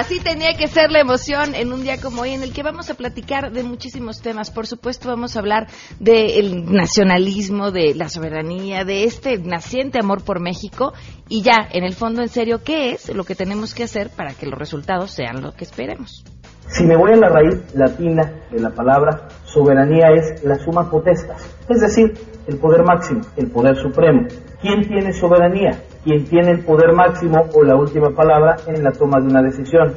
Así 0.00 0.18
tenía 0.18 0.56
que 0.56 0.66
ser 0.66 0.90
la 0.90 1.00
emoción 1.00 1.54
en 1.54 1.74
un 1.74 1.82
día 1.82 2.00
como 2.00 2.22
hoy, 2.22 2.30
en 2.30 2.42
el 2.42 2.54
que 2.54 2.62
vamos 2.62 2.88
a 2.88 2.94
platicar 2.94 3.52
de 3.52 3.62
muchísimos 3.62 4.22
temas. 4.22 4.50
Por 4.50 4.66
supuesto, 4.66 5.10
vamos 5.10 5.36
a 5.36 5.40
hablar 5.40 5.66
del 5.98 6.72
nacionalismo, 6.72 7.70
de 7.70 7.94
la 7.94 8.08
soberanía, 8.08 8.86
de 8.86 9.04
este 9.04 9.36
naciente 9.36 9.98
amor 10.00 10.24
por 10.24 10.40
México 10.40 10.94
y 11.28 11.42
ya, 11.42 11.68
en 11.70 11.84
el 11.84 11.92
fondo, 11.92 12.22
en 12.22 12.30
serio, 12.30 12.64
¿qué 12.64 12.92
es 12.92 13.14
lo 13.14 13.24
que 13.24 13.34
tenemos 13.34 13.74
que 13.74 13.82
hacer 13.82 14.08
para 14.08 14.32
que 14.32 14.46
los 14.46 14.58
resultados 14.58 15.10
sean 15.10 15.42
lo 15.42 15.52
que 15.52 15.64
esperemos? 15.64 16.24
Si 16.70 16.86
me 16.86 16.96
voy 16.96 17.12
a 17.12 17.16
la 17.16 17.28
raíz 17.28 17.74
latina 17.74 18.30
de 18.50 18.60
la 18.60 18.70
palabra, 18.70 19.28
soberanía 19.44 20.10
es 20.12 20.44
la 20.44 20.54
suma 20.54 20.88
potestas, 20.88 21.44
es 21.68 21.80
decir, 21.80 22.14
el 22.46 22.58
poder 22.58 22.84
máximo, 22.84 23.22
el 23.36 23.50
poder 23.50 23.76
supremo. 23.76 24.26
¿Quién 24.62 24.86
tiene 24.86 25.12
soberanía? 25.12 25.72
¿Quién 26.04 26.24
tiene 26.26 26.52
el 26.52 26.60
poder 26.64 26.92
máximo 26.92 27.44
o 27.54 27.64
la 27.64 27.74
última 27.74 28.10
palabra 28.10 28.56
en 28.68 28.84
la 28.84 28.92
toma 28.92 29.18
de 29.20 29.26
una 29.26 29.42
decisión? 29.42 29.94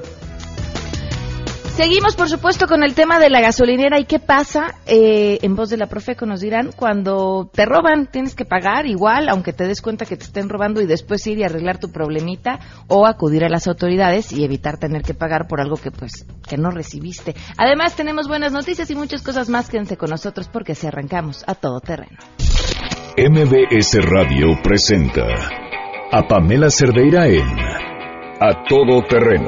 Seguimos, 1.75 2.15
por 2.15 2.29
supuesto, 2.29 2.67
con 2.67 2.83
el 2.83 2.93
tema 2.93 3.17
de 3.17 3.31
la 3.31 3.41
gasolinera 3.41 3.99
y 3.99 4.05
qué 4.05 4.19
pasa, 4.19 4.75
eh, 4.85 5.39
en 5.41 5.55
voz 5.55 5.71
de 5.71 5.77
la 5.77 5.87
Profeco 5.87 6.27
nos 6.27 6.39
dirán, 6.39 6.69
cuando 6.71 7.49
te 7.51 7.65
roban, 7.65 8.05
tienes 8.05 8.35
que 8.35 8.45
pagar 8.45 8.85
igual, 8.85 9.27
aunque 9.27 9.53
te 9.53 9.65
des 9.65 9.81
cuenta 9.81 10.05
que 10.05 10.15
te 10.15 10.23
estén 10.23 10.49
robando 10.49 10.81
y 10.81 10.85
después 10.85 11.25
ir 11.25 11.39
y 11.39 11.43
arreglar 11.43 11.79
tu 11.79 11.89
problemita 11.91 12.59
o 12.87 13.07
acudir 13.07 13.43
a 13.43 13.49
las 13.49 13.67
autoridades 13.67 14.31
y 14.31 14.43
evitar 14.43 14.77
tener 14.77 15.01
que 15.01 15.15
pagar 15.15 15.47
por 15.47 15.59
algo 15.59 15.77
que 15.77 15.89
pues 15.89 16.27
que 16.47 16.57
no 16.57 16.69
recibiste. 16.69 17.33
Además, 17.57 17.95
tenemos 17.95 18.27
buenas 18.27 18.51
noticias 18.51 18.91
y 18.91 18.95
muchas 18.95 19.23
cosas 19.23 19.49
más. 19.49 19.67
Quédense 19.67 19.97
con 19.97 20.11
nosotros 20.11 20.49
porque 20.53 20.75
si 20.75 20.85
arrancamos 20.85 21.43
a 21.47 21.55
todo 21.55 21.79
terreno. 21.79 22.19
MBS 23.17 23.97
Radio 23.99 24.61
presenta 24.61 25.25
a 26.11 26.27
Pamela 26.27 26.69
Cerdeira 26.69 27.27
en 27.27 27.47
A 28.39 28.63
Todo 28.69 29.01
Terreno 29.09 29.47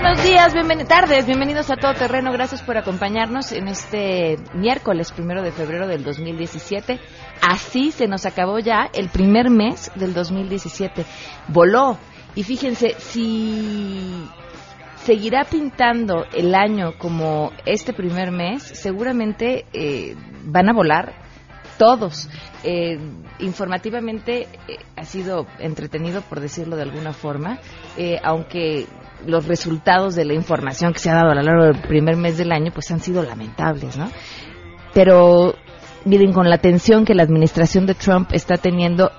Buenas 0.00 0.88
tardes, 0.88 1.24
bienvenidos 1.24 1.70
a 1.70 1.76
Todo 1.76 1.94
Terreno. 1.94 2.32
Gracias 2.32 2.62
por 2.62 2.76
acompañarnos 2.76 3.52
en 3.52 3.68
este 3.68 4.38
miércoles 4.52 5.12
primero 5.12 5.40
de 5.40 5.52
febrero 5.52 5.86
del 5.86 6.02
2017. 6.02 6.98
Así 7.40 7.92
se 7.92 8.08
nos 8.08 8.26
acabó 8.26 8.58
ya 8.58 8.90
el 8.92 9.08
primer 9.08 9.50
mes 9.50 9.92
del 9.94 10.12
2017. 10.12 11.04
Voló. 11.48 11.96
Y 12.34 12.42
fíjense, 12.42 12.96
si 12.98 14.28
seguirá 14.96 15.44
pintando 15.44 16.24
el 16.32 16.56
año 16.56 16.98
como 16.98 17.52
este 17.64 17.92
primer 17.92 18.32
mes, 18.32 18.62
seguramente 18.64 19.64
eh, 19.72 20.16
van 20.44 20.68
a 20.70 20.72
volar 20.72 21.14
todos. 21.78 22.28
Eh, 22.64 22.98
informativamente 23.38 24.48
eh, 24.66 24.78
ha 24.96 25.04
sido 25.04 25.46
entretenido, 25.60 26.20
por 26.22 26.40
decirlo 26.40 26.74
de 26.74 26.82
alguna 26.82 27.12
forma, 27.12 27.58
aunque 28.24 28.86
los 29.26 29.46
resultados 29.46 30.14
de 30.14 30.24
la 30.24 30.34
información 30.34 30.92
que 30.92 30.98
se 30.98 31.10
ha 31.10 31.14
dado 31.14 31.30
a 31.30 31.34
lo 31.34 31.42
largo 31.42 31.64
del 31.64 31.80
primer 31.82 32.16
mes 32.16 32.38
del 32.38 32.52
año 32.52 32.72
pues 32.72 32.90
han 32.90 33.00
sido 33.00 33.22
lamentables, 33.22 33.96
¿no? 33.96 34.10
Pero 34.92 35.54
miren, 36.04 36.32
con 36.32 36.48
la 36.48 36.56
atención 36.56 37.04
que 37.04 37.14
la 37.14 37.22
administración 37.22 37.86
de 37.86 37.94
Trump 37.94 38.30
está 38.32 38.56
teniendo 38.56 39.10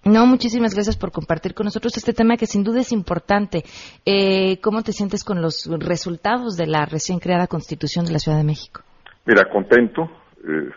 No, 0.05 0.25
muchísimas 0.25 0.73
gracias 0.73 0.97
por 0.97 1.11
compartir 1.11 1.53
con 1.53 1.65
nosotros 1.65 1.95
este 1.97 2.13
tema 2.13 2.37
que 2.37 2.45
sin 2.45 2.63
duda 2.63 2.79
es 2.79 2.91
importante. 2.93 3.63
Eh, 4.05 4.59
¿Cómo 4.61 4.81
te 4.81 4.93
sientes 4.93 5.25
con 5.25 5.41
los 5.41 5.67
resultados 5.79 6.55
de 6.55 6.67
la 6.67 6.85
recién 6.85 7.19
creada 7.19 7.47
Constitución 7.47 8.05
de 8.05 8.13
la 8.13 8.19
Ciudad 8.19 8.37
de 8.37 8.45
México? 8.45 8.81
Mira, 9.25 9.49
contento. 9.51 10.09
Eh, 10.47 10.69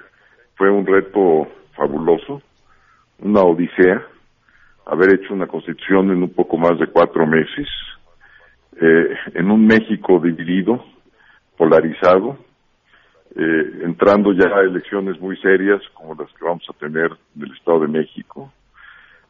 fue 0.57 0.71
un 0.71 0.85
reto 0.85 1.49
fabuloso, 1.77 2.43
una 3.21 3.43
odisea, 3.43 4.05
haber 4.87 5.15
hecho 5.15 5.35
una 5.35 5.47
Constitución 5.47 6.11
en 6.11 6.23
un 6.23 6.35
poco 6.35 6.57
más 6.57 6.79
de 6.79 6.89
cuatro 6.89 7.27
meses, 7.27 7.69
eh, 8.81 9.17
en 9.35 9.51
un 9.51 9.67
México 9.67 10.21
dividido, 10.21 10.85
polarizado, 11.57 12.39
eh, 13.35 13.81
entrando 13.85 14.33
ya 14.33 14.47
a 14.47 14.61
elecciones 14.61 15.21
muy 15.21 15.37
serias 15.39 15.81
como 15.95 16.15
las 16.15 16.33
que 16.33 16.45
vamos 16.45 16.65
a 16.69 16.79
tener 16.79 17.11
en 17.37 17.43
el 17.43 17.53
Estado 17.53 17.81
de 17.81 17.89
México, 17.89 18.53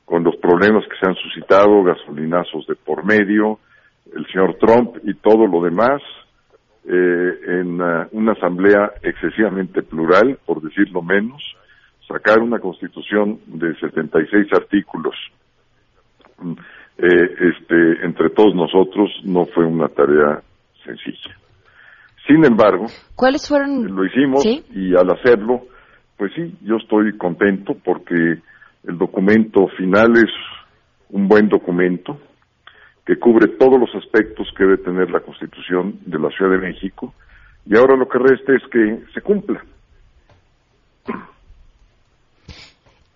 con 0.05 0.25
los 0.25 0.37
problemas 0.37 0.85
que 0.89 0.97
se 0.99 1.07
han 1.07 1.15
suscitado, 1.15 1.83
gasolinazos 1.85 2.67
de 2.67 2.75
por 2.75 3.05
medio, 3.05 3.59
el 4.15 4.27
señor 4.27 4.57
Trump 4.59 4.97
y 5.05 5.15
todo 5.15 5.47
lo 5.47 5.63
demás, 5.63 6.03
eh, 6.85 7.39
en 7.47 7.81
uh, 7.81 8.09
una 8.11 8.33
asamblea 8.33 8.93
excesivamente 9.03 9.83
plural, 9.83 10.39
por 10.45 10.61
decirlo 10.61 11.01
menos, 11.01 11.41
sacar 12.09 12.41
una 12.41 12.59
constitución 12.59 13.39
de 13.47 13.75
76 13.77 14.53
artículos 14.53 15.15
eh, 16.99 17.35
este, 17.41 18.05
entre 18.05 18.31
todos 18.31 18.55
nosotros 18.55 19.11
no 19.25 19.47
fue 19.47 19.65
una 19.65 19.89
tarea 19.89 20.43
sencilla. 20.85 21.37
Sin 22.27 22.45
embargo, 22.45 22.87
¿cuáles 23.17 23.49
fueron? 23.49 23.95
Lo 23.95 24.05
hicimos 24.05 24.45
y 24.45 24.95
al 24.95 25.11
hacerlo, 25.11 25.63
pues 26.17 26.33
sí, 26.35 26.57
yo 26.63 26.77
estoy 26.77 27.17
contento 27.17 27.75
porque 27.85 28.15
el 28.15 28.99
documento 28.99 29.67
final 29.77 30.13
es 30.17 30.31
un 31.11 31.27
buen 31.29 31.49
documento 31.49 32.19
que 33.05 33.19
cubre 33.19 33.49
todos 33.59 33.79
los 33.81 33.91
aspectos 33.97 34.47
que 34.57 34.65
debe 34.65 34.79
tener 34.79 35.11
la 35.11 35.21
Constitución 35.21 35.99
de 36.07 36.19
la 36.19 36.29
Ciudad 36.31 36.53
de 36.53 36.59
México 36.59 37.13
y 37.67 37.77
ahora 37.77 37.97
lo 37.97 38.09
que 38.09 38.19
resta 38.19 38.53
es 38.55 38.63
que 38.71 39.03
se 39.13 39.21
cumpla. 39.21 39.65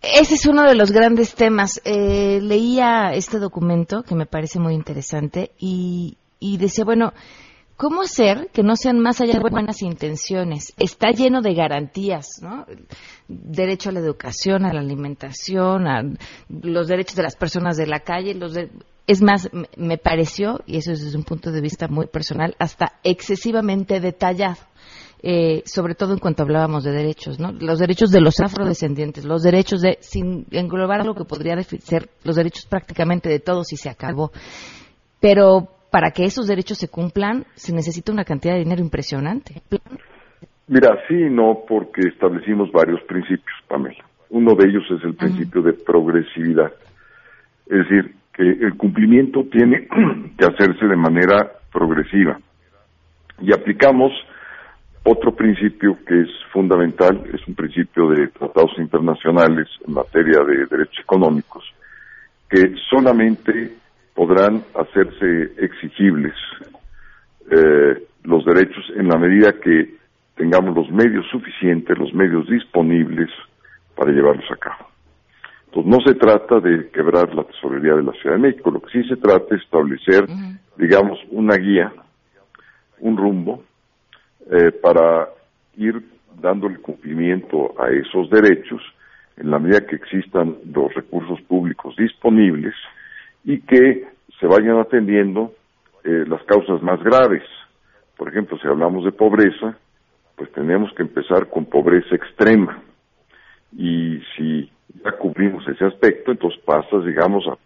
Ese 0.03 0.35
es 0.35 0.47
uno 0.47 0.63
de 0.63 0.77
los 0.77 0.93
grandes 0.93 1.35
temas. 1.35 1.81
Eh, 1.85 2.41
leía 2.41 3.13
este 3.15 3.39
documento 3.39 4.03
que 4.03 4.15
me 4.15 4.27
parece 4.27 4.61
muy 4.61 4.75
interesante 4.75 5.51
y, 5.59 6.17
y 6.39 6.59
decía, 6.59 6.85
bueno, 6.85 7.13
¿Cómo 7.77 8.01
hacer 8.03 8.49
que 8.55 8.63
no 8.63 8.75
sean 8.75 9.01
más 9.01 9.21
allá 9.21 9.35
de 9.35 9.51
buenas 9.51 9.83
intenciones? 9.83 10.73
Está 10.79 11.11
lleno 11.11 11.43
de 11.43 11.53
garantías, 11.53 12.27
¿no? 12.41 12.65
Derecho 13.29 13.91
a 13.91 13.93
la 13.93 14.01
educación, 14.01 14.65
a 14.65 14.73
la 14.73 14.81
alimentación, 14.81 15.87
a 15.87 16.03
los 16.49 16.89
derechos 16.89 17.17
de 17.17 17.23
las 17.23 17.37
personas 17.37 17.77
de 17.77 17.87
la 17.87 18.01
calle, 18.01 18.35
los 18.35 18.57
es 19.07 19.23
más, 19.23 19.51
me 19.77 19.99
pareció, 19.99 20.63
y 20.67 20.79
eso 20.79 20.91
es 20.91 21.05
desde 21.05 21.19
un 21.19 21.25
punto 21.25 21.53
de 21.53 21.61
vista 21.61 21.87
muy 21.87 22.07
personal, 22.07 22.57
hasta 22.59 22.95
excesivamente 23.05 24.01
detallado. 24.01 24.59
Eh, 25.23 25.63
sobre 25.65 25.95
todo 25.95 26.13
en 26.13 26.19
cuanto 26.19 26.43
hablábamos 26.43 26.85
de 26.85 26.93
derechos, 26.93 27.39
¿no? 27.39 27.51
Los 27.51 27.79
derechos 27.79 28.11
de 28.11 28.21
los 28.21 28.39
afrodescendientes, 28.41 29.25
los 29.25 29.43
derechos 29.43 29.81
de, 29.81 29.99
sin 30.01 30.47
englobar 30.51 31.05
lo 31.05 31.15
que 31.15 31.25
podría 31.25 31.61
ser 31.63 32.11
los 32.23 32.37
derechos 32.37 32.67
prácticamente 32.67 33.29
de 33.29 33.41
todos 33.41 33.73
y 33.73 33.77
se 33.77 33.89
acabó. 33.89 34.31
Pero 35.19 35.76
para 35.97 36.11
que 36.11 36.25
esos 36.25 36.47
derechos 36.47 36.77
se 36.77 36.89
cumplan 36.89 37.47
se 37.55 37.73
necesita 37.73 38.13
una 38.13 38.27
cantidad 38.27 38.53
de 38.53 38.65
dinero 38.65 38.83
impresionante. 38.83 39.63
Mira, 40.69 40.91
sí 41.09 41.15
y 41.15 41.31
no, 41.31 41.65
porque 41.67 42.03
establecimos 42.09 42.71
varios 42.71 43.01
principios, 43.05 43.57
Pamela. 43.67 44.05
Uno 44.29 44.53
de 44.57 44.69
ellos 44.69 44.85
es 44.91 45.03
el 45.05 45.15
principio 45.15 45.63
de 45.63 45.73
progresividad. 45.73 46.71
Es 47.65 47.79
decir, 47.79 48.15
que 48.35 48.43
el 48.43 48.77
cumplimiento 48.77 49.45
tiene 49.51 49.89
que 50.39 50.45
hacerse 50.45 50.85
de 50.85 50.97
manera 50.97 51.51
progresiva. 51.73 52.39
Y 53.41 53.55
aplicamos 53.55 54.13
otro 55.03 55.35
principio 55.35 55.97
que 56.07 56.21
es 56.21 56.29
fundamental 56.53 57.25
es 57.33 57.41
un 57.49 57.55
principio 57.55 58.11
de 58.11 58.29
tratados 58.29 58.73
internacionales 58.77 59.67
en 59.89 59.95
materia 59.95 60.45
de 60.47 60.67
derechos 60.67 61.01
económicos, 61.01 61.65
que 62.51 62.75
solamente 62.91 63.86
podrán 64.17 64.65
hacerse 64.75 65.53
exigibles 65.59 66.35
eh, 67.51 68.03
los 68.25 68.45
derechos 68.45 68.85
en 68.97 69.09
la 69.09 69.19
medida 69.19 69.53
que 69.53 69.95
tengamos 70.35 70.75
los 70.75 70.91
medios 70.91 71.25
suficientes, 71.31 71.97
los 71.97 72.13
medios 72.13 72.49
disponibles 72.49 73.31
para 73.95 74.11
llevarlos 74.11 74.51
a 74.51 74.57
cabo. 74.57 74.89
Entonces 75.67 75.93
no 75.93 76.01
se 76.01 76.15
trata 76.19 76.59
de 76.61 76.89
quebrar 76.91 77.33
la 77.35 77.45
tesorería 77.45 77.95
de 77.95 78.03
la 78.03 78.13
Ciudad 78.13 78.37
de 78.37 78.43
México, 78.43 78.71
lo 78.71 78.81
que 78.81 79.03
sí 79.03 79.09
se 79.09 79.17
trata 79.17 79.55
es 79.55 79.63
establecer, 79.63 80.27
digamos, 80.77 81.19
una 81.31 81.57
guía, 81.57 81.93
un 83.01 83.17
rumbo, 83.17 83.63
eh, 84.51 84.73
para 84.73 85.29
ir 85.77 86.03
dándole 86.41 86.79
cumplimiento 86.79 87.75
a 87.79 87.91
esos 87.91 88.31
derechos 88.31 88.81
en 89.37 89.51
la 89.51 89.59
medida 89.59 89.87
que 89.87 89.97
existan 89.97 90.57
los 90.73 90.93
recursos 90.95 91.41
públicos 91.43 91.95
disponibles 91.97 92.75
y 93.47 93.61
que 93.61 94.05
se 94.41 94.47
vayan 94.47 94.79
atendiendo 94.79 95.55
eh, 96.05 96.25
las 96.27 96.43
causas 96.43 96.83
más 96.83 97.03
graves. 97.03 97.45
Por 98.17 98.29
ejemplo, 98.29 98.59
si 98.59 98.67
hablamos 98.67 99.05
de 99.05 99.13
pobreza, 99.13 99.79
pues 100.35 100.51
tenemos 100.53 100.93
que 100.95 101.03
empezar 101.03 101.49
con 101.49 101.65
pobreza 101.65 102.15
extrema. 102.15 102.83
Y 103.73 104.21
si 104.37 104.71
ya 105.03 105.13
cumplimos 105.13 105.67
ese 105.69 105.85
aspecto, 105.85 106.33
entonces 106.33 106.61
pasas, 106.65 107.05
digamos, 107.05 107.47
a 107.47 107.57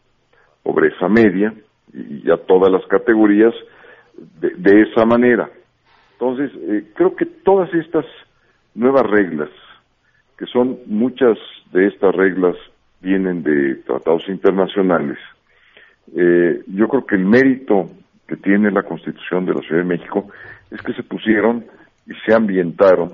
pobreza 0.62 1.09
media 1.09 1.55
y 1.93 2.23
ya 2.23 2.37
todas 2.37 2.71
las 2.71 2.85
categorías 2.87 3.55
de, 4.38 4.82
esa 4.82 5.06
manera. 5.06 5.49
Entonces, 6.12 6.50
eh, 6.69 6.85
creo 6.94 7.17
que 7.17 7.25
todas 7.25 7.73
estas 7.73 8.05
nuevas 8.75 9.06
reglas, 9.06 9.49
que 10.37 10.44
son 10.47 10.79
muchas 10.87 11.38
de 11.73 11.87
estas 11.87 12.15
reglas 12.15 12.55
vienen 13.00 13.43
de 13.43 13.77
tratados 13.77 14.29
internacionales, 14.29 15.19
eh, 16.14 16.62
yo 16.66 16.88
creo 16.88 17.06
que 17.06 17.16
el 17.16 17.24
mérito 17.24 17.90
que 18.26 18.36
tiene 18.36 18.70
la 18.70 18.82
Constitución 18.82 19.44
de 19.44 19.54
la 19.54 19.60
Ciudad 19.60 19.82
de 19.82 19.88
México 19.88 20.28
es 20.70 20.80
que 20.82 20.92
se 20.94 21.02
pusieron 21.02 21.64
y 22.06 22.12
se 22.26 22.34
ambientaron 22.34 23.12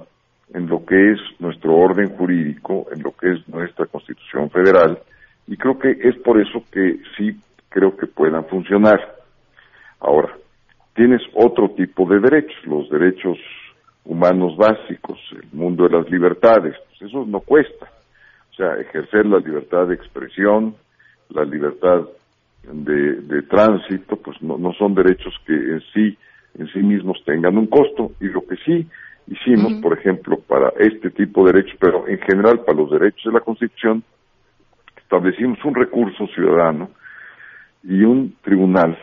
en 0.54 0.68
lo 0.68 0.84
que 0.84 1.12
es 1.12 1.18
nuestro 1.38 1.74
orden 1.74 2.10
jurídico, 2.16 2.86
en 2.94 3.02
lo 3.02 3.12
que 3.12 3.32
es 3.32 3.48
nuestra 3.48 3.86
Constitución 3.86 4.50
Federal, 4.50 4.98
y 5.46 5.56
creo 5.56 5.78
que 5.78 5.90
es 5.90 6.16
por 6.18 6.40
eso 6.40 6.62
que 6.70 6.98
sí 7.16 7.36
creo 7.68 7.96
que 7.96 8.06
puedan 8.06 8.44
funcionar. 8.46 8.98
Ahora, 10.00 10.36
tienes 10.94 11.22
otro 11.34 11.70
tipo 11.70 12.08
de 12.08 12.20
derechos, 12.20 12.56
los 12.64 12.88
derechos 12.90 13.38
humanos 14.04 14.56
básicos, 14.56 15.18
el 15.32 15.48
mundo 15.52 15.84
de 15.84 15.98
las 15.98 16.10
libertades, 16.10 16.74
pues 16.88 17.10
eso 17.10 17.24
no 17.26 17.40
cuesta. 17.40 17.86
O 18.52 18.54
sea, 18.54 18.74
ejercer 18.76 19.26
la 19.26 19.38
libertad 19.38 19.86
de 19.86 19.94
expresión, 19.94 20.74
la 21.28 21.44
libertad 21.44 22.06
de, 22.72 23.42
tránsito, 23.42 24.16
pues 24.16 24.40
no, 24.42 24.58
no 24.58 24.72
son 24.74 24.94
derechos 24.94 25.34
que 25.46 25.54
en 25.54 25.80
sí, 25.92 26.18
en 26.58 26.66
sí 26.68 26.80
mismos 26.80 27.22
tengan 27.24 27.56
un 27.56 27.66
costo. 27.66 28.12
Y 28.20 28.26
lo 28.26 28.46
que 28.46 28.56
sí 28.64 28.86
hicimos, 29.28 29.74
por 29.82 29.98
ejemplo, 29.98 30.38
para 30.46 30.72
este 30.78 31.10
tipo 31.10 31.44
de 31.44 31.52
derechos, 31.52 31.76
pero 31.80 32.06
en 32.08 32.18
general 32.20 32.60
para 32.60 32.78
los 32.78 32.90
derechos 32.90 33.24
de 33.24 33.32
la 33.32 33.40
Constitución, 33.40 34.02
establecimos 34.96 35.64
un 35.64 35.74
recurso 35.74 36.26
ciudadano 36.28 36.90
y 37.82 38.02
un 38.02 38.34
tribunal 38.42 38.98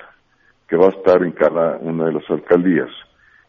que 0.68 0.76
va 0.76 0.88
a 0.88 0.90
estar 0.90 1.24
en 1.24 1.32
cada 1.32 1.78
una 1.78 2.06
de 2.06 2.14
las 2.14 2.30
alcaldías, 2.30 2.90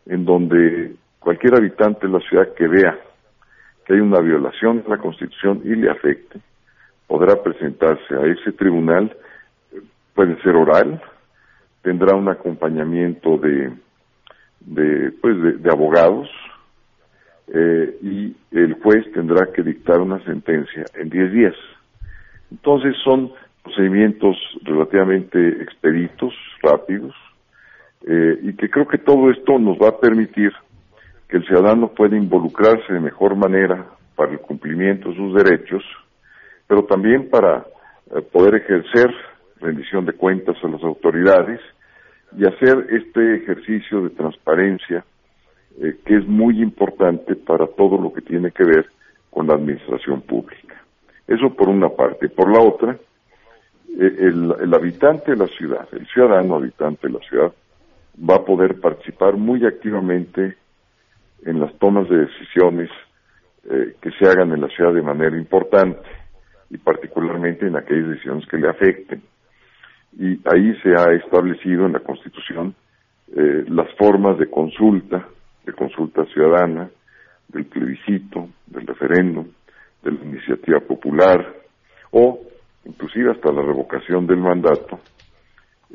en 0.06 0.24
donde 0.24 0.94
cualquier 1.18 1.54
habitante 1.56 2.06
de 2.06 2.12
la 2.12 2.20
ciudad 2.20 2.54
que 2.54 2.68
vea 2.68 2.98
que 3.84 3.94
hay 3.94 4.00
una 4.00 4.20
violación 4.20 4.82
de 4.82 4.88
la 4.88 4.98
Constitución 4.98 5.60
y 5.64 5.74
le 5.74 5.90
afecte, 5.90 6.40
podrá 7.06 7.42
presentarse 7.42 8.14
a 8.14 8.26
ese 8.26 8.52
tribunal, 8.52 9.14
puede 10.14 10.40
ser 10.42 10.56
oral, 10.56 11.02
tendrá 11.82 12.16
un 12.16 12.28
acompañamiento 12.28 13.36
de, 13.38 13.72
de, 14.60 15.12
pues 15.20 15.62
de, 15.62 15.70
abogados 15.70 16.28
eh, 17.48 17.98
y 18.02 18.36
el 18.52 18.74
juez 18.82 19.04
tendrá 19.12 19.52
que 19.52 19.62
dictar 19.62 20.00
una 20.00 20.22
sentencia 20.24 20.84
en 20.94 21.10
10 21.10 21.32
días. 21.32 21.54
Entonces 22.50 22.94
son 23.04 23.32
procedimientos 23.62 24.36
relativamente 24.62 25.62
expeditos, 25.62 26.32
rápidos, 26.62 27.14
eh, 28.06 28.38
y 28.42 28.52
que 28.54 28.68
creo 28.70 28.86
que 28.86 28.98
todo 28.98 29.30
esto 29.30 29.58
nos 29.58 29.78
va 29.78 29.88
a 29.88 29.98
permitir 29.98 30.52
que 31.28 31.38
el 31.38 31.46
ciudadano 31.46 31.88
pueda 31.88 32.16
involucrarse 32.16 32.92
de 32.92 33.00
mejor 33.00 33.34
manera 33.34 33.86
para 34.14 34.32
el 34.32 34.38
cumplimiento 34.40 35.08
de 35.08 35.16
sus 35.16 35.34
derechos, 35.34 35.82
pero 36.66 36.84
también 36.84 37.28
para 37.28 37.66
eh, 38.14 38.20
poder 38.20 38.56
ejercer 38.56 39.10
rendición 39.60 40.04
de 40.04 40.12
cuentas 40.12 40.56
a 40.62 40.68
las 40.68 40.82
autoridades 40.82 41.60
y 42.36 42.46
hacer 42.46 42.86
este 42.90 43.36
ejercicio 43.36 44.02
de 44.02 44.10
transparencia 44.10 45.04
eh, 45.80 45.96
que 46.04 46.16
es 46.16 46.26
muy 46.26 46.62
importante 46.62 47.34
para 47.34 47.66
todo 47.66 48.00
lo 48.00 48.12
que 48.12 48.20
tiene 48.20 48.50
que 48.52 48.64
ver 48.64 48.86
con 49.30 49.48
la 49.48 49.54
administración 49.54 50.22
pública. 50.22 50.80
Eso 51.26 51.50
por 51.54 51.68
una 51.68 51.88
parte. 51.88 52.28
Por 52.28 52.52
la 52.52 52.60
otra, 52.60 52.92
eh, 52.92 54.16
el, 54.20 54.72
habitante 54.72 55.32
de 55.32 55.36
la 55.36 55.48
ciudad, 55.48 55.88
el 55.92 56.06
ciudadano 56.06 56.56
habitante 56.56 57.08
de 57.08 57.14
la 57.14 57.20
ciudad, 57.20 57.52
va 58.18 58.36
a 58.36 58.44
poder 58.44 58.80
participar 58.80 59.36
muy 59.36 59.66
activamente 59.66 60.56
en 61.44 61.60
las 61.60 61.76
tomas 61.78 62.08
de 62.08 62.18
decisiones 62.18 62.90
eh, 63.68 63.96
que 64.00 64.10
se 64.12 64.26
hagan 64.26 64.52
en 64.52 64.60
la 64.60 64.68
ciudad 64.68 64.92
de 64.92 65.02
manera 65.02 65.36
importante 65.36 66.08
y 66.70 66.78
particularmente 66.78 67.66
en 67.66 67.76
aquellas 67.76 68.10
decisiones 68.10 68.46
que 68.46 68.58
le 68.58 68.68
afecten. 68.68 69.22
Y 70.18 70.40
ahí 70.44 70.74
se 70.82 70.90
ha 70.90 71.12
establecido 71.12 71.86
en 71.86 71.92
la 71.92 72.00
Constitución 72.00 72.74
eh, 73.36 73.64
las 73.68 73.92
formas 73.96 74.38
de 74.38 74.48
consulta, 74.48 75.26
de 75.64 75.72
consulta 75.72 76.24
ciudadana, 76.26 76.88
del 77.48 77.64
plebiscito, 77.66 78.48
del 78.66 78.86
referéndum, 78.86 79.46
de 80.02 80.12
la 80.12 80.24
iniciativa 80.24 80.80
popular 80.80 81.54
o 82.10 82.40
inclusive 82.84 83.32
hasta 83.32 83.50
la 83.50 83.62
revocación 83.62 84.26
del 84.26 84.38
mandato, 84.38 85.00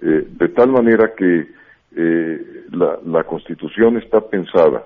eh, 0.02 0.28
de 0.28 0.50
tal 0.50 0.72
manera 0.72 1.14
que 1.16 1.48
eh, 1.96 2.66
la, 2.72 3.00
la 3.06 3.24
Constitución 3.24 3.98
está 3.98 4.22
pensada 4.22 4.84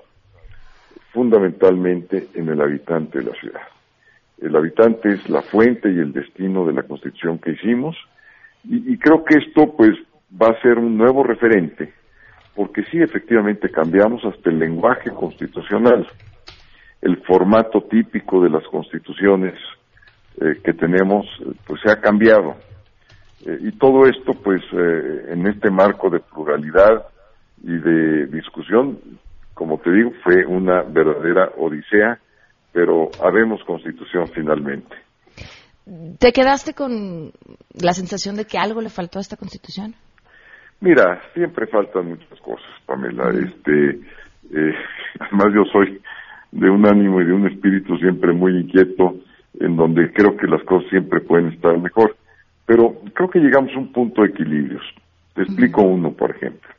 fundamentalmente 1.12 2.28
en 2.34 2.48
el 2.48 2.60
habitante 2.60 3.18
de 3.18 3.24
la 3.24 3.32
ciudad. 3.32 3.62
El 4.38 4.54
habitante 4.56 5.12
es 5.12 5.28
la 5.30 5.42
fuente 5.42 5.90
y 5.90 5.98
el 5.98 6.12
destino 6.12 6.66
de 6.66 6.72
la 6.72 6.82
Constitución 6.82 7.38
que 7.38 7.52
hicimos 7.52 7.96
y, 8.64 8.96
creo 8.98 9.24
que 9.24 9.36
esto 9.38 9.74
pues 9.76 9.92
va 10.40 10.48
a 10.48 10.62
ser 10.62 10.78
un 10.78 10.96
nuevo 10.96 11.22
referente 11.22 11.92
porque 12.54 12.84
sí 12.84 13.00
efectivamente 13.00 13.68
cambiamos 13.70 14.24
hasta 14.24 14.48
el 14.48 14.58
lenguaje 14.60 15.10
constitucional, 15.10 16.06
el 17.02 17.16
formato 17.24 17.82
típico 17.82 18.40
de 18.42 18.48
las 18.48 18.64
constituciones 18.68 19.54
eh, 20.40 20.60
que 20.62 20.72
tenemos 20.72 21.26
pues 21.66 21.80
se 21.82 21.90
ha 21.90 22.00
cambiado. 22.00 22.54
Eh, 23.44 23.58
y 23.60 23.72
todo 23.72 24.06
esto 24.06 24.32
pues 24.42 24.62
eh, 24.72 25.26
en 25.30 25.46
este 25.46 25.70
marco 25.70 26.08
de 26.08 26.20
pluralidad 26.20 27.06
y 27.62 27.76
de 27.76 28.26
discusión 28.26 28.98
como 29.52 29.78
te 29.78 29.90
digo 29.90 30.12
fue 30.22 30.44
una 30.46 30.82
verdadera 30.82 31.52
odisea 31.56 32.18
pero 32.72 33.10
haremos 33.22 33.62
constitución 33.64 34.30
finalmente 34.34 35.03
¿Te 36.18 36.32
quedaste 36.32 36.74
con 36.74 37.32
la 37.74 37.92
sensación 37.92 38.36
de 38.36 38.46
que 38.46 38.58
algo 38.58 38.80
le 38.80 38.88
faltó 38.88 39.18
a 39.18 39.22
esta 39.22 39.36
constitución? 39.36 39.94
Mira, 40.80 41.20
siempre 41.34 41.66
faltan 41.66 42.08
muchas 42.08 42.40
cosas, 42.40 42.68
Pamela. 42.86 43.30
Este, 43.30 44.00
además 45.20 45.46
yo 45.54 45.64
soy 45.72 46.00
de 46.52 46.70
un 46.70 46.86
ánimo 46.86 47.20
y 47.20 47.26
de 47.26 47.32
un 47.32 47.46
espíritu 47.48 47.96
siempre 47.98 48.32
muy 48.32 48.56
inquieto 48.56 49.16
en 49.60 49.76
donde 49.76 50.12
creo 50.12 50.36
que 50.36 50.46
las 50.46 50.62
cosas 50.64 50.88
siempre 50.90 51.20
pueden 51.20 51.48
estar 51.48 51.78
mejor. 51.78 52.16
Pero 52.66 52.96
creo 53.12 53.28
que 53.28 53.40
llegamos 53.40 53.72
a 53.74 53.78
un 53.78 53.92
punto 53.92 54.22
de 54.22 54.28
equilibrios. 54.28 54.82
Te 55.34 55.42
explico 55.42 55.82
uno, 55.82 56.12
por 56.12 56.30
ejemplo. 56.30 56.70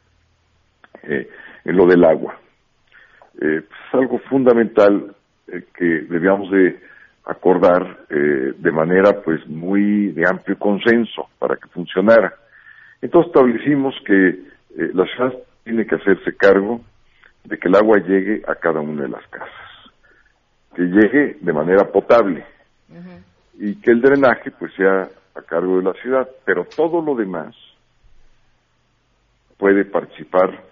Eh, 1.03 1.29
en 1.65 1.77
lo 1.77 1.85
del 1.85 2.03
agua. 2.03 2.39
Eh, 3.35 3.61
pues, 3.67 3.79
es 3.87 3.93
algo 3.93 4.19
fundamental 4.29 5.15
eh, 5.47 5.63
que 5.77 5.85
debíamos 5.85 6.49
de 6.51 6.79
acordar 7.25 8.05
de 8.07 8.71
manera 8.71 9.21
pues 9.21 9.45
muy 9.47 10.11
de 10.11 10.27
amplio 10.27 10.57
consenso 10.57 11.27
para 11.39 11.55
que 11.57 11.67
funcionara. 11.69 12.33
Entonces 13.01 13.27
establecimos 13.27 13.95
que 14.05 14.39
la 14.75 15.05
ciudad 15.05 15.33
tiene 15.63 15.85
que 15.85 15.95
hacerse 15.95 16.35
cargo 16.35 16.81
de 17.43 17.57
que 17.57 17.67
el 17.67 17.75
agua 17.75 17.97
llegue 17.99 18.43
a 18.47 18.55
cada 18.55 18.79
una 18.79 19.03
de 19.03 19.09
las 19.09 19.27
casas, 19.27 19.91
que 20.75 20.83
llegue 20.83 21.37
de 21.41 21.53
manera 21.53 21.91
potable, 21.91 22.45
y 23.57 23.75
que 23.75 23.91
el 23.91 24.01
drenaje 24.01 24.51
pues 24.51 24.73
sea 24.73 25.07
a 25.35 25.41
cargo 25.41 25.77
de 25.77 25.83
la 25.83 25.93
ciudad, 25.93 26.27
pero 26.45 26.65
todo 26.65 27.01
lo 27.01 27.15
demás 27.15 27.55
puede 29.57 29.85
participar 29.85 30.63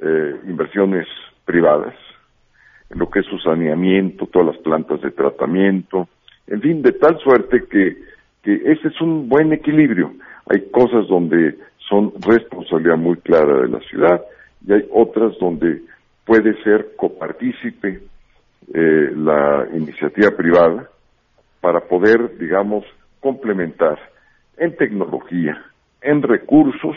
eh, 0.00 0.40
inversiones 0.46 1.06
privadas, 1.44 1.94
lo 2.90 3.10
que 3.10 3.20
es 3.20 3.26
su 3.26 3.38
saneamiento, 3.38 4.26
todas 4.26 4.54
las 4.54 4.62
plantas 4.62 5.00
de 5.00 5.10
tratamiento, 5.10 6.08
en 6.46 6.60
fin, 6.60 6.82
de 6.82 6.92
tal 6.92 7.18
suerte 7.18 7.64
que, 7.70 7.96
que 8.42 8.54
ese 8.72 8.88
es 8.88 9.00
un 9.00 9.28
buen 9.28 9.52
equilibrio. 9.52 10.12
Hay 10.46 10.68
cosas 10.70 11.08
donde 11.08 11.56
son 11.88 12.12
responsabilidad 12.20 12.96
muy 12.96 13.16
clara 13.16 13.62
de 13.62 13.68
la 13.68 13.80
ciudad 13.80 14.22
y 14.66 14.72
hay 14.72 14.86
otras 14.92 15.38
donde 15.38 15.82
puede 16.24 16.54
ser 16.62 16.94
copartícipe 16.96 18.00
eh, 18.72 19.12
la 19.16 19.66
iniciativa 19.74 20.30
privada 20.36 20.88
para 21.60 21.80
poder, 21.80 22.38
digamos, 22.38 22.84
complementar 23.20 23.98
en 24.56 24.76
tecnología, 24.76 25.62
en 26.02 26.22
recursos 26.22 26.96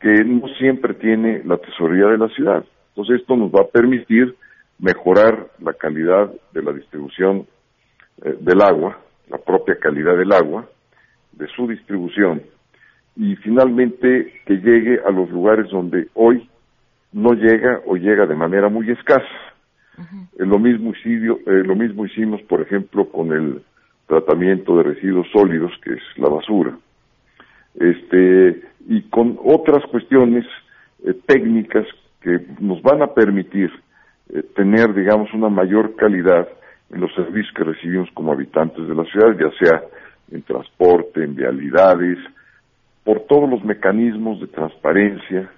que 0.00 0.24
no 0.24 0.48
siempre 0.58 0.94
tiene 0.94 1.42
la 1.44 1.56
tesorería 1.56 2.06
de 2.06 2.18
la 2.18 2.28
ciudad. 2.28 2.64
Entonces 2.88 3.20
esto 3.20 3.36
nos 3.36 3.50
va 3.50 3.62
a 3.62 3.68
permitir 3.68 4.34
mejorar 4.78 5.48
la 5.60 5.72
calidad 5.74 6.32
de 6.52 6.62
la 6.62 6.72
distribución 6.72 7.46
eh, 8.22 8.36
del 8.40 8.60
agua, 8.62 8.98
la 9.28 9.38
propia 9.38 9.76
calidad 9.78 10.16
del 10.16 10.32
agua, 10.32 10.68
de 11.32 11.46
su 11.48 11.66
distribución 11.66 12.42
y 13.16 13.36
finalmente 13.36 14.32
que 14.46 14.54
llegue 14.54 15.00
a 15.06 15.10
los 15.10 15.30
lugares 15.30 15.70
donde 15.70 16.08
hoy 16.14 16.48
no 17.12 17.32
llega 17.32 17.80
o 17.86 17.96
llega 17.96 18.26
de 18.26 18.34
manera 18.34 18.68
muy 18.68 18.90
escasa. 18.90 19.24
Eh, 19.96 20.44
lo, 20.44 20.58
mismo 20.58 20.92
eh, 20.92 21.40
lo 21.64 21.76
mismo 21.76 22.04
hicimos, 22.04 22.42
por 22.42 22.60
ejemplo, 22.60 23.08
con 23.08 23.32
el 23.32 23.62
tratamiento 24.08 24.76
de 24.76 24.82
residuos 24.82 25.28
sólidos, 25.32 25.72
que 25.82 25.94
es 25.94 26.02
la 26.16 26.28
basura, 26.28 26.76
este, 27.76 28.62
y 28.88 29.02
con 29.02 29.38
otras 29.44 29.84
cuestiones 29.90 30.44
eh, 31.04 31.14
técnicas 31.26 31.86
que 32.20 32.40
nos 32.58 32.82
van 32.82 33.02
a 33.02 33.14
permitir 33.14 33.70
tener, 34.54 34.94
digamos, 34.94 35.32
una 35.32 35.48
mayor 35.48 35.94
calidad 35.96 36.48
en 36.90 37.00
los 37.00 37.14
servicios 37.14 37.52
que 37.54 37.64
recibimos 37.64 38.08
como 38.14 38.32
habitantes 38.32 38.86
de 38.86 38.94
la 38.94 39.04
ciudad, 39.04 39.36
ya 39.38 39.50
sea 39.58 39.82
en 40.30 40.42
transporte, 40.42 41.22
en 41.22 41.34
vialidades, 41.34 42.18
por 43.04 43.20
todos 43.26 43.48
los 43.48 43.64
mecanismos 43.64 44.40
de 44.40 44.46
transparencia, 44.48 45.50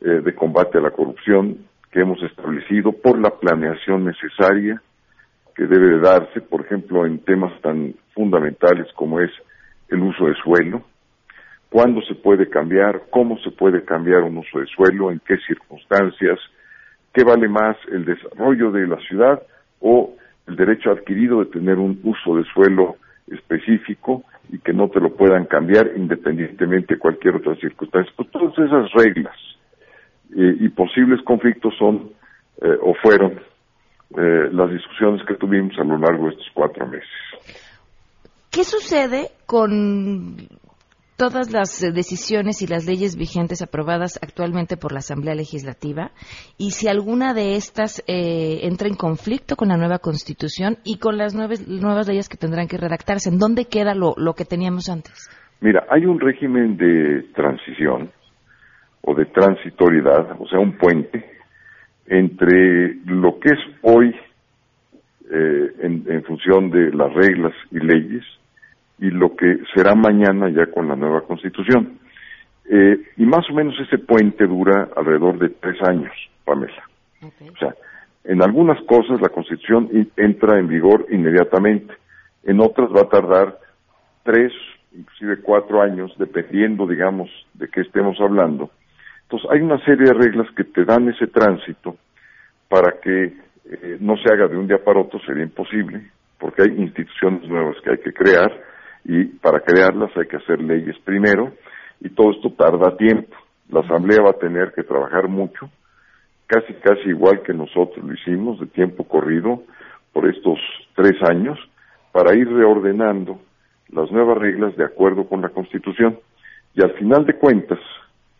eh, 0.00 0.08
de 0.24 0.34
combate 0.34 0.78
a 0.78 0.82
la 0.82 0.90
corrupción 0.90 1.58
que 1.90 2.00
hemos 2.00 2.22
establecido, 2.22 2.92
por 2.92 3.18
la 3.18 3.30
planeación 3.30 4.04
necesaria 4.04 4.80
que 5.54 5.66
debe 5.66 5.96
de 5.96 6.00
darse, 6.00 6.40
por 6.40 6.62
ejemplo, 6.62 7.04
en 7.06 7.18
temas 7.20 7.52
tan 7.60 7.94
fundamentales 8.14 8.86
como 8.94 9.20
es 9.20 9.30
el 9.88 10.00
uso 10.00 10.26
de 10.26 10.34
suelo, 10.36 10.82
cuándo 11.68 12.00
se 12.02 12.14
puede 12.14 12.48
cambiar, 12.48 13.02
cómo 13.10 13.38
se 13.38 13.50
puede 13.50 13.84
cambiar 13.84 14.22
un 14.22 14.38
uso 14.38 14.60
de 14.60 14.66
suelo, 14.66 15.10
en 15.10 15.20
qué 15.20 15.36
circunstancias, 15.46 16.38
qué 17.12 17.24
vale 17.24 17.48
más 17.48 17.76
el 17.90 18.04
desarrollo 18.04 18.70
de 18.70 18.86
la 18.86 18.98
ciudad 19.00 19.42
o 19.80 20.14
el 20.46 20.56
derecho 20.56 20.90
adquirido 20.90 21.40
de 21.40 21.50
tener 21.50 21.78
un 21.78 22.00
uso 22.04 22.36
de 22.36 22.44
suelo 22.52 22.96
específico 23.28 24.24
y 24.48 24.58
que 24.58 24.72
no 24.72 24.88
te 24.88 25.00
lo 25.00 25.14
puedan 25.14 25.46
cambiar 25.46 25.92
independientemente 25.96 26.94
de 26.94 27.00
cualquier 27.00 27.36
otra 27.36 27.54
circunstancia. 27.56 28.12
Pues 28.16 28.30
todas 28.30 28.58
esas 28.58 28.90
reglas 28.92 29.36
eh, 30.36 30.56
y 30.60 30.68
posibles 30.68 31.22
conflictos 31.22 31.74
son 31.78 32.10
eh, 32.60 32.76
o 32.82 32.94
fueron 32.94 33.40
eh, 34.16 34.48
las 34.52 34.70
discusiones 34.70 35.24
que 35.26 35.34
tuvimos 35.34 35.78
a 35.78 35.84
lo 35.84 35.98
largo 35.98 36.24
de 36.26 36.30
estos 36.30 36.48
cuatro 36.52 36.86
meses. 36.86 37.08
¿Qué 38.50 38.64
sucede 38.64 39.28
con 39.46 40.36
todas 41.20 41.52
las 41.52 41.82
eh, 41.82 41.92
decisiones 41.92 42.62
y 42.62 42.66
las 42.66 42.86
leyes 42.86 43.14
vigentes 43.14 43.60
aprobadas 43.60 44.18
actualmente 44.22 44.78
por 44.78 44.90
la 44.90 45.00
Asamblea 45.00 45.34
Legislativa 45.34 46.12
y 46.56 46.70
si 46.70 46.88
alguna 46.88 47.34
de 47.34 47.56
estas 47.56 48.02
eh, 48.08 48.60
entra 48.62 48.88
en 48.88 48.94
conflicto 48.94 49.54
con 49.54 49.68
la 49.68 49.76
nueva 49.76 49.98
Constitución 49.98 50.78
y 50.82 50.98
con 50.98 51.18
las 51.18 51.34
nuevas, 51.34 51.68
nuevas 51.68 52.08
leyes 52.08 52.30
que 52.30 52.38
tendrán 52.38 52.68
que 52.68 52.78
redactarse. 52.78 53.28
¿En 53.28 53.38
dónde 53.38 53.66
queda 53.66 53.94
lo, 53.94 54.14
lo 54.16 54.32
que 54.32 54.46
teníamos 54.46 54.88
antes? 54.88 55.28
Mira, 55.60 55.84
hay 55.90 56.06
un 56.06 56.18
régimen 56.20 56.78
de 56.78 57.26
transición 57.34 58.08
o 59.02 59.14
de 59.14 59.26
transitoriedad, 59.26 60.40
o 60.40 60.48
sea, 60.48 60.58
un 60.58 60.78
puente 60.78 61.22
entre 62.06 62.94
lo 63.04 63.38
que 63.38 63.50
es 63.50 63.60
hoy 63.82 64.08
eh, 65.30 65.72
en, 65.80 66.02
en 66.08 66.24
función 66.24 66.70
de 66.70 66.90
las 66.94 67.12
reglas 67.12 67.52
y 67.70 67.78
leyes 67.78 68.24
y 69.00 69.10
lo 69.10 69.34
que 69.34 69.58
será 69.74 69.94
mañana 69.94 70.50
ya 70.50 70.66
con 70.66 70.88
la 70.88 70.96
nueva 70.96 71.22
constitución. 71.22 71.98
Eh, 72.68 72.98
y 73.16 73.24
más 73.24 73.48
o 73.50 73.54
menos 73.54 73.74
ese 73.80 73.98
puente 73.98 74.46
dura 74.46 74.88
alrededor 74.94 75.38
de 75.38 75.48
tres 75.48 75.82
años, 75.82 76.12
Pamela. 76.44 76.84
O 77.22 77.56
sea, 77.58 77.74
en 78.24 78.42
algunas 78.42 78.80
cosas 78.84 79.20
la 79.20 79.30
constitución 79.30 79.88
entra 80.16 80.58
en 80.58 80.68
vigor 80.68 81.06
inmediatamente, 81.10 81.94
en 82.44 82.60
otras 82.60 82.90
va 82.90 83.02
a 83.02 83.08
tardar 83.08 83.58
tres, 84.22 84.52
inclusive 84.92 85.40
cuatro 85.42 85.82
años, 85.82 86.12
dependiendo, 86.18 86.86
digamos, 86.86 87.28
de 87.54 87.68
qué 87.68 87.80
estemos 87.80 88.20
hablando. 88.20 88.70
Entonces, 89.22 89.50
hay 89.50 89.60
una 89.60 89.82
serie 89.84 90.06
de 90.06 90.14
reglas 90.14 90.48
que 90.54 90.64
te 90.64 90.84
dan 90.84 91.08
ese 91.08 91.26
tránsito 91.26 91.96
para 92.68 93.00
que 93.00 93.24
eh, 93.24 93.96
no 94.00 94.16
se 94.16 94.32
haga 94.32 94.48
de 94.48 94.56
un 94.56 94.66
día 94.66 94.82
para 94.82 95.00
otro, 95.00 95.20
sería 95.20 95.44
imposible, 95.44 96.10
porque 96.38 96.62
hay 96.62 96.68
instituciones 96.70 97.48
nuevas 97.48 97.76
que 97.82 97.90
hay 97.90 97.98
que 97.98 98.12
crear, 98.12 98.52
y 99.04 99.24
para 99.24 99.60
crearlas 99.60 100.10
hay 100.16 100.26
que 100.26 100.36
hacer 100.36 100.60
leyes 100.60 100.96
primero 101.04 101.52
y 102.00 102.10
todo 102.10 102.32
esto 102.32 102.50
tarda 102.52 102.96
tiempo. 102.96 103.34
La 103.70 103.80
Asamblea 103.80 104.22
va 104.22 104.30
a 104.30 104.38
tener 104.38 104.72
que 104.72 104.82
trabajar 104.82 105.28
mucho, 105.28 105.70
casi 106.46 106.72
casi 106.74 107.10
igual 107.10 107.42
que 107.42 107.54
nosotros 107.54 108.04
lo 108.04 108.12
hicimos 108.12 108.58
de 108.58 108.66
tiempo 108.66 109.04
corrido 109.04 109.62
por 110.12 110.28
estos 110.28 110.58
tres 110.96 111.14
años, 111.22 111.58
para 112.12 112.34
ir 112.34 112.48
reordenando 112.48 113.40
las 113.90 114.10
nuevas 114.10 114.38
reglas 114.38 114.76
de 114.76 114.84
acuerdo 114.84 115.28
con 115.28 115.40
la 115.40 115.50
Constitución. 115.50 116.18
Y 116.74 116.82
al 116.82 116.92
final 116.94 117.24
de 117.24 117.34
cuentas, 117.34 117.78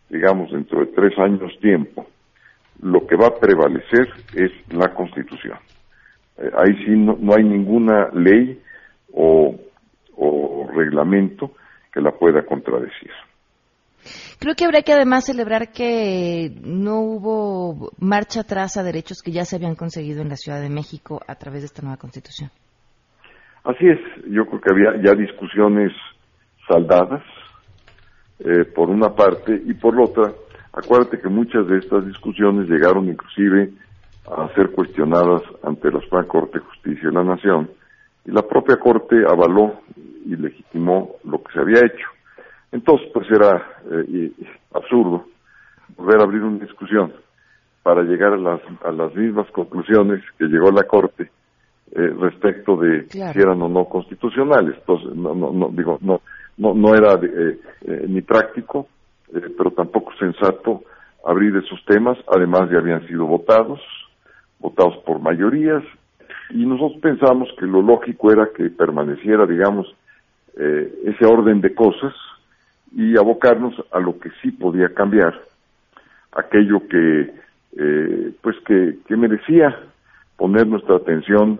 digamos 0.09 0.51
dentro 0.51 0.81
de 0.81 0.87
tres 0.87 1.17
años 1.17 1.57
tiempo, 1.61 2.05
lo 2.81 3.07
que 3.07 3.15
va 3.15 3.27
a 3.27 3.39
prevalecer 3.39 4.09
es 4.35 4.51
la 4.73 4.93
Constitución. 4.93 5.57
Eh, 6.37 6.51
ahí 6.57 6.75
sí 6.85 6.91
no, 6.91 7.17
no 7.19 7.33
hay 7.35 7.43
ninguna 7.43 8.09
ley 8.13 8.59
o 9.13 9.55
o 10.21 10.69
reglamento 10.71 11.51
que 11.91 11.99
la 11.99 12.11
pueda 12.11 12.45
contradecir. 12.45 13.11
Creo 14.39 14.55
que 14.55 14.65
habría 14.65 14.81
que 14.81 14.93
además 14.93 15.25
celebrar 15.25 15.71
que 15.71 16.51
no 16.63 17.01
hubo 17.01 17.91
marcha 17.99 18.41
atrás 18.41 18.77
a 18.77 18.83
derechos 18.83 19.21
que 19.21 19.31
ya 19.31 19.45
se 19.45 19.55
habían 19.55 19.75
conseguido 19.75 20.21
en 20.21 20.29
la 20.29 20.35
Ciudad 20.35 20.61
de 20.61 20.69
México 20.69 21.21
a 21.27 21.35
través 21.35 21.61
de 21.61 21.67
esta 21.67 21.81
nueva 21.81 21.97
Constitución. 21.97 22.49
Así 23.63 23.87
es, 23.87 23.99
yo 24.27 24.45
creo 24.45 24.61
que 24.61 24.71
había 24.71 25.03
ya 25.03 25.13
discusiones 25.13 25.91
saldadas, 26.67 27.21
eh, 28.39 28.65
por 28.73 28.89
una 28.89 29.09
parte, 29.13 29.61
y 29.65 29.73
por 29.75 29.95
la 29.95 30.05
otra, 30.05 30.33
acuérdate 30.73 31.19
que 31.19 31.29
muchas 31.29 31.67
de 31.67 31.77
estas 31.77 32.05
discusiones 32.07 32.67
llegaron 32.67 33.07
inclusive 33.07 33.71
a 34.25 34.51
ser 34.55 34.71
cuestionadas 34.71 35.43
ante 35.61 35.91
la 35.91 36.01
Suprema 36.01 36.27
Corte 36.27 36.57
de 36.57 36.65
Justicia 36.65 37.09
de 37.09 37.13
la 37.13 37.23
Nación, 37.23 37.69
y 38.25 38.31
la 38.31 38.41
propia 38.43 38.77
Corte 38.77 39.15
avaló 39.27 39.81
y 40.25 40.35
legitimó 40.35 41.15
lo 41.23 41.43
que 41.43 41.53
se 41.53 41.59
había 41.59 41.79
hecho. 41.79 42.07
Entonces, 42.71 43.09
pues 43.13 43.29
era 43.29 43.65
eh, 43.91 44.31
absurdo 44.73 45.25
volver 45.97 46.19
a 46.19 46.23
abrir 46.23 46.43
una 46.43 46.63
discusión 46.63 47.13
para 47.83 48.03
llegar 48.03 48.33
a 48.33 48.37
las, 48.37 48.61
a 48.83 48.91
las 48.91 49.13
mismas 49.15 49.49
conclusiones 49.51 50.23
que 50.37 50.45
llegó 50.45 50.71
la 50.71 50.83
Corte 50.83 51.29
eh, 51.93 52.13
respecto 52.19 52.77
de 52.77 53.07
si 53.09 53.19
eran 53.19 53.61
o 53.61 53.67
no 53.67 53.85
constitucionales. 53.85 54.75
Entonces, 54.77 55.15
no, 55.15 55.33
no, 55.35 55.51
no 55.51 55.69
digo, 55.69 55.97
no, 56.01 56.21
no, 56.57 56.73
no 56.73 56.95
era 56.95 57.19
eh, 57.21 57.57
ni 58.07 58.21
práctico, 58.21 58.87
pero 59.57 59.71
tampoco 59.71 60.13
sensato 60.17 60.83
abrir 61.25 61.55
esos 61.57 61.83
temas. 61.85 62.17
Además, 62.27 62.69
ya 62.71 62.77
habían 62.77 63.05
sido 63.07 63.25
votados, 63.25 63.81
votados 64.59 64.97
por 65.05 65.19
mayorías, 65.19 65.83
y 66.53 66.65
nosotros 66.65 67.01
pensamos 67.01 67.49
que 67.57 67.65
lo 67.65 67.81
lógico 67.81 68.31
era 68.31 68.49
que 68.55 68.69
permaneciera, 68.69 69.45
digamos, 69.45 69.87
eh, 70.57 70.93
ese 71.05 71.25
orden 71.25 71.61
de 71.61 71.73
cosas 71.73 72.13
y 72.95 73.17
abocarnos 73.17 73.73
a 73.91 73.99
lo 73.99 74.19
que 74.19 74.29
sí 74.41 74.51
podía 74.51 74.93
cambiar, 74.93 75.33
aquello 76.33 76.87
que, 76.87 77.33
eh, 77.77 78.33
pues 78.41 78.57
que, 78.65 78.97
que 79.07 79.15
merecía 79.15 79.77
poner 80.35 80.67
nuestra 80.67 80.97
atención, 80.97 81.59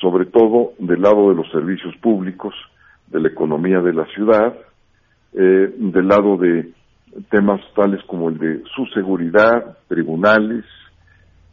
sobre 0.00 0.26
todo 0.26 0.72
del 0.78 1.02
lado 1.02 1.30
de 1.30 1.36
los 1.36 1.50
servicios 1.50 1.94
públicos, 1.96 2.54
de 3.08 3.20
la 3.20 3.28
economía 3.28 3.80
de 3.80 3.92
la 3.92 4.06
ciudad, 4.06 4.54
eh, 5.34 5.74
del 5.76 6.08
lado 6.08 6.36
de 6.36 6.70
temas 7.30 7.60
tales 7.74 8.02
como 8.06 8.28
el 8.28 8.38
de 8.38 8.62
su 8.74 8.86
seguridad, 8.86 9.78
tribunales, 9.88 10.64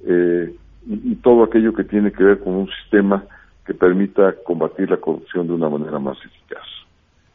eh, 0.06 0.56
y, 0.86 1.16
todo 1.16 1.44
aquello 1.44 1.74
que 1.74 1.84
tiene 1.84 2.12
que 2.12 2.24
ver 2.24 2.40
con 2.40 2.54
un 2.54 2.70
sistema 2.82 3.26
que 3.66 3.74
permita 3.74 4.36
combatir 4.44 4.90
la 4.90 4.98
corrupción 4.98 5.48
de 5.48 5.54
una 5.54 5.70
manera 5.70 6.00
más 6.00 6.18
eficaz. 6.18 6.66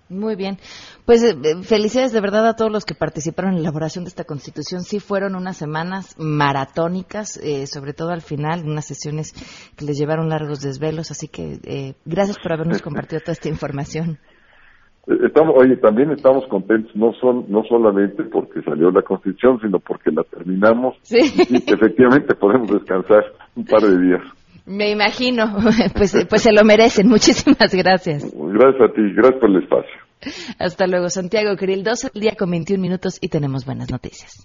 Muy 0.08 0.36
bien. 0.36 0.58
Pues 1.04 1.22
eh, 1.24 1.36
eh, 1.42 1.62
felicidades 1.64 2.12
de 2.12 2.20
verdad 2.20 2.46
a 2.46 2.54
todos 2.54 2.70
los 2.70 2.84
que 2.84 2.94
participaron 2.94 3.52
en 3.52 3.56
la 3.56 3.68
elaboración 3.68 4.04
de 4.04 4.08
esta 4.08 4.24
constitución. 4.24 4.82
Sí 4.82 5.00
fueron 5.00 5.34
unas 5.34 5.56
semanas 5.56 6.14
maratónicas, 6.18 7.36
eh, 7.38 7.66
sobre 7.66 7.92
todo 7.92 8.10
al 8.10 8.22
final, 8.22 8.64
unas 8.64 8.86
sesiones 8.86 9.32
que 9.76 9.84
les 9.84 9.98
llevaron 9.98 10.28
largos 10.28 10.60
desvelos. 10.60 11.10
Así 11.10 11.26
que 11.26 11.94
gracias 12.04 12.38
por 12.38 12.52
habernos 12.52 12.82
compartido 12.82 13.20
toda 13.20 13.32
esta 13.32 13.48
información. 13.48 14.18
Estamos, 15.06 15.54
oye, 15.56 15.76
también 15.76 16.10
estamos 16.10 16.44
contentos, 16.48 16.94
no 16.96 17.12
son, 17.14 17.44
no 17.48 17.62
solamente 17.68 18.24
porque 18.24 18.60
salió 18.62 18.90
la 18.90 19.02
Constitución, 19.02 19.60
sino 19.60 19.78
porque 19.78 20.10
la 20.10 20.24
terminamos 20.24 20.96
sí. 21.02 21.18
y 21.48 21.72
efectivamente 21.72 22.34
podemos 22.34 22.68
descansar 22.68 23.24
un 23.54 23.64
par 23.64 23.82
de 23.82 23.98
días. 24.00 24.22
Me 24.66 24.90
imagino, 24.90 25.44
pues, 25.94 26.26
pues 26.28 26.42
se 26.42 26.52
lo 26.52 26.64
merecen. 26.64 27.08
Muchísimas 27.08 27.72
gracias. 27.72 28.32
Gracias 28.34 28.90
a 28.90 28.92
ti, 28.92 29.02
gracias 29.14 29.40
por 29.40 29.50
el 29.50 29.62
espacio. 29.62 29.94
Hasta 30.58 30.86
luego, 30.88 31.08
Santiago 31.08 31.56
Krill, 31.56 31.84
12 31.84 32.10
día 32.14 32.34
con 32.36 32.50
21 32.50 32.82
minutos 32.82 33.18
y 33.20 33.28
tenemos 33.28 33.64
buenas 33.64 33.90
noticias. 33.90 34.44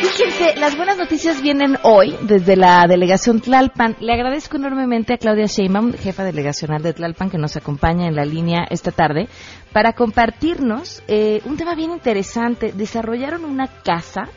Fíjense, 0.00 0.58
las 0.58 0.78
buenas 0.78 0.96
noticias 0.96 1.42
vienen 1.42 1.76
hoy 1.82 2.16
desde 2.22 2.56
la 2.56 2.86
delegación 2.88 3.42
Tlalpan. 3.42 3.96
Le 4.00 4.14
agradezco 4.14 4.56
enormemente 4.56 5.12
a 5.12 5.18
Claudia 5.18 5.44
Sheinbaum, 5.44 5.92
jefa 5.92 6.24
delegacional 6.24 6.82
de 6.82 6.94
Tlalpan, 6.94 7.28
que 7.28 7.36
nos 7.36 7.58
acompaña 7.58 8.08
en 8.08 8.16
la 8.16 8.24
línea 8.24 8.66
esta 8.70 8.92
tarde, 8.92 9.28
para 9.74 9.92
compartirnos 9.92 11.02
eh, 11.06 11.42
un 11.44 11.58
tema 11.58 11.74
bien 11.74 11.90
interesante. 11.90 12.72
Desarrollaron 12.72 13.44
una 13.44 13.66
casa 13.66 14.30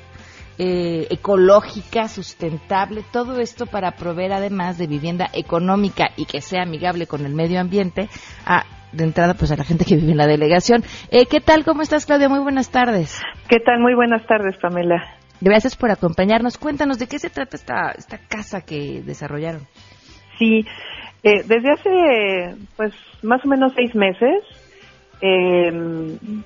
eh, 0.58 1.08
ecológica, 1.10 2.10
sustentable, 2.10 3.05
todo 3.13 3.39
esto 3.39 3.65
para 3.65 3.91
proveer 3.91 4.34
además 4.34 4.77
de 4.77 4.88
vivienda 4.88 5.29
económica 5.32 6.10
y 6.17 6.25
que 6.25 6.41
sea 6.41 6.63
amigable 6.63 7.08
con 7.08 7.25
el 7.25 7.34
medio 7.34 7.62
ambiente 7.62 8.10
a 8.46 8.65
de 8.91 9.05
entrada 9.05 9.34
pues 9.34 9.50
a 9.51 9.55
la 9.55 9.63
gente 9.63 9.86
que 9.86 9.96
vive 9.96 10.12
en 10.12 10.17
la 10.17 10.27
delegación. 10.27 10.84
Eh, 11.10 11.25
¿Qué 11.25 11.39
tal? 11.39 11.63
¿Cómo 11.63 11.82
estás, 11.82 12.05
Claudia? 12.05 12.27
Muy 12.27 12.39
buenas 12.39 12.70
tardes. 12.70 13.22
¿Qué 13.48 13.60
tal? 13.60 13.79
Muy 13.79 13.96
buenas 13.96 14.27
tardes, 14.27 14.55
Pamela. 14.62 15.23
Gracias 15.44 15.76
por 15.76 15.92
acompañarnos. 15.92 16.58
Cuéntanos 16.58 16.98
de 17.00 17.08
qué 17.08 17.20
se 17.20 17.30
trata 17.30 17.58
esta, 17.58 17.92
esta 17.92 18.18
casa 18.18 18.62
que 18.62 19.02
desarrollaron. 19.06 19.68
Sí, 20.40 20.66
eh, 21.22 21.44
desde 21.46 21.72
hace 21.72 22.56
pues 22.78 22.94
más 23.22 23.44
o 23.44 23.50
menos 23.50 23.74
seis 23.76 23.94
meses 23.94 24.42
eh, 25.20 25.72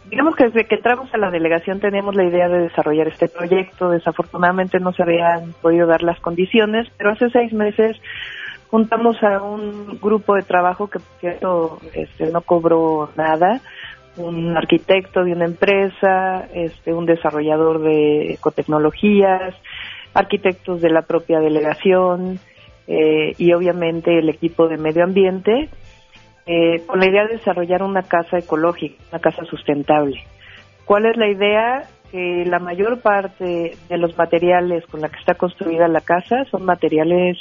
digamos 0.10 0.36
que 0.36 0.46
desde 0.46 0.66
que 0.66 0.76
entramos 0.76 1.14
a 1.14 1.18
la 1.18 1.30
delegación 1.30 1.80
teníamos 1.80 2.16
la 2.16 2.26
idea 2.26 2.48
de 2.48 2.64
desarrollar 2.64 3.08
este 3.08 3.28
proyecto. 3.28 3.90
Desafortunadamente 3.90 4.80
no 4.80 4.94
se 4.94 5.04
habían 5.04 5.54
podido 5.62 5.86
dar 5.86 6.02
las 6.02 6.20
condiciones, 6.20 6.88
pero 6.98 7.12
hace 7.12 7.30
seis 7.30 7.54
meses 7.54 7.98
juntamos 8.70 9.18
a 9.24 9.44
un 9.44 10.00
grupo 10.00 10.36
de 10.36 10.42
trabajo 10.42 10.88
que, 10.88 11.00
por 11.00 11.20
cierto, 11.20 11.80
este, 11.94 12.32
no 12.32 12.42
cobró 12.42 13.12
nada, 13.16 13.62
un 14.18 14.58
arquitecto 14.58 15.24
de 15.24 15.34
una 15.34 15.46
empresa, 15.46 16.48
este, 16.54 16.94
un 16.94 17.06
desarrollador 17.06 17.82
de 17.82 18.34
ecotecnologías, 18.34 19.56
arquitectos 20.14 20.82
de 20.82 20.90
la 20.90 21.04
propia 21.04 21.40
delegación 21.40 22.40
eh, 22.88 23.34
y 23.38 23.54
obviamente 23.54 24.18
el 24.18 24.30
equipo 24.30 24.68
de 24.68 24.78
medio 24.78 25.04
ambiente 25.04 25.70
eh, 26.48 26.82
con 26.86 27.00
la 27.00 27.08
idea 27.08 27.26
de 27.28 27.36
desarrollar 27.36 27.84
una 27.84 28.04
casa 28.04 28.38
ecológica, 28.38 28.96
una 29.12 29.20
casa 29.20 29.44
sustentable. 29.44 30.24
¿Cuál 30.86 31.06
es 31.06 31.18
la 31.18 31.28
idea? 31.28 31.84
Que 32.10 32.46
la 32.46 32.60
mayor 32.60 33.02
parte 33.02 33.76
de 33.90 33.98
los 33.98 34.18
materiales 34.18 34.86
con 34.86 35.02
la 35.02 35.10
que 35.10 35.20
está 35.20 35.34
construida 35.34 35.90
la 35.90 36.00
casa 36.00 36.46
son 36.50 36.64
materiales 36.64 37.38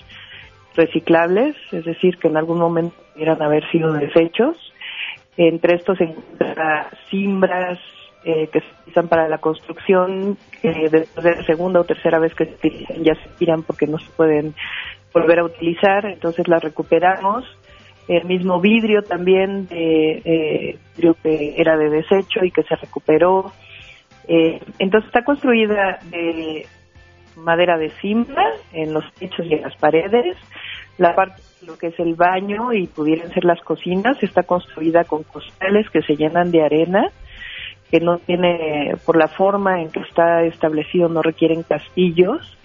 reciclables, 0.75 1.55
es 1.71 1.85
decir, 1.85 2.19
que 2.19 2.27
en 2.27 2.37
algún 2.37 2.59
momento 2.59 2.97
pudieran 3.13 3.41
haber 3.41 3.71
sido 3.71 3.93
desechos. 3.93 4.57
Entre 5.37 5.77
estos 5.77 5.99
se 5.99 6.05
encuentran 6.05 6.87
cimbras 7.11 7.79
eh, 8.25 8.49
que 8.53 8.61
se 8.61 8.67
utilizan 8.81 9.09
para 9.09 9.29
la 9.29 9.39
construcción, 9.39 10.37
que 10.63 10.89
después 10.91 11.25
de 11.25 11.37
la 11.37 11.45
segunda 11.45 11.81
o 11.81 11.85
tercera 11.85 12.19
vez 12.19 12.35
que 12.35 12.47
se 12.47 12.55
utilizan 12.55 13.05
ya 13.05 13.15
se 13.15 13.29
tiran 13.39 13.63
porque 13.63 13.87
no 13.87 13.99
se 13.99 14.11
pueden 14.13 14.55
volver 15.13 15.39
a 15.41 15.45
utilizar, 15.45 16.07
entonces 16.07 16.49
las 16.49 16.63
recuperamos 16.63 17.45
el 18.09 18.25
mismo 18.25 18.61
vidrio 18.61 19.03
también 19.03 19.67
eh, 19.71 20.79
que 21.23 21.55
era 21.57 21.77
de 21.77 21.91
desecho 21.91 22.45
y 22.45 22.51
que 22.51 22.63
se 22.63 22.77
recuperó. 22.77 23.53
Eh, 24.29 24.61
entonces 24.79 25.09
está 25.09 25.25
construida 25.25 25.99
de 26.11 26.67
madera 27.37 27.77
de 27.77 27.91
cimbra 28.01 28.45
en 28.73 28.93
los 28.93 29.05
techos 29.15 29.47
y 29.47 29.55
en 29.55 29.63
las 29.63 29.77
paredes. 29.77 30.37
La 30.99 31.15
parte 31.15 31.43
de 31.61 31.67
lo 31.67 31.77
que 31.79 31.89
es 31.89 31.99
el 32.01 32.15
baño 32.15 32.73
y 32.73 32.87
pudieran 32.87 33.31
ser 33.33 33.45
las 33.45 33.61
cocinas 33.61 34.23
está 34.23 34.45
construida 34.45 35.05
con 35.05 35.23
costales 35.25 35.89
que 35.91 36.03
se 36.03 36.17
llenan 36.17 36.51
de 36.51 36.65
arena 36.65 37.11
que 37.91 38.01
no 38.01 38.19
tiene, 38.19 38.95
por 39.05 39.17
la 39.17 39.29
forma 39.29 39.81
en 39.81 39.91
que 39.91 40.01
está 40.01 40.43
establecido, 40.43 41.09
no 41.09 41.23
requieren 41.23 41.63
castillos 41.63 42.57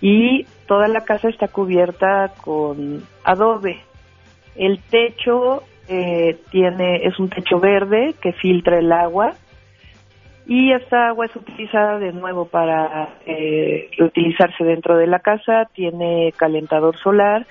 y 0.00 0.46
toda 0.66 0.88
la 0.88 1.04
casa 1.04 1.28
está 1.28 1.48
cubierta 1.48 2.32
con 2.42 3.02
adobe, 3.24 3.80
el 4.56 4.80
techo 4.80 5.62
eh, 5.88 6.38
tiene 6.50 7.04
es 7.04 7.18
un 7.18 7.28
techo 7.28 7.60
verde 7.60 8.14
que 8.22 8.32
filtra 8.32 8.78
el 8.78 8.90
agua 8.90 9.34
y 10.46 10.72
esta 10.72 11.08
agua 11.08 11.26
es 11.26 11.36
utilizada 11.36 11.98
de 11.98 12.12
nuevo 12.12 12.46
para 12.46 13.16
eh, 13.26 13.88
reutilizarse 13.96 14.62
dentro 14.62 14.96
de 14.96 15.06
la 15.06 15.20
casa. 15.20 15.68
Tiene 15.72 16.32
calentador 16.36 16.96
solar 16.98 17.46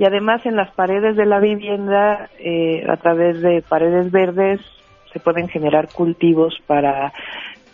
y 0.00 0.04
además 0.06 0.46
en 0.46 0.56
las 0.56 0.70
paredes 0.70 1.14
de 1.14 1.26
la 1.26 1.40
vivienda, 1.40 2.30
eh, 2.38 2.86
a 2.88 2.96
través 2.96 3.42
de 3.42 3.60
paredes 3.60 4.10
verdes, 4.10 4.58
se 5.12 5.20
pueden 5.20 5.46
generar 5.46 5.88
cultivos 5.92 6.54
para 6.66 7.12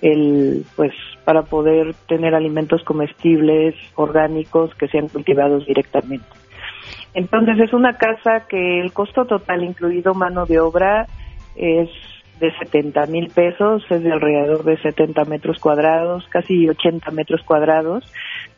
el 0.03 0.65
pues 0.75 0.93
para 1.25 1.43
poder 1.43 1.95
tener 2.09 2.35
alimentos 2.35 2.83
comestibles 2.83 3.77
orgánicos 3.95 4.75
que 4.75 4.89
sean 4.89 5.07
cultivados 5.07 5.67
directamente. 5.67 6.27
Entonces 7.15 7.61
es 7.61 7.73
una 7.73 7.97
casa 7.97 8.49
que 8.49 8.81
el 8.81 8.93
costo 8.93 9.27
total, 9.27 9.63
incluido 9.63 10.13
mano 10.13 10.47
de 10.47 10.59
obra, 10.59 11.07
es 11.55 11.91
de 12.41 12.53
70 12.59 13.07
mil 13.07 13.29
pesos, 13.29 13.85
es 13.89 14.03
de 14.03 14.13
alrededor 14.13 14.65
de 14.65 14.77
70 14.79 15.27
metros 15.27 15.61
cuadrados, 15.61 16.27
casi 16.29 16.69
80 16.69 17.09
metros 17.13 17.43
cuadrados, 17.45 18.05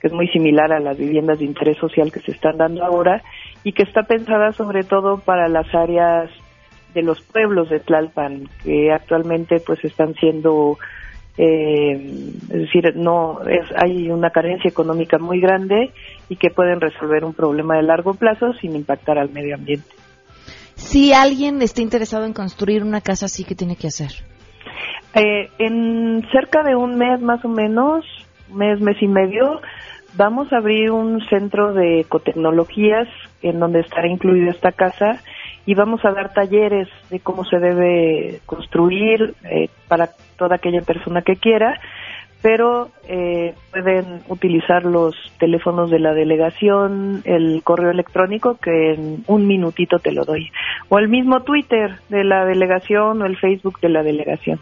que 0.01 0.09
es 0.09 0.13
muy 0.13 0.29
similar 0.29 0.73
a 0.73 0.81
las 0.81 0.97
viviendas 0.97 1.39
de 1.39 1.45
interés 1.45 1.77
social 1.79 2.13
que 2.13 2.21
se 2.21 2.33
están 2.33 2.57
dando 2.57 2.85
ahora 2.85 3.23
y 3.65 3.73
que 3.73 3.83
está 3.83 4.03
pensada 4.03 4.53
sobre 4.53 4.85
todo 4.85 5.19
para 5.19 5.49
las 5.49 5.75
áreas 5.75 6.31
de 6.95 7.03
los 7.03 7.21
pueblos 7.21 7.69
de 7.69 7.81
Tlalpan, 7.81 8.49
que 8.65 8.93
actualmente 8.93 9.61
pues 9.61 9.85
están 9.85 10.15
siendo 10.15 10.79
eh, 11.37 11.93
es 12.49 12.49
decir, 12.49 12.97
no 12.97 13.41
es, 13.47 13.65
hay 13.77 14.11
una 14.11 14.31
carencia 14.31 14.69
económica 14.69 15.19
muy 15.19 15.41
grande 15.41 15.93
y 16.29 16.37
que 16.37 16.51
pueden 16.51 16.81
resolver 16.81 17.25
un 17.25 17.33
problema 17.33 17.77
de 17.77 17.85
largo 17.85 18.15
plazo 18.15 18.53
sin 18.55 18.75
impactar 18.75 19.19
al 19.19 19.31
medio 19.31 19.55
ambiente. 19.55 19.89
Si 20.75 21.13
alguien 21.13 21.63
está 21.63 21.81
interesado 21.81 22.25
en 22.25 22.33
construir 22.33 22.83
una 22.83 23.01
casa 23.01 23.27
así, 23.27 23.45
¿qué 23.45 23.55
tiene 23.55 23.77
que 23.77 23.87
hacer? 23.87 24.11
Eh, 25.15 25.49
en 25.59 26.27
cerca 26.33 26.63
de 26.65 26.75
un 26.75 26.97
mes 26.97 27.21
más 27.21 27.45
o 27.45 27.49
menos, 27.49 28.05
mes, 28.53 28.81
mes 28.81 28.97
y 29.01 29.07
medio, 29.07 29.61
vamos 30.17 30.53
a 30.53 30.59
abrir 30.59 30.91
un 30.91 31.21
centro 31.29 31.73
de 31.73 32.01
ecotecnologías 32.01 33.09
en 33.43 33.61
donde 33.61 33.81
estará 33.81 34.09
incluida 34.09 34.51
esta 34.51 34.73
casa 34.73 35.21
y 35.67 35.75
vamos 35.75 36.05
a 36.05 36.13
dar 36.13 36.33
talleres 36.33 36.89
de 37.11 37.21
cómo 37.21 37.45
se 37.45 37.59
debe 37.59 38.41
construir 38.47 39.35
eh, 39.45 39.69
para 39.87 40.11
toda 40.37 40.57
aquella 40.57 40.81
persona 40.81 41.23
que 41.23 41.37
quiera, 41.37 41.79
pero 42.41 42.89
eh, 43.09 43.55
pueden 43.71 44.23
utilizar 44.29 44.85
los 44.85 45.15
teléfonos 45.39 45.91
de 45.91 45.99
la 45.99 46.15
delegación, 46.15 47.23
el 47.25 47.63
correo 47.63 47.91
electrónico 47.91 48.57
que 48.57 48.95
en 48.95 49.25
un 49.27 49.47
minutito 49.47 49.99
te 49.99 50.13
lo 50.13 50.25
doy, 50.25 50.51
o 50.89 50.99
el 50.99 51.09
mismo 51.09 51.43
Twitter 51.43 51.97
de 52.09 52.25
la 52.25 52.45
delegación 52.45 53.21
o 53.21 53.27
el 53.27 53.37
Facebook 53.37 53.81
de 53.81 53.89
la 53.89 54.03
delegación. 54.03 54.61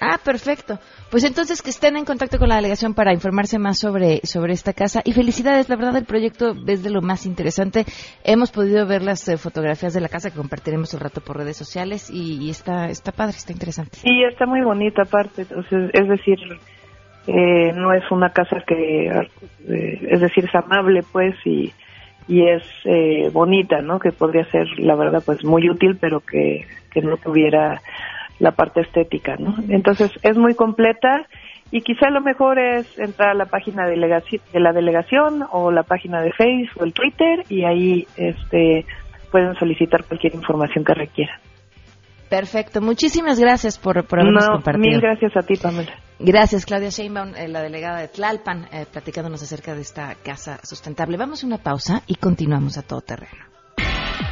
Ah, 0.00 0.18
perfecto. 0.22 0.78
Pues 1.10 1.24
entonces 1.24 1.62
que 1.62 1.70
estén 1.70 1.96
en 1.96 2.04
contacto 2.04 2.38
con 2.38 2.48
la 2.48 2.56
delegación 2.56 2.94
para 2.94 3.12
informarse 3.12 3.58
más 3.58 3.78
sobre, 3.78 4.20
sobre 4.24 4.52
esta 4.52 4.72
casa. 4.72 5.02
Y 5.04 5.12
felicidades, 5.12 5.68
la 5.68 5.76
verdad 5.76 5.96
el 5.96 6.04
proyecto 6.04 6.54
es 6.66 6.82
de 6.82 6.90
lo 6.90 7.02
más 7.02 7.26
interesante. 7.26 7.84
Hemos 8.24 8.50
podido 8.50 8.86
ver 8.86 9.02
las 9.02 9.28
eh, 9.28 9.36
fotografías 9.36 9.92
de 9.92 10.00
la 10.00 10.08
casa 10.08 10.30
que 10.30 10.36
compartiremos 10.36 10.94
el 10.94 11.00
rato 11.00 11.20
por 11.20 11.36
redes 11.36 11.56
sociales 11.56 12.10
y, 12.10 12.48
está, 12.50 12.88
está 12.88 13.12
padre, 13.12 13.36
está 13.36 13.52
interesante. 13.52 13.98
Sí, 13.98 14.22
está 14.24 14.46
muy 14.46 14.62
bonita 14.62 15.02
aparte. 15.02 15.42
es 15.42 16.08
decir, 16.08 16.38
eh, 17.26 17.72
no 17.74 17.92
es 17.92 18.10
una 18.10 18.30
casa 18.30 18.62
que, 18.66 19.06
eh, 19.06 20.08
es 20.08 20.20
decir, 20.20 20.44
es 20.46 20.54
amable 20.54 21.02
pues 21.12 21.34
y, 21.44 21.72
y 22.26 22.48
es 22.48 22.62
bonita, 23.32 23.82
¿no? 23.82 23.98
Que 23.98 24.12
podría 24.12 24.44
ser, 24.46 24.66
la 24.78 24.94
verdad, 24.94 25.22
pues 25.24 25.44
muy 25.44 25.68
útil, 25.68 25.98
pero 26.00 26.20
que, 26.20 26.66
que 26.90 27.02
no 27.02 27.16
tuviera 27.16 27.80
la 28.38 28.52
parte 28.52 28.80
estética, 28.80 29.36
¿no? 29.36 29.54
Entonces 29.68 30.10
es 30.22 30.36
muy 30.36 30.54
completa 30.54 31.26
y 31.70 31.80
quizá 31.82 32.10
lo 32.10 32.20
mejor 32.20 32.58
es 32.58 32.98
entrar 32.98 33.30
a 33.30 33.34
la 33.34 33.46
página 33.46 33.86
de, 33.86 33.96
de 33.96 34.60
la 34.60 34.72
delegación 34.72 35.44
o 35.52 35.70
la 35.70 35.82
página 35.84 36.20
de 36.20 36.32
Facebook 36.32 36.82
o 36.82 36.84
el 36.84 36.92
Twitter 36.92 37.44
y 37.48 37.64
ahí 37.64 38.06
este 38.16 38.84
pueden 39.30 39.54
solicitar 39.54 40.04
cualquier 40.04 40.34
información 40.34 40.84
que 40.84 40.92
requieran. 40.94 41.38
Perfecto. 42.28 42.80
Muchísimas 42.80 43.38
gracias 43.38 43.78
por, 43.78 44.04
por 44.06 44.20
habernos 44.20 44.46
No, 44.46 44.54
compartido. 44.54 44.88
mil 44.90 45.00
gracias 45.00 45.36
a 45.36 45.42
ti, 45.42 45.54
Pamela. 45.56 45.92
Gracias, 46.18 46.64
Claudia 46.66 46.88
Sheinbaum, 46.90 47.34
eh, 47.36 47.48
la 47.48 47.62
delegada 47.62 47.98
de 48.00 48.08
Tlalpan, 48.08 48.68
eh, 48.72 48.86
platicándonos 48.90 49.42
acerca 49.42 49.74
de 49.74 49.80
esta 49.82 50.14
casa 50.22 50.58
sustentable. 50.62 51.16
Vamos 51.16 51.42
a 51.42 51.46
una 51.46 51.58
pausa 51.58 52.02
y 52.06 52.14
continuamos 52.14 52.78
a 52.78 52.82
todo 52.82 53.00
terreno. 53.00 53.51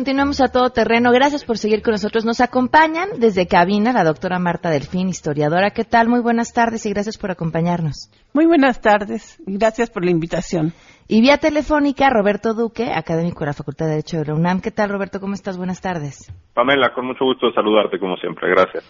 Continuamos 0.00 0.40
a 0.40 0.50
todo 0.50 0.70
terreno. 0.70 1.12
Gracias 1.12 1.44
por 1.44 1.58
seguir 1.58 1.82
con 1.82 1.92
nosotros. 1.92 2.24
Nos 2.24 2.40
acompañan 2.40 3.20
desde 3.20 3.46
cabina 3.46 3.92
la 3.92 4.02
doctora 4.02 4.38
Marta 4.38 4.70
Delfín, 4.70 5.10
historiadora. 5.10 5.72
¿Qué 5.72 5.84
tal? 5.84 6.08
Muy 6.08 6.20
buenas 6.20 6.54
tardes 6.54 6.86
y 6.86 6.90
gracias 6.90 7.18
por 7.18 7.30
acompañarnos. 7.30 8.10
Muy 8.32 8.46
buenas 8.46 8.80
tardes 8.80 9.38
y 9.46 9.58
gracias 9.58 9.90
por 9.90 10.02
la 10.02 10.10
invitación. 10.10 10.72
Y 11.06 11.20
vía 11.20 11.36
telefónica, 11.36 12.08
Roberto 12.08 12.54
Duque, 12.54 12.90
académico 12.94 13.40
de 13.40 13.46
la 13.48 13.52
Facultad 13.52 13.84
de 13.84 13.90
Derecho 13.90 14.16
de 14.16 14.24
la 14.24 14.34
UNAM. 14.36 14.62
¿Qué 14.62 14.70
tal, 14.70 14.88
Roberto? 14.88 15.20
¿Cómo 15.20 15.34
estás? 15.34 15.58
Buenas 15.58 15.82
tardes. 15.82 16.32
Pamela, 16.54 16.94
con 16.94 17.04
mucho 17.04 17.26
gusto 17.26 17.52
saludarte 17.52 17.98
como 17.98 18.16
siempre. 18.16 18.48
Gracias. 18.48 18.82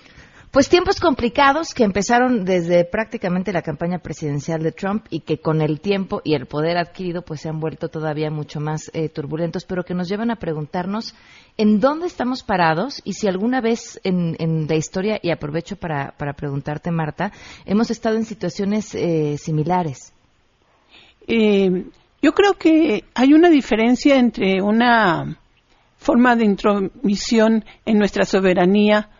Pues 0.50 0.68
tiempos 0.68 0.98
complicados 0.98 1.74
que 1.74 1.84
empezaron 1.84 2.44
desde 2.44 2.84
prácticamente 2.84 3.52
la 3.52 3.62
campaña 3.62 4.00
presidencial 4.00 4.64
de 4.64 4.72
Trump 4.72 5.06
y 5.08 5.20
que 5.20 5.38
con 5.38 5.62
el 5.62 5.80
tiempo 5.80 6.22
y 6.24 6.34
el 6.34 6.46
poder 6.46 6.76
adquirido 6.76 7.22
pues 7.22 7.42
se 7.42 7.48
han 7.48 7.60
vuelto 7.60 7.88
todavía 7.88 8.32
mucho 8.32 8.58
más 8.58 8.90
eh, 8.92 9.08
turbulentos, 9.08 9.64
pero 9.64 9.84
que 9.84 9.94
nos 9.94 10.08
llevan 10.08 10.32
a 10.32 10.40
preguntarnos 10.40 11.14
en 11.56 11.78
dónde 11.78 12.08
estamos 12.08 12.42
parados 12.42 13.00
y 13.04 13.12
si 13.12 13.28
alguna 13.28 13.60
vez 13.60 14.00
en, 14.02 14.66
la 14.66 14.74
historia, 14.74 15.20
y 15.22 15.30
aprovecho 15.30 15.76
para, 15.76 16.16
para 16.18 16.32
preguntarte 16.32 16.90
Marta, 16.90 17.30
hemos 17.64 17.92
estado 17.92 18.16
en 18.16 18.24
situaciones 18.24 18.92
eh, 18.96 19.38
similares. 19.38 20.12
Eh, 21.28 21.86
yo 22.22 22.32
creo 22.32 22.54
que 22.54 23.04
hay 23.14 23.34
una 23.34 23.50
diferencia 23.50 24.16
entre 24.16 24.60
una 24.60 25.38
forma 25.96 26.34
de 26.34 26.44
intromisión 26.44 27.64
en 27.86 27.98
nuestra 27.98 28.24
soberanía 28.24 29.10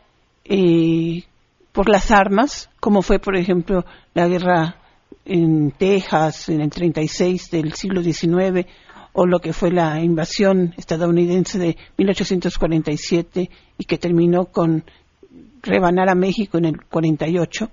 eh, 0.51 1.23
por 1.71 1.89
las 1.89 2.11
armas, 2.11 2.69
como 2.81 3.03
fue, 3.03 3.21
por 3.21 3.37
ejemplo, 3.37 3.85
la 4.15 4.27
guerra 4.27 4.77
en 5.25 5.71
Texas 5.71 6.49
en 6.49 6.61
el 6.61 6.71
36 6.71 7.51
del 7.53 7.73
siglo 7.75 8.03
XIX, 8.03 8.67
o 9.13 9.27
lo 9.27 9.39
que 9.39 9.53
fue 9.53 9.71
la 9.71 10.03
invasión 10.03 10.75
estadounidense 10.77 11.59
de 11.59 11.77
1847 11.97 13.49
y 13.79 13.85
que 13.85 13.99
terminó 13.99 14.47
con 14.47 14.85
rebanar 15.63 16.09
a 16.09 16.17
México 16.17 16.59
en 16.59 16.65
el 16.65 16.85
48. 16.85 17.71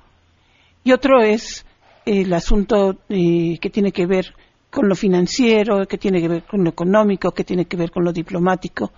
Y 0.84 0.92
otro 0.92 1.22
es 1.22 1.66
el 2.06 2.32
asunto 2.32 3.00
eh, 3.10 3.58
que 3.60 3.72
tiene 3.72 3.92
que 3.92 4.06
ver 4.06 4.36
con 4.70 4.88
lo 4.88 4.94
financiero, 4.94 5.88
que 5.88 5.98
tiene 5.98 6.22
que 6.22 6.28
ver 6.28 6.44
con 6.44 6.64
lo 6.64 6.70
económico, 6.70 7.32
que 7.32 7.44
tiene 7.44 7.66
que 7.66 7.78
ver 7.78 7.90
con 7.90 8.04
lo 8.04 8.14
diplomático 8.14 8.92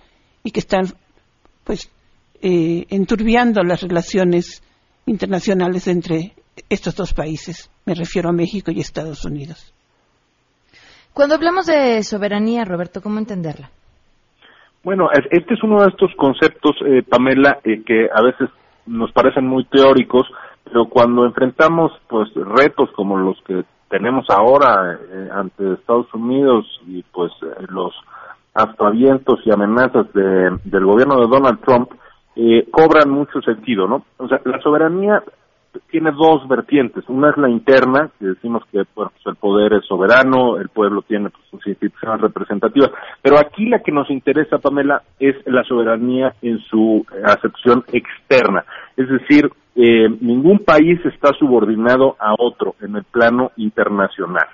y 0.44 0.50
que 0.50 0.60
están 0.60 0.92
pues 1.64 1.90
eh, 2.42 2.86
enturbiando 2.90 3.62
las 3.62 3.82
relaciones 3.82 4.62
internacionales 5.06 5.86
entre 5.88 6.32
estos 6.68 6.94
dos 6.96 7.12
países. 7.14 7.70
Me 7.86 7.94
refiero 7.94 8.28
a 8.28 8.32
México 8.32 8.70
y 8.70 8.80
Estados 8.80 9.24
Unidos. 9.24 9.72
Cuando 11.12 11.34
hablamos 11.34 11.66
de 11.66 12.02
soberanía, 12.02 12.64
Roberto, 12.64 13.00
¿cómo 13.02 13.18
entenderla? 13.18 13.70
Bueno, 14.84 15.10
es- 15.12 15.26
este 15.30 15.54
es 15.54 15.62
uno 15.62 15.82
de 15.82 15.88
estos 15.88 16.10
conceptos, 16.16 16.72
eh, 16.86 17.02
Pamela, 17.02 17.58
eh, 17.64 17.82
que 17.84 18.08
a 18.14 18.22
veces 18.22 18.48
nos 18.86 19.12
parecen 19.12 19.46
muy 19.46 19.64
teóricos, 19.66 20.26
pero 20.64 20.86
cuando 20.86 21.26
enfrentamos 21.26 21.92
pues 22.08 22.28
retos 22.34 22.90
como 22.92 23.16
los 23.18 23.36
que 23.42 23.64
tenemos 23.90 24.24
ahora 24.30 24.94
eh, 24.94 25.28
ante 25.34 25.74
Estados 25.74 26.06
Unidos 26.14 26.64
y 26.86 27.02
pues 27.12 27.32
eh, 27.42 27.66
los 27.68 27.92
aspavientos 28.54 29.40
y 29.44 29.52
amenazas 29.52 30.12
de- 30.12 30.56
del 30.64 30.84
gobierno 30.84 31.16
de 31.20 31.26
Donald 31.28 31.60
Trump, 31.64 31.90
eh, 32.36 32.66
cobran 32.70 33.10
mucho 33.10 33.40
sentido, 33.42 33.86
¿no? 33.86 34.04
O 34.18 34.28
sea, 34.28 34.40
la 34.44 34.60
soberanía 34.60 35.22
tiene 35.90 36.10
dos 36.10 36.46
vertientes. 36.48 37.04
Una 37.08 37.30
es 37.30 37.36
la 37.36 37.48
interna, 37.48 38.10
que 38.18 38.26
decimos 38.26 38.62
que 38.70 38.82
bueno, 38.94 39.12
pues 39.12 39.26
el 39.26 39.36
poder 39.36 39.74
es 39.74 39.86
soberano, 39.86 40.58
el 40.58 40.68
pueblo 40.68 41.02
tiene 41.02 41.30
pues, 41.30 41.44
sus 41.50 41.66
instituciones 41.66 42.20
representativas, 42.20 42.90
pero 43.22 43.38
aquí 43.38 43.66
la 43.66 43.80
que 43.80 43.92
nos 43.92 44.10
interesa, 44.10 44.58
Pamela, 44.58 45.02
es 45.18 45.36
la 45.46 45.62
soberanía 45.64 46.34
en 46.42 46.58
su 46.60 47.04
eh, 47.12 47.22
acepción 47.24 47.84
externa. 47.92 48.64
Es 48.96 49.08
decir, 49.08 49.50
eh, 49.76 50.08
ningún 50.20 50.58
país 50.60 51.00
está 51.04 51.32
subordinado 51.38 52.16
a 52.18 52.34
otro 52.38 52.74
en 52.80 52.96
el 52.96 53.04
plano 53.04 53.52
internacional. 53.56 54.46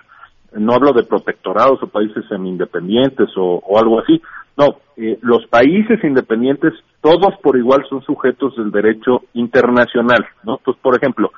No 0.53 0.75
hablo 0.75 0.93
de 0.93 1.03
protectorados 1.03 1.83
o 1.83 1.89
países 1.89 2.25
semi-independientes 2.29 3.29
o, 3.37 3.63
o 3.67 3.79
algo 3.79 4.01
así. 4.01 4.23
No, 4.57 4.79
eh, 4.97 5.19
los 5.23 5.47
países 5.47 6.03
independientes, 6.03 6.73
todos 7.01 7.35
por 7.43 7.57
igual 7.57 7.85
son 7.89 8.03
sujetos 8.03 8.57
del 8.57 8.71
derecho 8.71 9.23
internacional, 9.35 10.27
¿no? 10.45 10.57
Entonces, 10.57 10.83
por 10.83 10.97
ejemplo, 10.97 11.31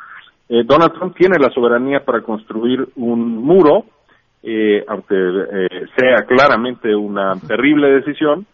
eh, 0.48 0.62
Donald 0.64 0.92
Trump 0.92 1.16
tiene 1.16 1.38
la 1.38 1.50
soberanía 1.50 2.04
para 2.04 2.22
construir 2.22 2.88
un 2.96 3.36
muro, 3.38 3.84
eh, 4.42 4.84
aunque 4.86 5.16
eh, 5.16 5.86
sea 5.96 6.24
claramente 6.26 6.94
una 6.94 7.34
terrible 7.46 7.88
decisión, 7.90 8.46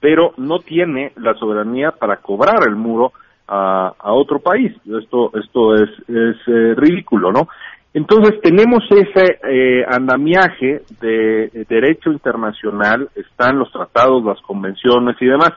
pero 0.00 0.32
no 0.38 0.58
tiene 0.60 1.12
la 1.16 1.34
soberanía 1.34 1.92
para 1.92 2.16
cobrar 2.16 2.66
el 2.66 2.76
muro 2.76 3.12
a, 3.46 3.92
a 3.98 4.12
otro 4.12 4.38
país. 4.38 4.72
Esto, 4.86 5.30
esto 5.34 5.74
es, 5.74 5.90
es 6.08 6.36
eh, 6.46 6.74
ridículo, 6.76 7.32
¿no? 7.32 7.48
Entonces 7.94 8.40
tenemos 8.42 8.82
ese 8.90 9.38
eh, 9.48 9.84
andamiaje 9.88 10.82
de, 11.00 11.64
derecho 11.68 12.10
internacional, 12.10 13.08
están 13.14 13.56
los 13.56 13.70
tratados, 13.70 14.24
las 14.24 14.40
convenciones 14.40 15.16
y 15.20 15.26
demás. 15.26 15.52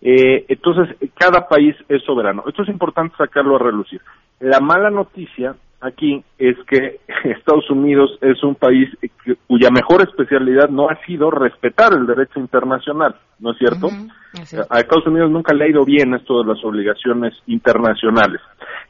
Eh, 0.00 0.44
entonces 0.48 0.96
cada 1.14 1.46
país 1.46 1.76
es 1.88 2.02
soberano. 2.02 2.42
Esto 2.48 2.64
es 2.64 2.68
importante 2.68 3.16
sacarlo 3.16 3.54
a 3.54 3.60
relucir. 3.60 4.00
La 4.40 4.58
mala 4.58 4.90
noticia 4.90 5.54
aquí 5.80 6.24
es 6.38 6.56
que 6.68 7.00
Estados 7.24 7.68
Unidos 7.70 8.18
es 8.20 8.42
un 8.42 8.54
país 8.54 8.88
cuya 9.46 9.70
mejor 9.70 10.02
especialidad 10.02 10.68
no 10.68 10.88
ha 10.88 10.96
sido 11.04 11.30
respetar 11.30 11.92
el 11.92 12.06
derecho 12.06 12.40
internacional, 12.40 13.14
¿no 13.38 13.52
es 13.52 13.58
cierto? 13.58 13.88
Es. 14.34 14.54
A 14.70 14.80
Estados 14.80 15.06
Unidos 15.06 15.30
nunca 15.30 15.54
le 15.54 15.64
ha 15.64 15.68
ido 15.68 15.84
bien 15.84 16.14
esto 16.14 16.42
de 16.42 16.48
las 16.52 16.62
obligaciones 16.64 17.34
internacionales. 17.46 18.40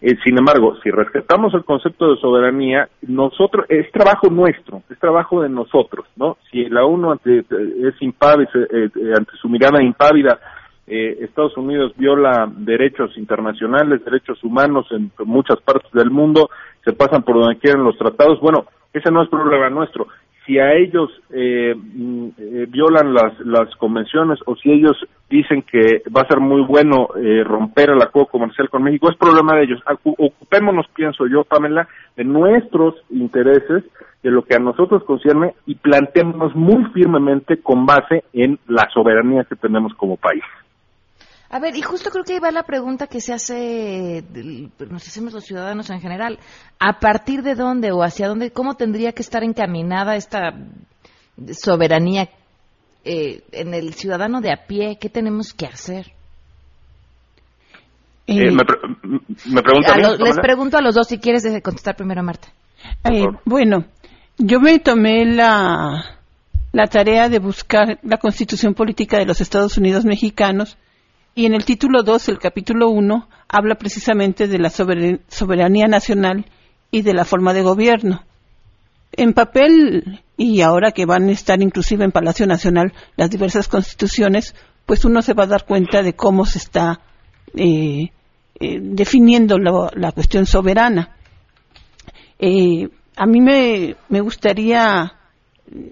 Eh, 0.01 0.17
sin 0.25 0.39
embargo, 0.39 0.77
si 0.83 0.91
respetamos 0.91 1.55
el 1.55 1.65
concepto 1.65 2.13
de 2.13 2.21
soberanía, 2.21 2.89
nosotros 3.03 3.67
es 3.69 3.91
trabajo 3.91 4.29
nuestro, 4.31 4.83
es 4.89 4.99
trabajo 4.99 5.43
de 5.43 5.49
nosotros, 5.49 6.07
¿no? 6.17 6.37
Si 6.51 6.65
la 6.67 6.85
ONU 6.85 7.13
ante, 7.13 7.39
es 7.41 8.01
impávida, 8.01 8.51
eh, 8.55 8.91
eh, 8.95 9.13
ante 9.17 9.33
su 9.41 9.49
mirada 9.49 9.83
impávida, 9.83 10.39
eh, 10.91 11.19
Estados 11.21 11.55
Unidos 11.59 11.93
viola 11.99 12.51
derechos 12.51 13.11
internacionales, 13.19 14.03
derechos 14.07 14.43
humanos 14.43 14.87
en 14.91 15.13
muchas 15.27 15.61
partes 15.61 15.93
del 15.93 16.11
mundo, 16.11 16.49
se 16.89 16.95
pasan 16.95 17.23
por 17.23 17.39
donde 17.39 17.59
quieren 17.59 17.85
los 17.85 17.99
tratados. 17.99 18.41
Bueno, 18.41 18.65
ese 18.95 19.11
no 19.11 19.23
es 19.23 19.29
problema 19.29 19.69
nuestro. 19.69 20.07
Si 20.47 20.59
a 20.59 20.73
ellos 20.73 21.11
eh, 21.29 21.75
mm, 21.77 22.29
eh, 22.39 22.67
violan 22.67 23.13
las, 23.13 23.39
las 23.41 23.77
convenciones 23.77 24.39
o 24.47 24.57
si 24.57 24.73
ellos 24.73 24.97
dicen 25.29 25.63
que 25.71 26.03
va 26.17 26.23
a 26.23 26.29
ser 26.29 26.41
muy 26.41 26.63
bueno 26.63 27.09
eh, 27.15 27.45
romper 27.45 27.91
el 27.91 28.01
acuerdo 28.01 28.31
comercial 28.31 28.71
con 28.71 28.85
México, 28.85 29.11
es 29.11 29.19
problema 29.19 29.57
de 29.57 29.65
ellos. 29.65 29.83
Ocupémonos, 30.03 30.87
pienso 30.95 31.27
yo, 31.27 31.45
Pamela, 31.45 31.87
de 32.17 32.25
nuestros 32.25 32.95
intereses, 33.11 33.85
de 34.23 34.31
lo 34.31 34.43
que 34.43 34.55
a 34.55 34.59
nosotros 34.59 35.05
concierne 35.05 35.53
y 35.67 35.75
planteémonos 35.75 36.57
muy 36.57 36.87
firmemente 36.95 37.59
con 37.59 37.85
base 37.85 38.25
en 38.33 38.59
la 38.67 38.89
soberanía 38.95 39.45
que 39.45 39.57
tenemos 39.57 39.93
como 39.93 40.17
país. 40.17 40.43
A 41.51 41.59
ver, 41.61 41.75
y 41.77 41.83
justo 41.83 42.11
creo 42.11 42.25
que 42.25 42.35
ahí 42.35 42.39
va 42.41 42.51
la 42.51 42.63
pregunta 42.65 43.07
que 43.07 43.21
se 43.23 43.33
hace, 43.33 44.23
del- 44.31 44.71
nos 44.91 45.07
hacemos 45.09 45.33
los 45.33 45.45
ciudadanos 45.45 45.89
en 45.91 46.01
general. 46.01 46.39
¿A 46.79 47.01
partir 47.01 47.43
de 47.43 47.55
dónde 47.55 47.91
o 47.91 48.03
hacia 48.03 48.29
dónde, 48.29 48.51
cómo 48.51 48.75
tendría 48.75 49.13
que 49.13 49.23
estar 49.23 49.43
encaminada 49.43 50.15
esta 50.17 50.53
soberanía 51.53 52.29
eh, 53.05 53.43
en 53.53 53.73
el 53.73 53.95
ciudadano 53.95 54.41
de 54.43 54.53
a 54.53 54.67
pie? 54.67 54.99
¿Qué 55.01 55.09
tenemos 55.09 55.55
que 55.55 55.67
hacer? 55.67 56.13
Eh, 58.27 58.49
Eh, 58.49 58.51
me, 58.51 58.65
pre- 58.65 58.79
me 59.47 59.63
pregunta 59.63 59.93
A 59.93 59.95
a 59.95 59.97
mí, 59.97 60.03
lo- 60.03 60.17
les 60.19 60.37
pregunto 60.39 60.77
a 60.77 60.83
los 60.83 60.95
dos 60.95 61.09
si 61.09 61.19
quieres 61.19 61.45
contestar 61.63 61.97
primero, 61.97 62.23
Marta. 62.23 62.49
Eh, 63.05 63.25
bueno, 63.47 63.87
yo 64.37 64.61
me 64.61 64.79
tomé 64.81 65.25
la, 65.25 66.19
la 66.73 66.87
tarea 66.89 67.31
de 67.31 67.39
buscar 67.39 67.99
la 68.03 68.19
constitución 68.19 68.75
política 68.75 69.17
de 69.19 69.25
los 69.25 69.41
Estados 69.41 69.79
Unidos 69.79 70.05
mexicanos 70.05 70.77
y 71.39 71.47
en 71.47 71.55
el 71.55 71.65
título 71.65 72.03
2, 72.03 72.31
el 72.31 72.39
capítulo 72.41 72.89
1, 72.89 73.29
habla 73.47 73.77
precisamente 73.77 74.49
de 74.49 74.59
la 74.59 74.71
soberanía 74.71 75.87
nacional 75.87 76.47
y 76.91 77.03
de 77.03 77.15
la 77.15 77.25
forma 77.25 77.53
de 77.53 77.63
gobierno. 77.63 78.25
En 79.13 79.35
papel, 79.35 80.21
y 80.37 80.63
ahora 80.63 80.91
que 80.91 81.07
van 81.07 81.29
a 81.29 81.31
estar 81.31 81.63
inclusive 81.63 82.05
en 82.05 82.11
Palacio 82.11 82.45
Nacional 82.49 82.93
las 83.15 83.31
diversas 83.31 83.69
constituciones, 83.69 84.57
pues 84.85 85.05
uno 85.05 85.23
se 85.23 85.33
va 85.33 85.45
a 85.45 85.47
dar 85.47 85.65
cuenta 85.65 86.03
de 86.03 86.15
cómo 86.15 86.45
se 86.45 86.59
está 86.59 87.03
eh, 87.55 88.11
eh, 88.59 88.79
definiendo 88.83 89.59
la 89.59 90.11
cuestión 90.11 90.45
soberana. 90.45 91.15
Eh, 92.41 92.89
a 93.15 93.27
mí 93.27 93.41
me, 93.41 93.95
me 94.09 94.21
gustaría 94.23 95.13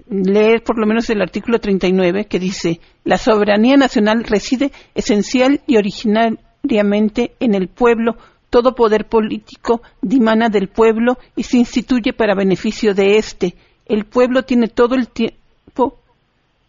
leer 0.08 0.62
por 0.62 0.78
lo 0.78 0.86
menos 0.86 1.08
el 1.10 1.22
artículo 1.22 1.58
39 1.58 2.26
que 2.26 2.38
dice, 2.38 2.80
la 3.04 3.18
soberanía 3.18 3.76
nacional 3.76 4.24
reside 4.24 4.72
esencial 4.94 5.60
y 5.66 5.76
originariamente 5.76 7.34
en 7.40 7.54
el 7.54 7.68
pueblo, 7.68 8.16
todo 8.50 8.74
poder 8.74 9.06
político 9.06 9.82
dimana 10.00 10.48
del 10.48 10.68
pueblo 10.68 11.18
y 11.34 11.42
se 11.42 11.58
instituye 11.58 12.12
para 12.12 12.34
beneficio 12.34 12.94
de 12.94 13.18
éste. 13.18 13.54
El 13.86 14.06
pueblo 14.06 14.44
tiene 14.44 14.68
todo 14.68 14.94
el 14.94 15.08
tiempo, 15.08 15.98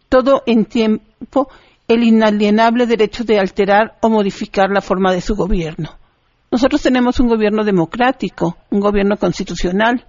todo 0.08 0.42
en 0.46 0.64
tiempo, 0.66 1.48
el 1.86 2.02
inalienable 2.02 2.86
derecho 2.86 3.24
de 3.24 3.38
alterar 3.38 3.96
o 4.02 4.10
modificar 4.10 4.70
la 4.70 4.82
forma 4.82 5.12
de 5.12 5.20
su 5.20 5.34
gobierno. 5.34 5.90
Nosotros 6.50 6.82
tenemos 6.82 7.20
un 7.20 7.28
gobierno 7.28 7.64
democrático, 7.64 8.56
un 8.70 8.80
gobierno 8.80 9.16
constitucional, 9.16 10.04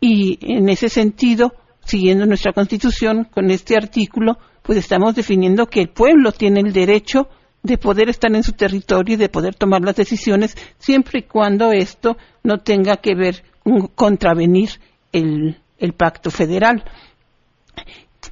y 0.00 0.38
en 0.40 0.68
ese 0.68 0.88
sentido 0.88 1.54
siguiendo 1.86 2.26
nuestra 2.26 2.52
Constitución, 2.52 3.24
con 3.24 3.50
este 3.50 3.76
artículo, 3.76 4.38
pues 4.62 4.78
estamos 4.78 5.14
definiendo 5.14 5.66
que 5.66 5.80
el 5.80 5.88
pueblo 5.88 6.32
tiene 6.32 6.60
el 6.60 6.72
derecho 6.72 7.28
de 7.62 7.78
poder 7.78 8.08
estar 8.08 8.34
en 8.34 8.42
su 8.42 8.52
territorio 8.52 9.14
y 9.14 9.16
de 9.16 9.28
poder 9.28 9.54
tomar 9.54 9.80
las 9.82 9.96
decisiones 9.96 10.56
siempre 10.78 11.20
y 11.20 11.22
cuando 11.22 11.72
esto 11.72 12.16
no 12.42 12.58
tenga 12.58 12.96
que 12.96 13.14
ver 13.14 13.42
con 13.62 13.88
contravenir 13.88 14.70
el, 15.12 15.58
el 15.78 15.92
pacto 15.92 16.30
federal. 16.30 16.84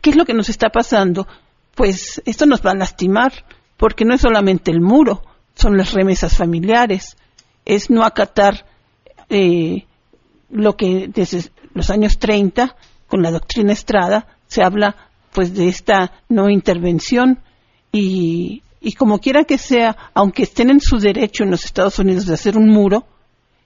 ¿Qué 0.01 0.11
es 0.11 0.17
lo 0.17 0.25
que 0.25 0.35
nos 0.35 0.49
está 0.49 0.69
pasando? 0.69 1.27
Pues 1.75 2.23
esto 2.27 2.47
nos 2.47 2.64
va 2.64 2.73
a 2.73 2.77
lastimar, 2.77 3.33
porque 3.77 4.05
no 4.05 4.14
es 4.14 4.21
solamente 4.21 4.71
el 4.71 4.81
muro, 4.81 5.23
son 5.55 5.77
las 5.77 5.93
remesas 5.93 6.37
familiares, 6.37 7.17
es 7.64 7.90
no 7.90 8.05
acatar 8.05 8.67
eh, 9.29 9.87
lo 10.51 10.77
que 10.77 11.09
desde 11.09 11.51
los 11.73 11.90
años 11.90 12.19
30 12.19 12.77
con 13.07 13.23
la 13.23 13.31
doctrina 13.31 13.73
Estrada 13.73 14.27
se 14.47 14.62
habla 14.62 14.97
pues 15.33 15.55
de 15.55 15.69
esta 15.69 16.12
no 16.29 16.49
intervención 16.49 17.40
y, 17.90 18.62
como 18.99 19.19
quiera 19.19 19.45
que 19.45 19.59
sea, 19.59 19.97
aunque 20.14 20.45
estén 20.45 20.71
en 20.71 20.81
su 20.81 20.99
derecho 20.99 21.45
en 21.45 21.51
los 21.51 21.64
Estados 21.64 21.99
Unidos 21.99 22.27
de 22.27 22.35
hacer 22.35 22.57
un 22.57 22.69
muro, 22.69 23.05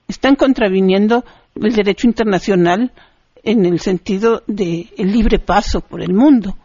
están 0.06 0.36
contraviniendo 0.36 1.24
el 1.54 1.74
derecho 1.74 2.06
internacional 2.06 2.92
en 3.42 3.64
el 3.66 3.80
sentido 3.80 4.42
de 4.46 4.88
el 4.96 5.12
libre 5.12 5.38
paso 5.38 5.80
por 5.80 6.02
el 6.02 6.12
mundo. 6.12 6.56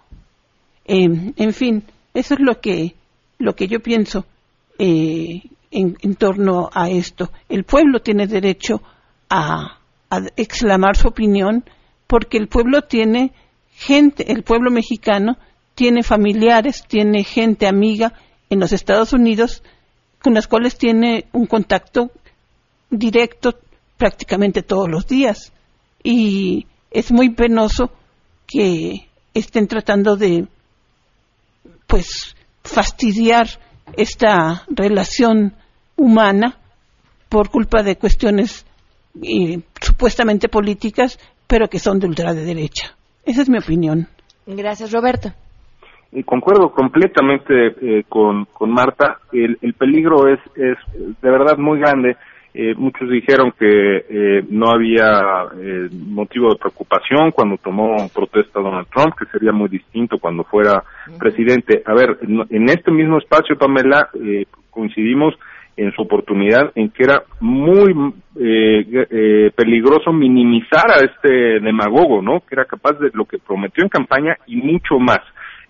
Eh, 0.85 1.33
en 1.35 1.53
fin, 1.53 1.83
eso 2.13 2.33
es 2.33 2.39
lo 2.39 2.59
que 2.59 2.95
lo 3.39 3.55
que 3.55 3.67
yo 3.67 3.81
pienso 3.81 4.25
eh, 4.77 5.41
en, 5.71 6.15
torno 6.15 6.69
a 6.73 6.89
esto. 6.89 7.31
El 7.49 7.63
pueblo 7.63 8.01
tiene 8.01 8.27
derecho 8.27 8.81
a 9.29 9.79
exclamar 10.35 10.95
su 10.95 11.07
opinión 11.07 11.63
porque 12.13 12.37
el 12.37 12.47
pueblo 12.47 12.83
tiene 12.83 13.31
gente, 13.71 14.31
el 14.31 14.43
pueblo 14.43 14.69
mexicano 14.69 15.35
tiene 15.73 16.03
familiares, 16.03 16.83
tiene 16.87 17.23
gente 17.23 17.65
amiga 17.65 18.13
en 18.51 18.59
los 18.59 18.71
Estados 18.71 19.13
Unidos 19.13 19.63
con 20.21 20.35
las 20.35 20.45
cuales 20.45 20.77
tiene 20.77 21.25
un 21.31 21.47
contacto 21.47 22.11
directo 22.91 23.57
prácticamente 23.97 24.61
todos 24.61 24.87
los 24.87 25.07
días. 25.07 25.53
Y 26.03 26.67
es 26.91 27.11
muy 27.11 27.31
penoso 27.31 27.89
que 28.45 29.09
estén 29.33 29.67
tratando 29.67 30.15
de, 30.15 30.45
pues, 31.87 32.35
fastidiar 32.63 33.47
esta 33.97 34.65
relación 34.67 35.55
humana 35.95 36.59
por 37.27 37.49
culpa 37.49 37.81
de 37.81 37.95
cuestiones 37.95 38.67
eh, 39.23 39.61
supuestamente 39.81 40.47
políticas 40.47 41.17
pero 41.53 41.67
que 41.67 41.77
son 41.77 41.99
de 41.99 42.07
ultraderecha. 42.07 42.95
Esa 43.23 43.43
es 43.43 43.47
mi 43.47 43.59
opinión. 43.59 44.07
Gracias, 44.47 44.91
Roberto. 44.91 45.29
Y 46.11 46.23
concuerdo 46.23 46.71
completamente 46.71 47.67
eh, 47.79 48.03
con, 48.09 48.47
Marta. 48.71 49.19
El, 49.31 49.75
peligro 49.77 50.27
es, 50.33 50.39
es 50.55 50.77
de 51.21 51.29
verdad 51.29 51.59
muy 51.59 51.77
grande. 51.77 52.17
Eh, 52.55 52.73
muchos 52.75 53.07
dijeron 53.07 53.51
que 53.51 53.67
eh, 53.67 54.43
no 54.49 54.71
había 54.71 55.45
motivo 55.91 56.49
de 56.49 56.57
preocupación 56.59 57.29
cuando 57.29 57.57
tomó 57.57 58.09
protesta 58.11 58.59
Donald 58.59 58.87
Trump, 58.87 59.13
que 59.15 59.25
sería 59.27 59.51
muy 59.51 59.69
distinto 59.69 60.17
cuando 60.17 60.43
fuera 60.45 60.83
presidente. 61.19 61.83
A 61.85 61.93
ver, 61.93 62.17
en 62.49 62.67
este 62.67 62.89
mismo 62.89 63.19
espacio, 63.19 63.55
Pamela, 63.59 64.09
coincidimos 64.71 65.35
en 65.75 65.91
su 65.93 66.03
oportunidad 66.03 66.71
en 66.75 66.89
que 66.89 67.03
era 67.03 67.23
muy 67.39 67.91
eh, 68.39 68.85
eh, 69.09 69.51
peligroso 69.55 70.11
minimizar 70.13 70.91
a 70.91 71.03
este 71.03 71.59
demagogo, 71.59 72.21
¿no? 72.21 72.41
Que 72.41 72.55
era 72.55 72.65
capaz 72.65 72.93
de 72.99 73.09
lo 73.13 73.25
que 73.25 73.39
prometió 73.39 73.83
en 73.83 73.89
campaña 73.89 74.37
y 74.45 74.57
mucho 74.57 74.99
más. 74.99 75.19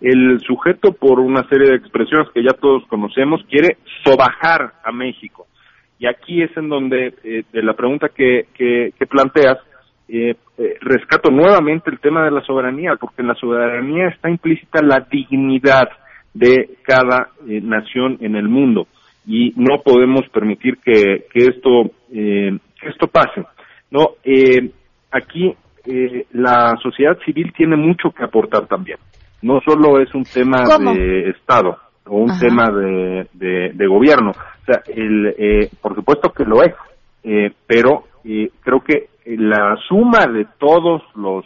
El 0.02 0.39
sujeto, 0.42 0.92
por 0.92 1.20
una 1.20 1.48
serie 1.48 1.70
de 1.70 1.76
expresiones 1.78 2.28
que 2.34 2.44
ya 2.44 2.54
todos 2.54 2.86
conocemos, 2.88 3.42
quiere 3.50 3.78
sobajar 4.04 4.74
a 4.84 4.92
México. 4.92 5.48
Y 5.98 6.08
aquí 6.08 6.42
es 6.42 6.56
en 6.58 6.68
donde, 6.68 7.13
eh, 7.24 7.44
de 7.54 7.63
la 7.63 7.74
pregunta 7.74 8.10
que, 8.10 8.48
que, 8.54 9.06
planteas, 9.08 9.58
rescato 10.82 11.32
nuevamente 11.32 11.89
el 11.89 12.00
tema 12.00 12.26
de 12.26 12.32
la 12.32 12.42
soberanía, 12.42 12.98
porque 13.00 13.22
en 13.22 13.30
la 13.30 13.36
soberanía 13.36 14.10
está 14.10 14.30
implícita 14.30 14.82
la 14.82 15.00
dignidad 15.10 15.89
de 16.34 16.78
cada 16.84 17.30
nación 17.46 18.18
en 18.20 18.36
el 18.36 18.50
mundo 18.50 18.88
y 19.26 19.54
no 19.56 19.82
podemos 19.84 20.28
permitir 20.30 20.78
que, 20.78 21.26
que 21.32 21.48
esto 21.48 21.92
eh, 22.12 22.58
esto 22.82 23.08
pase. 23.08 23.44
No 23.92 24.16
eh, 24.24 24.72
aquí 25.12 25.54
eh, 25.86 26.26
la 26.32 26.76
sociedad 26.82 27.18
civil 27.26 27.54
tiene 27.56 27.76
mucho 27.76 28.12
que 28.12 28.24
aportar 28.24 28.68
también. 28.68 28.98
No 29.42 29.60
solo 29.62 30.00
es 30.00 30.14
un 30.14 30.24
tema 30.24 30.64
de 30.94 31.30
estado 31.30 31.78
o 32.06 32.18
un 32.18 32.38
tema 32.40 32.70
de, 32.70 33.28
de, 33.74 33.88
gobierno. 33.88 34.32
O 34.32 34.66
sea 34.66 34.82
el 34.88 35.34
eh, 35.38 35.70
por 35.82 35.96
supuesto 35.96 36.32
que 36.32 36.46
lo 36.46 36.62
es 36.64 36.74
pero 37.66 38.04
creo 38.62 38.82
que 38.84 39.08
la 39.26 39.78
suma 39.88 40.28
de 40.28 40.46
todos 40.60 41.02
los 41.16 41.46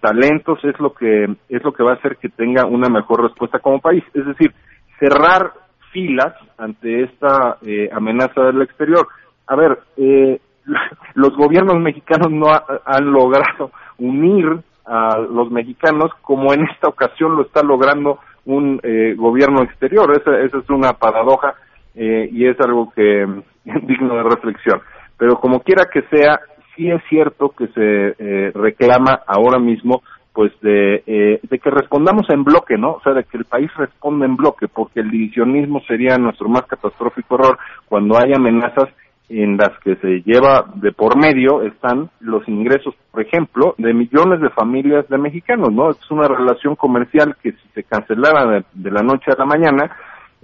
talentos 0.00 0.62
es 0.64 0.78
lo 0.78 0.94
que 0.94 1.24
es 1.48 1.64
lo 1.64 1.72
que 1.72 1.82
va 1.82 1.92
a 1.92 1.96
hacer 1.96 2.16
que 2.16 2.28
tenga 2.28 2.66
una 2.66 2.88
mejor 2.88 3.22
respuesta 3.22 3.58
como 3.58 3.80
país. 3.80 4.04
Es 4.14 4.24
decir 4.24 4.52
cerrar 5.00 5.63
filas 5.94 6.34
ante 6.58 7.04
esta 7.04 7.56
eh, 7.64 7.88
amenaza 7.92 8.42
del 8.42 8.62
exterior. 8.62 9.06
A 9.46 9.54
ver, 9.54 9.78
eh, 9.96 10.40
los 11.14 11.34
gobiernos 11.36 11.78
mexicanos 11.80 12.30
no 12.30 12.48
han 12.84 13.12
logrado 13.12 13.70
unir 13.98 14.58
a 14.84 15.16
los 15.18 15.50
mexicanos 15.50 16.10
como 16.20 16.52
en 16.52 16.64
esta 16.64 16.88
ocasión 16.88 17.36
lo 17.36 17.42
está 17.42 17.62
logrando 17.62 18.18
un 18.44 18.80
eh, 18.82 19.14
gobierno 19.16 19.62
exterior. 19.62 20.10
Esa, 20.12 20.38
esa, 20.40 20.58
es 20.58 20.68
una 20.68 20.92
paradoja 20.92 21.54
y 21.96 22.44
es 22.44 22.60
algo 22.60 22.90
que 22.90 23.24
digno 23.64 24.16
de 24.16 24.22
reflexión. 24.24 24.80
Pero 25.16 25.36
como 25.36 25.60
quiera 25.60 25.84
que 25.90 26.02
sea, 26.10 26.40
sí 26.74 26.90
es 26.90 27.00
cierto 27.08 27.50
que 27.50 27.68
se 27.68 28.50
reclama 28.52 29.20
ahora 29.28 29.60
mismo 29.60 30.02
pues 30.34 30.52
de, 30.60 31.04
eh, 31.06 31.40
de 31.42 31.58
que 31.60 31.70
respondamos 31.70 32.28
en 32.28 32.42
bloque, 32.42 32.76
¿no? 32.76 32.94
O 32.94 33.00
sea, 33.02 33.14
de 33.14 33.22
que 33.22 33.38
el 33.38 33.44
país 33.44 33.70
responda 33.76 34.26
en 34.26 34.36
bloque, 34.36 34.66
porque 34.66 35.00
el 35.00 35.10
divisionismo 35.10 35.80
sería 35.86 36.18
nuestro 36.18 36.48
más 36.48 36.62
catastrófico 36.66 37.36
error 37.36 37.58
cuando 37.88 38.18
hay 38.18 38.32
amenazas 38.34 38.88
en 39.28 39.56
las 39.56 39.70
que 39.82 39.96
se 39.96 40.22
lleva 40.22 40.66
de 40.74 40.92
por 40.92 41.16
medio 41.16 41.62
están 41.62 42.10
los 42.20 42.46
ingresos, 42.48 42.94
por 43.10 43.22
ejemplo, 43.22 43.74
de 43.78 43.94
millones 43.94 44.40
de 44.40 44.50
familias 44.50 45.08
de 45.08 45.18
mexicanos, 45.18 45.72
¿no? 45.72 45.90
Es 45.90 46.10
una 46.10 46.28
relación 46.28 46.74
comercial 46.74 47.36
que 47.40 47.52
si 47.52 47.68
se 47.72 47.84
cancelara 47.84 48.64
de 48.72 48.90
la 48.90 49.02
noche 49.02 49.30
a 49.30 49.38
la 49.38 49.46
mañana, 49.46 49.96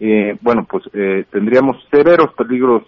eh, 0.02 0.36
bueno, 0.40 0.66
pues 0.68 0.84
eh, 0.94 1.26
tendríamos 1.30 1.76
severos 1.90 2.32
peligros 2.34 2.82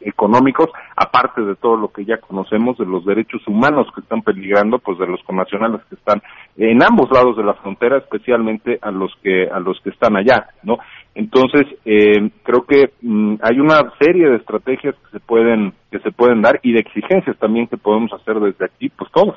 económicos, 0.00 0.70
aparte 0.96 1.42
de 1.42 1.56
todo 1.56 1.76
lo 1.76 1.88
que 1.88 2.04
ya 2.04 2.18
conocemos 2.18 2.78
de 2.78 2.86
los 2.86 3.04
derechos 3.04 3.42
humanos 3.48 3.88
que 3.94 4.00
están 4.00 4.22
peligrando, 4.22 4.78
pues 4.78 4.98
de 4.98 5.06
los 5.08 5.20
connacionales 5.24 5.80
que 5.88 5.96
están 5.96 6.22
en 6.56 6.82
ambos 6.82 7.10
lados 7.10 7.36
de 7.36 7.42
la 7.42 7.54
frontera, 7.54 7.98
especialmente 7.98 8.78
a 8.80 8.90
los 8.90 9.12
que 9.22 9.48
a 9.48 9.58
los 9.58 9.80
que 9.80 9.90
están 9.90 10.16
allá, 10.16 10.48
¿no? 10.62 10.78
Entonces 11.14 11.66
eh, 11.84 12.30
creo 12.44 12.64
que 12.66 12.92
mm, 13.02 13.36
hay 13.42 13.58
una 13.58 13.92
serie 13.98 14.28
de 14.28 14.36
estrategias 14.36 14.94
que 14.94 15.18
se 15.18 15.20
pueden 15.20 15.72
que 15.90 15.98
se 16.00 16.12
pueden 16.12 16.40
dar 16.42 16.60
y 16.62 16.72
de 16.72 16.80
exigencias 16.80 17.36
también 17.38 17.66
que 17.66 17.76
podemos 17.76 18.12
hacer 18.12 18.38
desde 18.38 18.64
aquí, 18.64 18.90
pues 18.90 19.10
todos. 19.12 19.36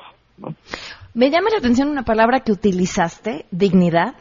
Me 1.14 1.30
llama 1.30 1.50
la 1.50 1.58
atención 1.58 1.88
una 1.88 2.02
palabra 2.02 2.40
que 2.40 2.52
utilizaste, 2.52 3.46
dignidad, 3.52 4.14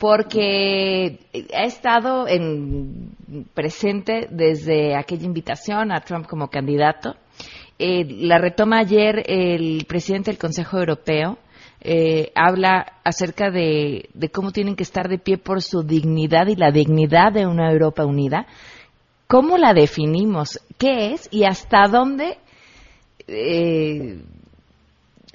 porque 0.00 1.18
ha 1.54 1.64
estado 1.64 2.26
en 2.26 3.12
presente 3.52 4.28
desde 4.30 4.96
aquella 4.96 5.26
invitación 5.26 5.92
a 5.92 6.00
Trump 6.00 6.26
como 6.26 6.48
candidato. 6.48 7.16
Eh, 7.78 8.06
la 8.08 8.38
retoma 8.38 8.78
ayer 8.78 9.22
el 9.26 9.84
presidente 9.86 10.30
del 10.30 10.40
Consejo 10.40 10.78
Europeo. 10.78 11.36
Eh, 11.82 12.32
habla 12.34 12.94
acerca 13.04 13.50
de, 13.50 14.08
cómo 14.32 14.52
tienen 14.52 14.74
que 14.74 14.84
estar 14.84 15.06
de 15.06 15.18
pie 15.18 15.36
por 15.36 15.60
su 15.60 15.82
dignidad 15.82 16.46
y 16.46 16.56
la 16.56 16.70
dignidad 16.70 17.34
de 17.34 17.46
una 17.46 17.70
Europa 17.70 18.06
unida. 18.06 18.46
¿Cómo 19.26 19.58
la 19.58 19.74
definimos? 19.74 20.60
¿Qué 20.78 21.12
es 21.12 21.28
y 21.30 21.44
hasta 21.44 21.88
dónde 21.88 22.38
eh, 23.28 24.18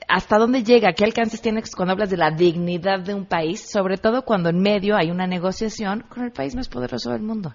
hasta 0.07 0.37
dónde 0.37 0.63
llega, 0.63 0.93
qué 0.93 1.03
alcances 1.03 1.41
tienes 1.41 1.75
cuando 1.75 1.93
hablas 1.93 2.09
de 2.09 2.17
la 2.17 2.31
dignidad 2.31 2.99
de 2.99 3.13
un 3.13 3.25
país, 3.25 3.69
sobre 3.71 3.97
todo 3.97 4.23
cuando 4.23 4.49
en 4.49 4.61
medio 4.61 4.95
hay 4.95 5.11
una 5.11 5.27
negociación 5.27 6.03
con 6.09 6.23
el 6.23 6.31
país 6.31 6.55
más 6.55 6.69
poderoso 6.69 7.11
del 7.11 7.21
mundo. 7.21 7.53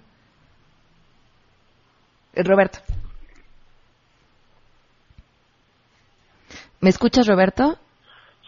Eh, 2.33 2.43
Roberto. 2.43 2.79
¿Me 6.79 6.89
escuchas, 6.89 7.27
Roberto? 7.27 7.77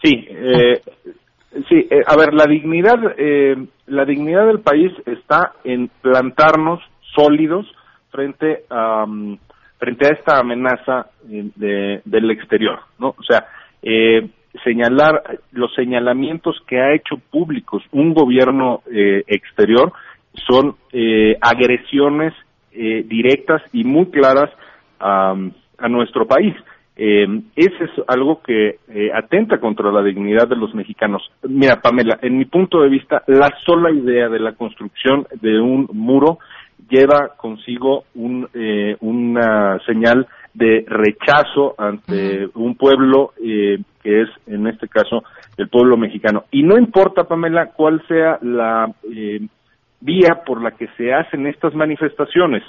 Sí, 0.02 0.26
eh, 0.28 0.82
sí. 1.68 1.86
Eh, 1.90 2.02
a 2.06 2.16
ver, 2.16 2.34
la 2.34 2.46
dignidad, 2.46 2.96
la 3.86 4.04
dignidad 4.04 4.46
del 4.46 4.60
país 4.60 4.90
está 5.06 5.52
en 5.62 5.88
plantarnos 6.02 6.80
sólidos 7.14 7.66
frente 8.10 8.64
a 8.68 9.06
mm, 9.06 9.38
frente 9.78 10.06
a 10.06 10.14
esta 10.14 10.38
amenaza 10.38 11.10
del 11.22 12.30
exterior, 12.30 12.80
¿no? 12.98 13.08
O 13.08 13.22
sea, 13.22 13.46
eh, 13.84 14.28
señalar 14.64 15.22
los 15.52 15.74
señalamientos 15.74 16.56
que 16.66 16.80
ha 16.80 16.94
hecho 16.94 17.16
públicos 17.30 17.82
un 17.92 18.14
gobierno 18.14 18.82
eh, 18.90 19.22
exterior 19.26 19.92
son 20.48 20.74
eh, 20.92 21.36
agresiones 21.40 22.32
eh, 22.72 23.04
directas 23.06 23.62
y 23.72 23.84
muy 23.84 24.06
claras 24.06 24.50
a, 24.98 25.34
a 25.78 25.88
nuestro 25.88 26.26
país. 26.26 26.54
Eh, 26.96 27.26
ese 27.56 27.84
es 27.84 27.90
algo 28.06 28.40
que 28.42 28.78
eh, 28.88 29.10
atenta 29.12 29.58
contra 29.58 29.90
la 29.90 30.02
dignidad 30.02 30.46
de 30.48 30.56
los 30.56 30.72
mexicanos. 30.74 31.22
Mira, 31.42 31.80
Pamela, 31.80 32.18
en 32.22 32.38
mi 32.38 32.44
punto 32.44 32.80
de 32.80 32.88
vista, 32.88 33.22
la 33.26 33.50
sola 33.64 33.90
idea 33.90 34.28
de 34.28 34.38
la 34.38 34.52
construcción 34.52 35.26
de 35.40 35.60
un 35.60 35.88
muro 35.92 36.38
lleva 36.88 37.34
consigo 37.36 38.04
un, 38.14 38.48
una 39.00 39.78
señal 39.86 40.26
de 40.54 40.84
rechazo 40.88 41.74
ante 41.76 42.48
un 42.54 42.76
pueblo 42.76 43.32
eh, 43.42 43.78
que 44.02 44.22
es, 44.22 44.28
en 44.46 44.66
este 44.66 44.86
caso, 44.88 45.24
el 45.56 45.68
pueblo 45.68 45.96
mexicano. 45.96 46.44
Y 46.50 46.62
no 46.62 46.78
importa, 46.78 47.24
Pamela, 47.24 47.72
cuál 47.72 48.02
sea 48.06 48.38
la 48.42 48.92
eh, 49.10 49.40
vía 50.00 50.42
por 50.46 50.62
la 50.62 50.72
que 50.72 50.88
se 50.96 51.12
hacen 51.12 51.46
estas 51.46 51.74
manifestaciones, 51.74 52.62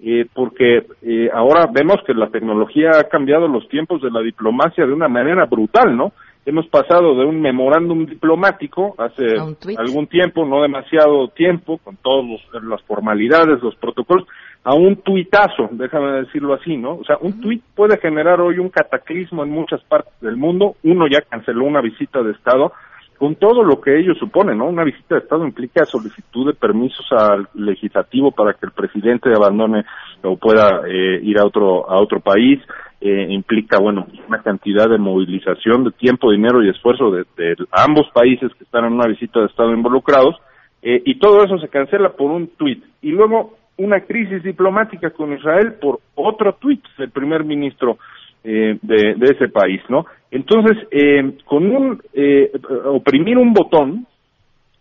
eh, 0.00 0.26
porque 0.32 0.86
eh, 1.02 1.28
ahora 1.32 1.68
vemos 1.70 1.96
que 2.06 2.14
la 2.14 2.28
tecnología 2.28 2.90
ha 2.98 3.04
cambiado 3.04 3.46
los 3.46 3.68
tiempos 3.68 4.00
de 4.00 4.10
la 4.10 4.20
diplomacia 4.20 4.86
de 4.86 4.92
una 4.92 5.08
manera 5.08 5.44
brutal, 5.44 5.96
¿no? 5.96 6.12
Hemos 6.46 6.66
pasado 6.68 7.14
de 7.16 7.26
un 7.26 7.42
memorándum 7.42 8.06
diplomático 8.06 8.94
hace 8.96 9.36
algún 9.76 10.06
tiempo, 10.06 10.46
no 10.46 10.62
demasiado 10.62 11.28
tiempo, 11.28 11.78
con 11.84 11.96
todas 11.96 12.24
las 12.62 12.80
formalidades, 12.84 13.62
los 13.62 13.74
protocolos, 13.76 14.26
a 14.64 14.74
un 14.74 14.96
tuitazo, 14.96 15.68
déjame 15.70 16.22
decirlo 16.22 16.54
así, 16.54 16.76
¿no? 16.76 16.96
O 16.96 17.04
sea, 17.04 17.16
un 17.20 17.40
tuit 17.40 17.62
puede 17.74 17.96
generar 17.98 18.40
hoy 18.40 18.58
un 18.58 18.68
cataclismo 18.68 19.42
en 19.42 19.50
muchas 19.50 19.82
partes 19.84 20.12
del 20.20 20.36
mundo. 20.36 20.76
Uno 20.82 21.06
ya 21.08 21.22
canceló 21.22 21.64
una 21.64 21.80
visita 21.80 22.22
de 22.22 22.32
Estado 22.32 22.72
con 23.18 23.34
todo 23.34 23.64
lo 23.64 23.80
que 23.80 23.98
ello 23.98 24.14
supone, 24.14 24.54
¿no? 24.54 24.66
Una 24.66 24.84
visita 24.84 25.16
de 25.16 25.22
Estado 25.22 25.44
implica 25.44 25.84
solicitud 25.84 26.46
de 26.46 26.54
permisos 26.54 27.06
al 27.12 27.48
legislativo 27.54 28.30
para 28.30 28.54
que 28.54 28.66
el 28.66 28.72
presidente 28.72 29.30
abandone 29.34 29.84
o 30.22 30.36
pueda 30.36 30.82
eh, 30.86 31.20
ir 31.22 31.38
a 31.38 31.44
otro 31.44 31.90
a 31.90 32.00
otro 32.00 32.20
país. 32.20 32.60
Eh, 33.00 33.26
implica, 33.30 33.78
bueno, 33.78 34.06
una 34.26 34.42
cantidad 34.42 34.88
de 34.88 34.98
movilización 34.98 35.84
de 35.84 35.92
tiempo, 35.92 36.32
dinero 36.32 36.62
y 36.62 36.68
esfuerzo 36.68 37.12
de, 37.12 37.24
de 37.36 37.54
ambos 37.70 38.08
países 38.12 38.52
que 38.54 38.64
están 38.64 38.84
en 38.84 38.94
una 38.94 39.06
visita 39.06 39.40
de 39.40 39.46
Estado 39.46 39.72
involucrados. 39.72 40.36
Eh, 40.82 41.02
y 41.04 41.18
todo 41.18 41.42
eso 41.44 41.58
se 41.58 41.68
cancela 41.68 42.10
por 42.10 42.30
un 42.30 42.48
tuit. 42.56 42.84
Y 43.02 43.10
luego 43.10 43.57
una 43.78 44.00
crisis 44.00 44.42
diplomática 44.42 45.10
con 45.10 45.32
Israel 45.32 45.74
por 45.80 46.00
otro 46.14 46.54
tuit 46.54 46.82
del 46.98 47.10
primer 47.10 47.44
ministro 47.44 47.98
eh, 48.44 48.78
de, 48.82 49.16
ese 49.20 49.48
país, 49.48 49.80
¿no? 49.88 50.06
Entonces, 50.30 50.76
eh, 50.90 51.38
con 51.44 51.70
un 51.70 52.02
eh, 52.12 52.52
oprimir 52.84 53.38
un 53.38 53.52
botón 53.52 54.06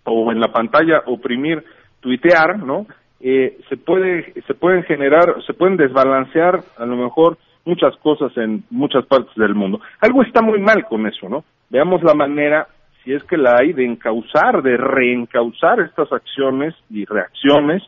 o 0.03 0.31
en 0.31 0.39
la 0.39 0.51
pantalla 0.51 1.03
oprimir 1.05 1.63
tuitear, 1.99 2.59
¿no? 2.59 2.85
se 3.19 3.77
puede 3.83 4.31
se 4.45 4.53
pueden 4.53 4.83
generar 4.83 5.43
se 5.47 5.53
pueden 5.55 5.75
desbalancear 5.75 6.59
a 6.77 6.85
lo 6.85 6.95
mejor 6.95 7.39
muchas 7.65 7.97
cosas 7.97 8.31
en 8.37 8.63
muchas 8.69 9.07
partes 9.07 9.35
del 9.35 9.55
mundo. 9.55 9.81
Algo 10.01 10.21
está 10.21 10.43
muy 10.43 10.59
mal 10.59 10.85
con 10.85 11.07
eso, 11.07 11.27
¿no? 11.27 11.43
Veamos 11.71 12.03
la 12.03 12.13
manera 12.13 12.67
si 13.03 13.13
es 13.13 13.23
que 13.23 13.37
la 13.37 13.57
hay 13.57 13.73
de 13.73 13.85
encauzar, 13.85 14.61
de 14.61 14.77
reencauzar 14.77 15.79
estas 15.79 16.11
acciones 16.11 16.75
y 16.91 17.05
reacciones 17.05 17.81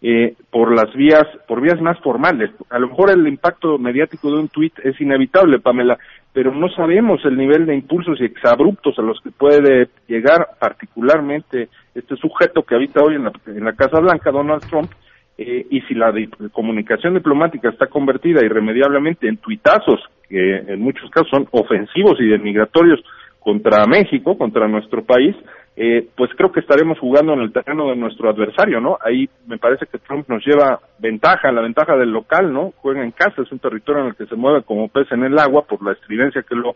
eh, 0.00 0.34
por 0.50 0.72
las 0.72 0.94
vías, 0.94 1.26
por 1.48 1.60
vías 1.60 1.80
más 1.80 1.98
formales. 2.00 2.50
A 2.70 2.78
lo 2.78 2.88
mejor 2.88 3.10
el 3.10 3.26
impacto 3.26 3.78
mediático 3.78 4.30
de 4.30 4.38
un 4.38 4.48
tuit 4.48 4.72
es 4.84 5.00
inevitable, 5.00 5.58
Pamela, 5.58 5.98
pero 6.32 6.54
no 6.54 6.68
sabemos 6.68 7.24
el 7.24 7.36
nivel 7.36 7.66
de 7.66 7.74
impulsos 7.74 8.20
y 8.20 8.24
exabruptos 8.24 8.96
a 8.98 9.02
los 9.02 9.20
que 9.20 9.30
puede 9.30 9.88
llegar 10.06 10.50
particularmente 10.60 11.68
este 11.94 12.14
sujeto 12.16 12.62
que 12.62 12.76
habita 12.76 13.02
hoy 13.02 13.16
en 13.16 13.64
la, 13.64 13.72
Casa 13.72 13.98
Blanca, 13.98 14.30
Donald 14.30 14.62
Trump, 14.68 14.90
eh, 15.36 15.66
y 15.68 15.80
si 15.82 15.94
la 15.94 16.12
comunicación 16.52 17.14
diplomática 17.14 17.68
está 17.68 17.86
convertida 17.86 18.44
irremediablemente 18.44 19.28
en 19.28 19.38
tuitazos, 19.38 20.00
que 20.28 20.58
en 20.58 20.80
muchos 20.80 21.10
casos 21.10 21.30
son 21.30 21.48
ofensivos 21.50 22.20
y 22.20 22.26
denigratorios 22.26 23.00
contra 23.40 23.86
México, 23.86 24.36
contra 24.36 24.68
nuestro 24.68 25.02
país, 25.04 25.34
eh, 25.80 26.08
pues 26.16 26.30
creo 26.36 26.50
que 26.50 26.58
estaremos 26.58 26.98
jugando 26.98 27.34
en 27.34 27.40
el 27.40 27.52
terreno 27.52 27.88
de 27.88 27.94
nuestro 27.94 28.28
adversario, 28.28 28.80
¿no? 28.80 28.98
Ahí 29.00 29.28
me 29.46 29.58
parece 29.58 29.86
que 29.86 29.98
Trump 29.98 30.28
nos 30.28 30.44
lleva 30.44 30.80
ventaja, 30.98 31.52
la 31.52 31.60
ventaja 31.60 31.96
del 31.96 32.10
local, 32.10 32.52
¿no? 32.52 32.72
Juega 32.78 33.04
en 33.04 33.12
casa, 33.12 33.42
es 33.42 33.52
un 33.52 33.60
territorio 33.60 34.02
en 34.02 34.08
el 34.08 34.16
que 34.16 34.26
se 34.26 34.34
mueve 34.34 34.62
como 34.62 34.88
pez 34.88 35.06
en 35.12 35.22
el 35.22 35.38
agua 35.38 35.62
por 35.62 35.80
la 35.84 35.92
estridencia 35.92 36.42
que 36.42 36.56
lo 36.56 36.70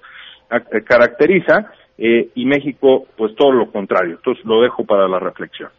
eh, 0.51 0.83
caracteriza, 0.85 1.73
eh, 1.99 2.31
y 2.35 2.47
México, 2.47 3.07
pues 3.17 3.35
todo 3.35 3.51
lo 3.51 3.71
contrario. 3.71 4.17
Entonces 4.17 4.45
lo 4.45 4.63
dejo 4.63 4.85
para 4.85 5.09
la 5.09 5.19
reflexión. 5.19 5.71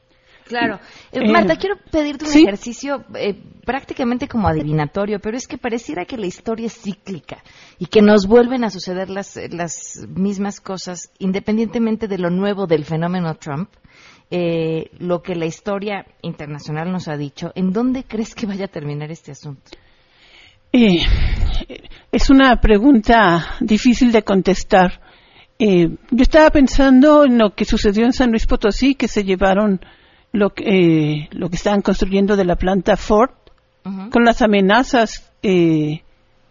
Claro. 0.54 0.80
Eh, 1.12 1.32
Marta, 1.32 1.56
quiero 1.56 1.78
pedirte 1.90 2.26
un 2.26 2.38
ejercicio 2.38 3.04
eh, 3.16 3.34
prácticamente 3.66 4.28
como 4.28 4.48
adivinatorio, 4.48 5.20
pero 5.20 5.36
es 5.36 5.48
que 5.48 5.58
pareciera 5.58 6.06
que 6.06 6.16
la 6.16 6.28
historia 6.28 6.68
es 6.68 6.80
cíclica 6.80 7.44
y 7.80 7.88
que 7.88 8.04
nos 8.04 8.28
vuelven 8.28 8.64
a 8.64 8.70
suceder 8.70 9.10
las, 9.10 9.40
las 9.50 10.06
mismas 10.08 10.62
cosas 10.62 11.12
independientemente 11.18 12.08
de 12.08 12.20
lo 12.20 12.30
nuevo 12.30 12.68
del 12.68 12.86
fenómeno 12.86 13.34
Trump. 13.36 13.70
Eh, 14.30 14.92
lo 15.00 15.22
que 15.22 15.36
la 15.36 15.46
historia 15.46 16.06
internacional 16.22 16.92
nos 16.92 17.08
ha 17.08 17.18
dicho, 17.18 17.52
¿en 17.56 17.72
dónde 17.72 18.04
crees 18.04 18.36
que 18.36 18.46
vaya 18.46 18.66
a 18.66 18.68
terminar 18.68 19.12
este 19.12 19.32
asunto? 19.32 19.72
es 22.12 22.30
una 22.32 22.60
pregunta 22.60 23.58
difícil 23.60 24.12
de 24.12 24.24
contestar. 24.24 25.02
yo 25.60 25.98
estaba 26.10 26.50
pensando 26.50 27.26
en 27.26 27.38
lo 27.38 27.54
que 27.54 27.64
sucedió 27.64 28.06
en 28.06 28.14
San 28.14 28.32
Luis 28.32 28.48
Potosí, 28.48 28.96
que 28.96 29.08
se 29.08 29.24
llevaron 29.24 29.80
lo 30.34 30.50
que, 30.50 30.64
eh, 30.66 31.30
lo 31.32 31.50
que 31.50 31.56
están 31.56 31.82
construyendo 31.82 32.36
de 32.36 32.44
la 32.44 32.58
planta 32.58 32.98
Ford, 32.98 33.32
con 34.12 34.24
las 34.24 34.42
amenazas 34.42 35.32
eh, 35.42 36.02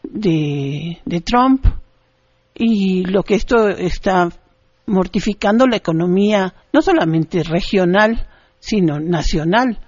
de, 0.02 0.98
de 1.04 1.20
Trump 1.22 1.64
y 2.54 3.04
lo 3.04 3.22
que 3.22 3.34
esto 3.34 3.68
está 3.68 4.28
mortificando 4.86 5.66
la 5.66 5.76
economía, 5.76 6.54
no 6.72 6.82
solamente 6.82 7.42
regional, 7.42 8.28
sino 8.60 9.00
nacional. 9.00 9.78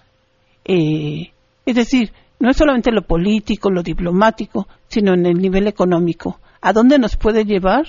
Eh, 0.64 1.30
es 1.66 1.74
decir, 1.74 2.12
no 2.40 2.50
es 2.50 2.56
solamente 2.56 2.90
lo 2.90 3.02
político, 3.02 3.70
lo 3.70 3.82
diplomático, 3.82 4.66
sino 4.88 5.14
en 5.14 5.26
el 5.26 5.38
nivel 5.38 5.68
económico. 5.68 6.40
¿A 6.60 6.72
dónde 6.72 6.98
nos 6.98 7.16
puede 7.16 7.44
llevar? 7.44 7.84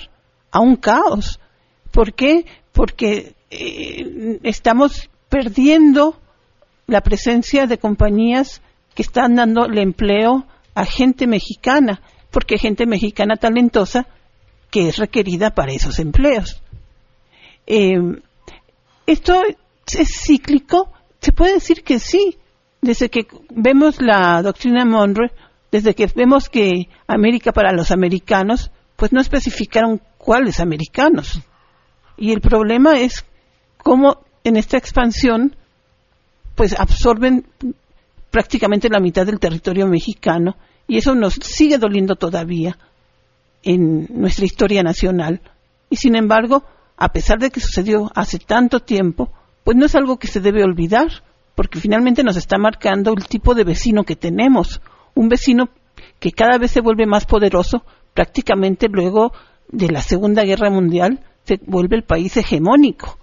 A 0.50 0.60
un 0.60 0.76
caos. 0.76 1.40
¿Por 1.90 2.12
qué? 2.12 2.44
Porque 2.72 3.34
eh, 3.50 4.38
estamos 4.42 5.08
perdiendo 5.28 6.20
la 6.86 7.00
presencia 7.00 7.66
de 7.66 7.78
compañías 7.78 8.62
que 8.94 9.02
están 9.02 9.34
dando 9.34 9.66
el 9.66 9.78
empleo 9.78 10.46
a 10.74 10.84
gente 10.84 11.26
mexicana, 11.26 12.00
porque 12.30 12.58
gente 12.58 12.86
mexicana 12.86 13.36
talentosa 13.36 14.06
que 14.70 14.88
es 14.88 14.98
requerida 14.98 15.54
para 15.54 15.72
esos 15.72 15.98
empleos. 15.98 16.62
Eh, 17.66 17.96
¿Esto 19.06 19.42
es 19.86 20.08
cíclico? 20.24 20.92
Se 21.20 21.32
puede 21.32 21.54
decir 21.54 21.82
que 21.82 21.98
sí. 21.98 22.38
Desde 22.82 23.08
que 23.08 23.26
vemos 23.50 24.00
la 24.00 24.42
doctrina 24.42 24.84
Monroe, 24.84 25.32
desde 25.72 25.94
que 25.94 26.06
vemos 26.14 26.48
que 26.48 26.88
América 27.06 27.52
para 27.52 27.72
los 27.72 27.90
americanos, 27.90 28.70
pues 28.96 29.12
no 29.12 29.20
especificaron 29.20 30.00
¿cuáles 30.18 30.60
americanos? 30.60 31.40
Y 32.16 32.32
el 32.32 32.40
problema 32.40 32.98
es 33.00 33.24
cómo 33.78 34.25
en 34.46 34.56
esta 34.56 34.76
expansión 34.76 35.56
pues 36.54 36.78
absorben 36.78 37.46
prácticamente 38.30 38.88
la 38.88 39.00
mitad 39.00 39.26
del 39.26 39.40
territorio 39.40 39.88
mexicano 39.88 40.56
y 40.86 40.98
eso 40.98 41.16
nos 41.16 41.34
sigue 41.34 41.78
doliendo 41.78 42.14
todavía 42.14 42.78
en 43.64 44.06
nuestra 44.08 44.44
historia 44.44 44.84
nacional. 44.84 45.40
Y 45.90 45.96
sin 45.96 46.14
embargo, 46.14 46.62
a 46.96 47.08
pesar 47.08 47.40
de 47.40 47.50
que 47.50 47.58
sucedió 47.58 48.10
hace 48.14 48.38
tanto 48.38 48.80
tiempo, 48.80 49.32
pues 49.64 49.76
no 49.76 49.86
es 49.86 49.96
algo 49.96 50.16
que 50.16 50.28
se 50.28 50.40
debe 50.40 50.62
olvidar, 50.62 51.08
porque 51.56 51.80
finalmente 51.80 52.22
nos 52.22 52.36
está 52.36 52.56
marcando 52.56 53.12
el 53.14 53.26
tipo 53.26 53.52
de 53.52 53.64
vecino 53.64 54.04
que 54.04 54.14
tenemos, 54.14 54.80
un 55.14 55.28
vecino 55.28 55.70
que 56.20 56.30
cada 56.30 56.56
vez 56.58 56.70
se 56.70 56.80
vuelve 56.80 57.04
más 57.04 57.26
poderoso, 57.26 57.82
prácticamente 58.14 58.86
luego 58.88 59.32
de 59.68 59.88
la 59.88 60.02
Segunda 60.02 60.44
Guerra 60.44 60.70
Mundial 60.70 61.24
se 61.42 61.58
vuelve 61.66 61.96
el 61.96 62.04
país 62.04 62.36
hegemónico. 62.36 63.18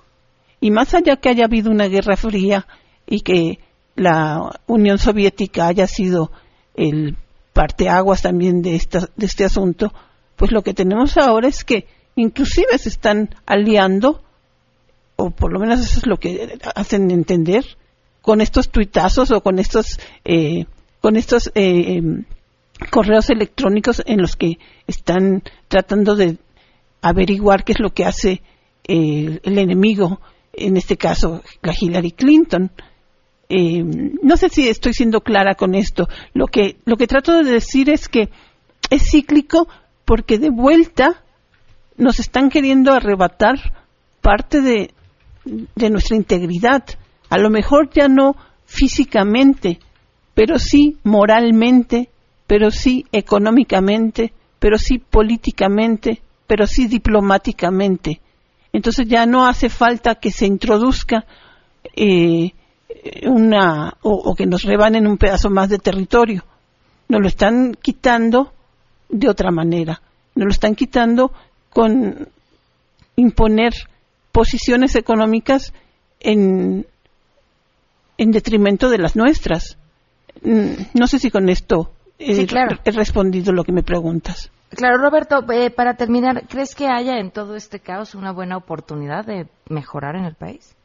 Y 0.64 0.72
más 0.72 0.94
allá 0.94 1.18
que 1.18 1.28
haya 1.28 1.44
habido 1.44 1.70
una 1.70 1.90
guerra 1.90 2.16
fría 2.16 2.66
y 3.06 3.20
que 3.20 3.60
la 3.98 4.62
Unión 4.66 4.98
Soviética 4.98 5.68
haya 5.68 5.88
sido 5.88 6.32
el 6.74 7.18
parteaguas 7.52 8.22
también 8.22 8.62
de, 8.62 8.82
de 9.18 9.26
este 9.26 9.44
asunto, 9.44 9.94
pues 10.38 10.54
lo 10.54 10.62
que 10.62 10.74
tenemos 10.74 11.18
ahora 11.18 11.50
es 11.50 11.66
que 11.66 11.86
inclusive 12.16 12.78
se 12.78 12.88
están 12.88 13.36
aliando, 13.46 14.24
o 15.18 15.32
por 15.32 15.52
lo 15.52 15.60
menos 15.60 15.82
eso 15.82 16.00
es 16.00 16.08
lo 16.08 16.16
que 16.16 16.58
hacen 16.76 17.12
entender, 17.12 17.66
con 18.22 18.40
estos 18.40 18.70
tuitazos 18.70 19.32
o 19.32 19.42
con 19.42 19.60
estos, 19.60 20.00
eh, 20.24 20.64
con 21.02 21.18
estos 21.18 21.52
eh, 21.56 21.98
em, 21.98 22.24
correos 22.90 23.30
electrónicos 23.30 24.02
en 24.06 24.22
los 24.22 24.38
que 24.38 24.60
están 24.88 25.44
tratando 25.68 26.16
de 26.16 26.38
averiguar 27.02 27.66
qué 27.66 27.74
es 27.74 27.82
lo 27.82 27.90
que 27.90 28.06
hace 28.06 28.42
eh, 28.88 29.42
el 29.44 29.58
enemigo, 29.58 30.22
en 30.54 30.78
este 30.78 30.98
caso 30.98 31.42
la 31.62 31.74
Hillary 31.78 32.12
Clinton. 32.12 32.72
no 33.50 34.38
sé 34.38 34.50
si 34.50 34.70
estoy 34.70 34.94
siendo 34.94 35.22
clara 35.22 35.56
con 35.56 35.76
esto. 35.76 36.08
Lo 36.34 36.48
que, 36.48 36.78
lo 36.86 36.96
que 36.96 37.08
trato 37.08 37.34
de 37.34 37.52
decir 37.52 37.90
es 37.90 38.08
que 38.08 38.30
es 38.90 39.10
cíclico 39.10 39.68
porque 40.06 40.38
de 40.38 40.50
vuelta 40.50 41.24
nos 41.98 42.20
están 42.20 42.50
queriendo 42.50 42.94
arrebatar 42.94 43.56
parte 44.22 44.62
de, 44.62 44.94
de 45.46 45.90
nuestra 45.90 46.16
integridad. 46.16 46.84
A 47.30 47.38
lo 47.38 47.50
mejor 47.50 47.90
ya 47.92 48.08
no 48.08 48.36
físicamente, 48.66 49.80
pero 50.34 50.58
sí 50.58 50.98
moralmente, 51.04 52.10
pero 52.48 52.72
sí 52.72 53.06
económicamente, 53.12 54.34
pero 54.60 54.78
sí 54.78 54.98
políticamente, 54.98 56.22
pero 56.48 56.66
sí 56.68 56.88
diplomáticamente. 56.88 58.22
Entonces 58.74 59.08
ya 59.08 59.26
no 59.26 59.48
hace 59.48 59.70
falta 59.70 60.16
que 60.16 60.32
se 60.32 60.46
introduzca 60.46 61.26
eh, 61.96 62.52
una 63.26 63.94
o, 64.02 64.12
o, 64.12 64.36
que 64.36 64.46
nos 64.46 64.64
rebanen 64.64 65.08
un 65.08 65.18
pedazo 65.18 65.50
más 65.50 65.70
de 65.70 65.78
territorio. 65.78 66.44
Nos 67.08 67.22
lo 67.22 67.28
están 67.28 67.76
quitando 67.82 68.52
de 69.10 69.30
otra 69.30 69.52
manera. 69.52 70.02
Nos 70.36 70.46
lo 70.46 70.52
están 70.52 70.76
quitando 70.76 71.32
con 71.70 72.28
imponer 73.16 73.74
posiciones 74.32 74.96
económicas 74.96 75.74
en, 76.20 76.86
en 78.18 78.32
detrimento 78.32 78.90
de 78.90 78.98
las 78.98 79.16
nuestras. 79.16 79.78
Mm, 80.42 80.72
no 80.96 81.08
sé 81.08 81.20
si 81.20 81.30
con 81.30 81.50
esto 81.50 81.92
he, 82.18 82.46
respondido 82.92 83.54
lo 83.54 83.64
que 83.64 83.72
me 83.72 83.84
preguntas. 83.84 84.52
Claro, 84.76 84.98
Roberto, 84.98 85.44
eh, 85.52 85.70
para 85.70 85.96
terminar, 85.96 86.44
¿crees 86.48 86.76
que 86.76 86.88
haya 86.88 87.20
en 87.20 87.32
todo 87.32 87.56
este 87.56 87.80
caos 87.80 88.16
una 88.16 88.32
buena 88.32 88.58
oportunidad 88.58 89.26
de 89.26 89.48
mejorar 89.70 90.16
en 90.16 90.26
el 90.26 90.36
país? 90.36 90.76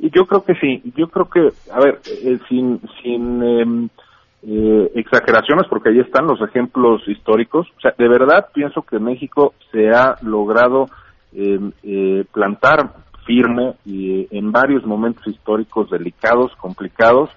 Yo 0.00 0.26
creo 0.26 0.44
que 0.44 0.54
sí. 0.54 0.82
Yo 0.96 1.08
creo 1.08 1.28
que, 1.28 1.48
a 1.70 1.80
ver, 1.80 2.00
eh, 2.06 2.38
sin, 2.48 2.80
sin 3.02 3.42
em, 3.42 3.88
eh, 4.42 4.90
exageraciones, 4.94 5.66
porque 5.68 5.90
ahí 5.90 6.00
están 6.00 6.26
los 6.26 6.40
ejemplos 6.40 7.06
históricos. 7.06 7.68
O 7.76 7.80
sea, 7.80 7.94
de 7.96 8.08
verdad 8.08 8.48
pienso 8.54 8.82
que 8.82 8.98
México 8.98 9.54
se 9.70 9.90
ha 9.90 10.16
logrado 10.22 10.86
em, 11.34 11.72
eh, 11.82 12.24
plantar 12.32 12.94
firme 13.26 13.74
y 13.84 14.26
en 14.36 14.50
varios 14.50 14.84
momentos 14.84 15.26
históricos 15.26 15.90
delicados, 15.90 16.56
complicados, 16.56 17.30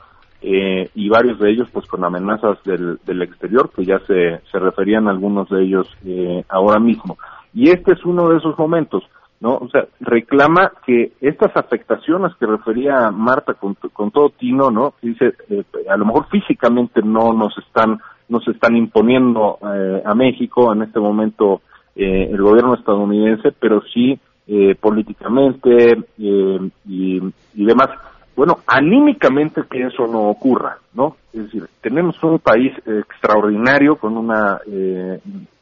eh, 0.46 0.90
y 0.94 1.08
varios 1.08 1.40
de 1.40 1.50
ellos 1.50 1.70
pues 1.72 1.88
con 1.88 2.04
amenazas 2.04 2.62
del, 2.66 3.00
del 3.06 3.22
exterior, 3.22 3.72
que 3.74 3.86
ya 3.86 4.00
se, 4.00 4.42
se 4.52 4.60
referían 4.60 5.08
algunos 5.08 5.50
de 5.50 5.64
ellos 5.64 5.88
eh, 6.06 6.44
ahora 6.50 6.80
mismo. 6.80 7.18
Y 7.54 7.70
este 7.70 7.94
es 7.94 8.04
uno 8.04 8.28
de 8.30 8.38
esos 8.38 8.58
momentos. 8.58 9.04
¿no? 9.40 9.56
O 9.56 9.70
sea, 9.70 9.86
reclama 10.00 10.72
que 10.86 11.12
estas 11.20 11.56
afectaciones 11.56 12.34
que 12.40 12.46
refería 12.46 13.12
Marta 13.12 13.54
con, 13.54 13.76
con 13.92 14.12
todo 14.12 14.30
tino, 14.30 14.72
¿no? 14.72 14.94
Dice, 15.02 15.34
eh, 15.50 15.64
a 15.90 15.98
lo 15.98 16.06
mejor 16.06 16.28
físicamente 16.30 17.02
no 17.02 17.34
nos 17.34 17.58
están, 17.58 18.00
nos 18.30 18.48
están 18.48 18.78
imponiendo 18.78 19.60
eh, 19.62 20.02
a 20.06 20.16
México 20.16 20.74
en 20.74 20.84
este 20.84 21.00
momento 21.00 21.62
eh, 21.96 22.30
el 22.32 22.42
gobierno 22.42 22.76
estadounidense, 22.76 23.52
pero 23.52 23.82
sí 23.94 24.18
eh, 24.48 24.76
políticamente 24.76 25.98
y, 26.18 26.72
y 26.86 27.66
demás. 27.66 27.90
Bueno, 28.36 28.60
anímicamente 28.66 29.62
que 29.70 29.84
eso 29.84 30.08
no 30.08 30.30
ocurra, 30.30 30.78
¿no? 30.94 31.18
Es 31.34 31.44
decir, 31.44 31.68
tenemos 31.82 32.22
un 32.24 32.40
país 32.40 32.74
extraordinario 32.86 33.96
con 33.96 34.18
una 34.18 34.60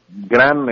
gran 0.08 0.66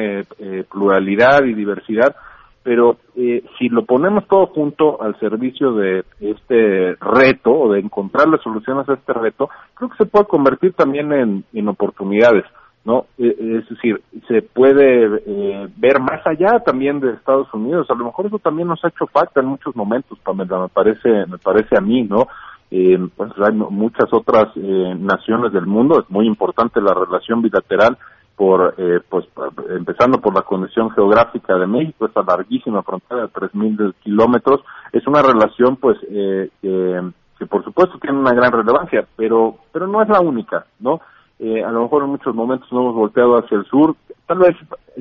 pluralidad 0.71 1.45
y 1.45 1.53
diversidad, 1.53 2.17
pero 2.63 2.99
eh, 3.17 3.43
si 3.59 3.69
lo 3.69 3.85
ponemos 3.85 4.27
todo 4.29 4.47
junto 4.47 5.03
al 5.03 5.19
servicio 5.19 5.73
de 5.73 6.05
este 6.21 6.95
reto 7.01 7.53
o 7.53 7.73
de 7.73 7.81
encontrar 7.81 8.29
las 8.29 8.43
soluciones 8.43 8.89
a 8.89 8.95
este 8.95 9.13
reto, 9.13 9.49
creo 9.75 9.91
que 9.91 9.97
se 9.97 10.07
puede 10.07 10.27
convertir 10.27 10.75
también 10.75 11.13
en, 11.13 11.45
en 11.53 11.69
oportunidades, 11.69 12.45
¿no? 12.85 13.07
Eh, 13.19 13.61
es 13.61 13.69
decir, 13.69 14.01
se 14.27 14.43
puede 14.43 15.23
eh, 15.27 15.69
ver 15.77 16.01
más 16.01 16.27
allá 16.27 16.61
también 16.61 17.01
de 17.01 17.13
Estados 17.13 17.53
Unidos. 17.53 17.87
A 17.91 17.95
lo 17.95 18.07
mejor 18.07 18.27
eso 18.27 18.39
también 18.39 18.69
nos 18.69 18.85
ha 18.85 18.89
hecho 18.89 19.07
falta 19.07 19.41
en 19.41 19.47
muchos 19.47 19.77
momentos, 19.77 20.19
Pamela, 20.21 20.61
me 20.61 20.69
parece, 20.69 21.09
me 21.27 21.39
parece 21.39 21.77
a 21.77 21.81
mí, 21.81 22.03
¿no? 22.03 22.27
Eh, 22.71 22.99
pues 23.17 23.33
hay 23.45 23.53
muchas 23.53 24.13
otras 24.13 24.49
eh, 24.55 24.95
naciones 24.97 25.53
del 25.53 25.67
mundo, 25.67 26.01
es 26.01 26.09
muy 26.09 26.27
importante 26.27 26.81
la 26.81 26.95
relación 26.95 27.43
bilateral 27.43 27.99
por, 28.37 28.75
eh, 28.79 29.01
pues, 29.07 29.27
empezando 29.69 30.21
por 30.21 30.35
la 30.35 30.43
condición 30.43 30.91
geográfica 30.93 31.57
de 31.57 31.67
México, 31.67 32.07
esta 32.07 32.23
larguísima 32.23 32.83
frontera 32.83 33.23
de 33.23 33.29
3.000 33.29 33.95
kilómetros, 34.03 34.61
es 34.93 35.07
una 35.07 35.21
relación, 35.21 35.77
pues, 35.77 35.99
eh, 36.09 36.49
que, 36.63 37.47
por 37.47 37.65
supuesto 37.65 37.99
tiene 37.99 38.19
una 38.19 38.33
gran 38.33 38.53
relevancia, 38.53 39.05
pero, 39.17 39.57
pero 39.73 39.87
no 39.89 40.01
es 40.01 40.09
la 40.09 40.21
única, 40.21 40.65
¿no? 40.79 41.01
Eh, 41.41 41.65
a 41.65 41.71
lo 41.71 41.83
mejor 41.83 42.03
en 42.05 42.11
muchos 42.11 42.35
momentos 42.35 42.71
no 42.71 42.81
hemos 42.81 42.95
volteado 42.95 43.39
hacia 43.39 43.57
el 43.57 43.65
sur, 43.65 43.97
tal 44.27 44.39
vez 44.39 44.55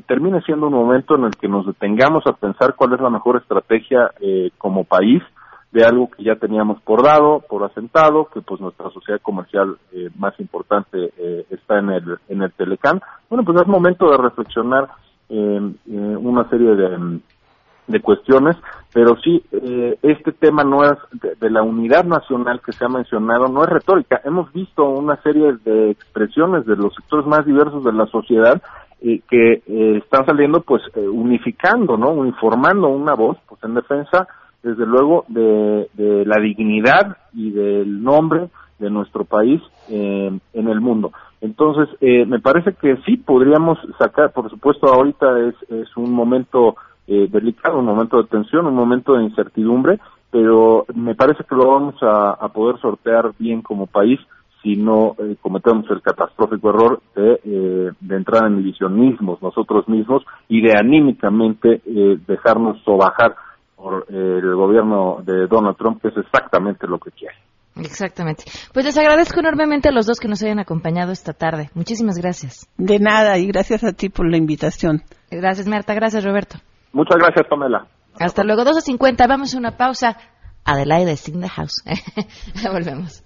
termine 0.06 0.40
siendo 0.42 0.68
un 0.68 0.72
momento 0.72 1.14
en 1.14 1.24
el 1.24 1.36
que 1.36 1.48
nos 1.48 1.66
detengamos 1.66 2.26
a 2.26 2.32
pensar 2.32 2.74
cuál 2.74 2.94
es 2.94 3.00
la 3.00 3.10
mejor 3.10 3.36
estrategia 3.36 4.10
eh, 4.20 4.50
como 4.58 4.84
país, 4.84 5.22
de 5.70 5.84
algo 5.84 6.10
que 6.10 6.24
ya 6.24 6.34
teníamos 6.34 6.80
por 6.82 7.04
dado, 7.04 7.44
por 7.48 7.62
asentado, 7.62 8.28
que 8.32 8.40
pues 8.40 8.60
nuestra 8.60 8.90
sociedad 8.90 9.20
comercial 9.20 9.76
eh, 9.92 10.08
más 10.18 10.38
importante 10.40 11.12
eh, 11.16 11.46
está 11.50 11.78
en 11.78 11.90
el 11.90 12.18
en 12.28 12.42
el 12.42 12.50
Telecán. 12.52 13.00
Bueno, 13.28 13.44
pues 13.44 13.60
es 13.60 13.68
momento 13.68 14.10
de 14.10 14.16
reflexionar 14.16 14.88
en 15.28 15.78
una 15.86 16.48
serie 16.48 16.74
de, 16.74 17.20
de 17.90 18.00
cuestiones, 18.00 18.56
pero 18.92 19.16
sí, 19.22 19.42
eh, 19.52 19.98
este 20.02 20.32
tema 20.32 20.64
no 20.64 20.84
es 20.84 20.98
de, 21.40 21.50
la 21.50 21.62
unidad 21.62 22.04
nacional 22.04 22.60
que 22.64 22.72
se 22.72 22.84
ha 22.84 22.88
mencionado, 22.88 23.48
no 23.48 23.62
es 23.62 23.68
retórica. 23.68 24.20
Hemos 24.24 24.52
visto 24.52 24.88
una 24.88 25.16
serie 25.22 25.56
de 25.64 25.90
expresiones 25.90 26.66
de 26.66 26.76
los 26.76 26.94
sectores 26.94 27.26
más 27.26 27.44
diversos 27.46 27.84
de 27.84 27.92
la 27.92 28.06
sociedad 28.06 28.60
que 29.02 29.62
están 29.96 30.26
saliendo 30.26 30.60
pues 30.60 30.82
unificando, 30.94 31.96
¿no? 31.96 32.10
Uniformando 32.10 32.88
una 32.88 33.14
voz 33.14 33.38
pues 33.48 33.62
en 33.64 33.74
defensa 33.74 34.28
desde 34.62 34.84
luego, 34.86 35.24
de, 35.28 35.88
de 35.94 36.24
la 36.26 36.36
dignidad 36.36 37.16
y 37.32 37.50
del 37.50 38.02
nombre 38.02 38.48
de 38.78 38.90
nuestro 38.90 39.24
país 39.24 39.60
eh, 39.88 40.30
en 40.52 40.68
el 40.68 40.80
mundo. 40.80 41.12
Entonces, 41.40 41.88
eh, 42.00 42.26
me 42.26 42.40
parece 42.40 42.74
que 42.74 42.96
sí 43.06 43.16
podríamos 43.16 43.78
sacar, 43.98 44.32
por 44.32 44.50
supuesto, 44.50 44.88
ahorita 44.88 45.26
es, 45.48 45.54
es 45.70 45.96
un 45.96 46.12
momento 46.12 46.76
eh, 47.10 47.28
delicado, 47.28 47.80
un 47.80 47.86
momento 47.86 48.16
de 48.18 48.28
tensión, 48.28 48.66
un 48.66 48.74
momento 48.74 49.14
de 49.14 49.24
incertidumbre, 49.24 49.98
pero 50.30 50.86
me 50.94 51.16
parece 51.16 51.42
que 51.42 51.56
lo 51.56 51.66
vamos 51.66 52.00
a, 52.02 52.30
a 52.30 52.48
poder 52.50 52.80
sortear 52.80 53.32
bien 53.36 53.62
como 53.62 53.88
país 53.88 54.20
si 54.62 54.76
no 54.76 55.16
eh, 55.18 55.36
cometemos 55.40 55.86
el 55.90 56.02
catastrófico 56.02 56.70
error 56.70 57.02
de, 57.16 57.40
eh, 57.44 57.90
de 57.98 58.16
entrar 58.16 58.46
en 58.46 58.58
divisionismos 58.58 59.42
nosotros 59.42 59.88
mismos 59.88 60.22
y 60.48 60.60
de 60.60 60.76
anímicamente 60.76 61.80
eh, 61.84 62.18
dejarnos 62.26 62.80
sobajar 62.84 63.34
por 63.74 64.06
el 64.10 64.54
gobierno 64.54 65.22
de 65.24 65.46
Donald 65.46 65.76
Trump, 65.78 66.02
que 66.02 66.08
es 66.08 66.16
exactamente 66.18 66.86
lo 66.86 66.98
que 66.98 67.10
quiere. 67.12 67.34
Exactamente. 67.76 68.44
Pues 68.74 68.84
les 68.84 68.98
agradezco 68.98 69.40
enormemente 69.40 69.88
a 69.88 69.92
los 69.92 70.06
dos 70.06 70.20
que 70.20 70.28
nos 70.28 70.42
hayan 70.42 70.58
acompañado 70.58 71.12
esta 71.12 71.32
tarde. 71.32 71.70
Muchísimas 71.72 72.18
gracias. 72.18 72.68
De 72.76 72.98
nada 72.98 73.38
y 73.38 73.46
gracias 73.46 73.82
a 73.82 73.94
ti 73.94 74.10
por 74.10 74.30
la 74.30 74.36
invitación. 74.36 75.00
Gracias, 75.30 75.66
Marta. 75.66 75.94
Gracias, 75.94 76.22
Roberto. 76.24 76.58
Muchas 76.92 77.16
gracias, 77.18 77.46
Pamela. 77.48 77.86
Hasta 78.18 78.42
luego, 78.44 78.64
2.50. 78.64 79.28
Vamos 79.28 79.54
a 79.54 79.58
una 79.58 79.76
pausa. 79.76 80.16
Adelaide 80.64 81.12
is 81.12 81.28
in 81.28 81.40
the 81.40 81.48
house. 81.48 81.82
ya 82.54 82.70
volvemos. 82.70 83.22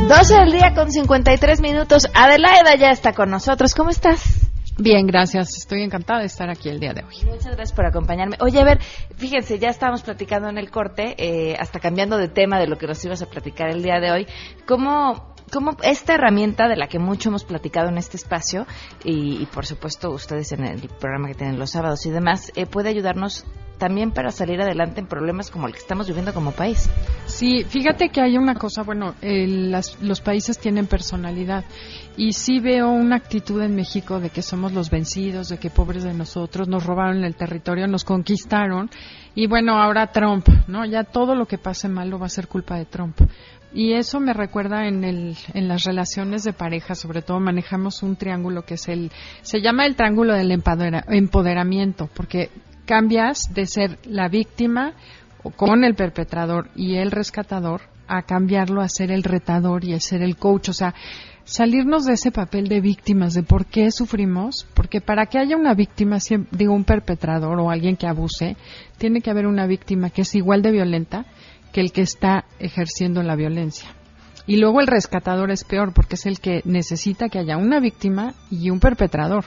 12 0.08 0.34
del 0.34 0.52
día 0.52 0.72
con 0.72 0.92
53 0.92 1.60
minutos. 1.60 2.06
Adelaida 2.14 2.76
ya 2.76 2.90
está 2.90 3.12
con 3.12 3.28
nosotros. 3.28 3.74
¿Cómo 3.74 3.90
estás? 3.90 4.50
Bien, 4.78 5.06
gracias. 5.06 5.58
Estoy 5.58 5.82
encantada 5.82 6.20
de 6.20 6.26
estar 6.26 6.48
aquí 6.48 6.68
el 6.68 6.80
día 6.80 6.94
de 6.94 7.02
hoy. 7.02 7.14
Muchas 7.26 7.56
gracias 7.56 7.72
por 7.72 7.84
acompañarme. 7.84 8.36
Oye, 8.40 8.60
a 8.60 8.64
ver, 8.64 8.78
fíjense, 9.16 9.58
ya 9.58 9.68
estábamos 9.68 10.02
platicando 10.02 10.48
en 10.48 10.56
el 10.56 10.70
corte, 10.70 11.16
eh, 11.18 11.54
hasta 11.58 11.80
cambiando 11.80 12.16
de 12.16 12.28
tema 12.28 12.58
de 12.58 12.66
lo 12.66 12.78
que 12.78 12.86
nos 12.86 13.04
ibas 13.04 13.20
a 13.20 13.26
platicar 13.26 13.68
el 13.68 13.82
día 13.82 14.00
de 14.00 14.10
hoy. 14.10 14.26
¿Cómo, 14.66 15.29
cómo 15.50 15.76
esta 15.82 16.14
herramienta 16.14 16.68
de 16.68 16.76
la 16.76 16.86
que 16.88 16.98
mucho 16.98 17.28
hemos 17.28 17.44
platicado 17.44 17.88
en 17.88 17.98
este 17.98 18.16
espacio, 18.16 18.66
y, 19.04 19.42
y 19.42 19.46
por 19.46 19.66
supuesto 19.66 20.10
ustedes 20.10 20.52
en 20.52 20.64
el 20.64 20.88
programa 20.88 21.28
que 21.28 21.34
tienen 21.34 21.58
los 21.58 21.70
sábados 21.70 22.06
y 22.06 22.10
demás, 22.10 22.52
eh, 22.56 22.66
puede 22.66 22.88
ayudarnos 22.90 23.44
también 23.78 24.10
para 24.10 24.30
salir 24.30 24.60
adelante 24.60 25.00
en 25.00 25.06
problemas 25.06 25.50
como 25.50 25.66
el 25.66 25.72
que 25.72 25.78
estamos 25.78 26.06
viviendo 26.06 26.34
como 26.34 26.52
país. 26.52 26.90
Sí, 27.24 27.64
fíjate 27.64 28.10
que 28.10 28.20
hay 28.20 28.36
una 28.36 28.54
cosa, 28.54 28.82
bueno, 28.82 29.14
eh, 29.22 29.46
las- 29.48 29.98
los 30.02 30.20
países 30.20 30.58
tienen 30.58 30.86
personalidad 30.86 31.64
y 32.14 32.34
sí 32.34 32.60
veo 32.60 32.90
una 32.90 33.16
actitud 33.16 33.62
en 33.62 33.74
México 33.74 34.20
de 34.20 34.28
que 34.28 34.42
somos 34.42 34.72
los 34.74 34.90
vencidos, 34.90 35.48
de 35.48 35.56
que 35.56 35.70
pobres 35.70 36.04
de 36.04 36.12
nosotros, 36.12 36.68
nos 36.68 36.84
robaron 36.84 37.24
el 37.24 37.34
territorio, 37.36 37.86
nos 37.86 38.04
conquistaron 38.04 38.90
y 39.34 39.46
bueno, 39.46 39.80
ahora 39.80 40.12
Trump, 40.12 40.46
¿no? 40.68 40.84
Ya 40.84 41.04
todo 41.04 41.34
lo 41.34 41.46
que 41.46 41.56
pase 41.56 41.88
malo 41.88 42.18
va 42.18 42.26
a 42.26 42.28
ser 42.28 42.48
culpa 42.48 42.76
de 42.76 42.84
Trump. 42.84 43.18
Y 43.72 43.92
eso 43.92 44.18
me 44.18 44.32
recuerda 44.32 44.88
en, 44.88 45.04
el, 45.04 45.36
en 45.54 45.68
las 45.68 45.84
relaciones 45.84 46.42
de 46.42 46.52
pareja, 46.52 46.94
sobre 46.94 47.22
todo 47.22 47.38
manejamos 47.38 48.02
un 48.02 48.16
triángulo 48.16 48.62
que 48.62 48.74
es 48.74 48.88
el, 48.88 49.12
se 49.42 49.60
llama 49.60 49.86
el 49.86 49.94
triángulo 49.94 50.34
del 50.34 50.50
empoderamiento, 50.50 52.10
porque 52.14 52.50
cambias 52.84 53.54
de 53.54 53.66
ser 53.66 53.98
la 54.04 54.28
víctima 54.28 54.94
con 55.56 55.84
el 55.84 55.94
perpetrador 55.94 56.68
y 56.74 56.96
el 56.96 57.12
rescatador 57.12 57.82
a 58.08 58.22
cambiarlo 58.22 58.80
a 58.80 58.88
ser 58.88 59.12
el 59.12 59.22
retador 59.22 59.84
y 59.84 59.94
a 59.94 60.00
ser 60.00 60.22
el 60.22 60.36
coach, 60.36 60.70
o 60.70 60.72
sea, 60.72 60.94
salirnos 61.44 62.04
de 62.06 62.14
ese 62.14 62.32
papel 62.32 62.66
de 62.66 62.80
víctimas, 62.80 63.34
de 63.34 63.44
por 63.44 63.66
qué 63.66 63.92
sufrimos, 63.92 64.66
porque 64.74 65.00
para 65.00 65.26
que 65.26 65.38
haya 65.38 65.56
una 65.56 65.74
víctima, 65.74 66.18
digo 66.50 66.74
un 66.74 66.84
perpetrador 66.84 67.58
o 67.60 67.70
alguien 67.70 67.96
que 67.96 68.08
abuse, 68.08 68.56
tiene 68.98 69.20
que 69.20 69.30
haber 69.30 69.46
una 69.46 69.66
víctima 69.66 70.10
que 70.10 70.22
es 70.22 70.34
igual 70.34 70.60
de 70.62 70.72
violenta 70.72 71.24
que 71.72 71.80
el 71.80 71.92
que 71.92 72.02
está 72.02 72.44
ejerciendo 72.58 73.22
la 73.22 73.36
violencia. 73.36 73.88
Y 74.46 74.56
luego 74.56 74.80
el 74.80 74.86
rescatador 74.86 75.50
es 75.50 75.64
peor 75.64 75.92
porque 75.94 76.16
es 76.16 76.26
el 76.26 76.40
que 76.40 76.62
necesita 76.64 77.28
que 77.28 77.38
haya 77.38 77.56
una 77.56 77.78
víctima 77.80 78.34
y 78.50 78.70
un 78.70 78.80
perpetrador. 78.80 79.44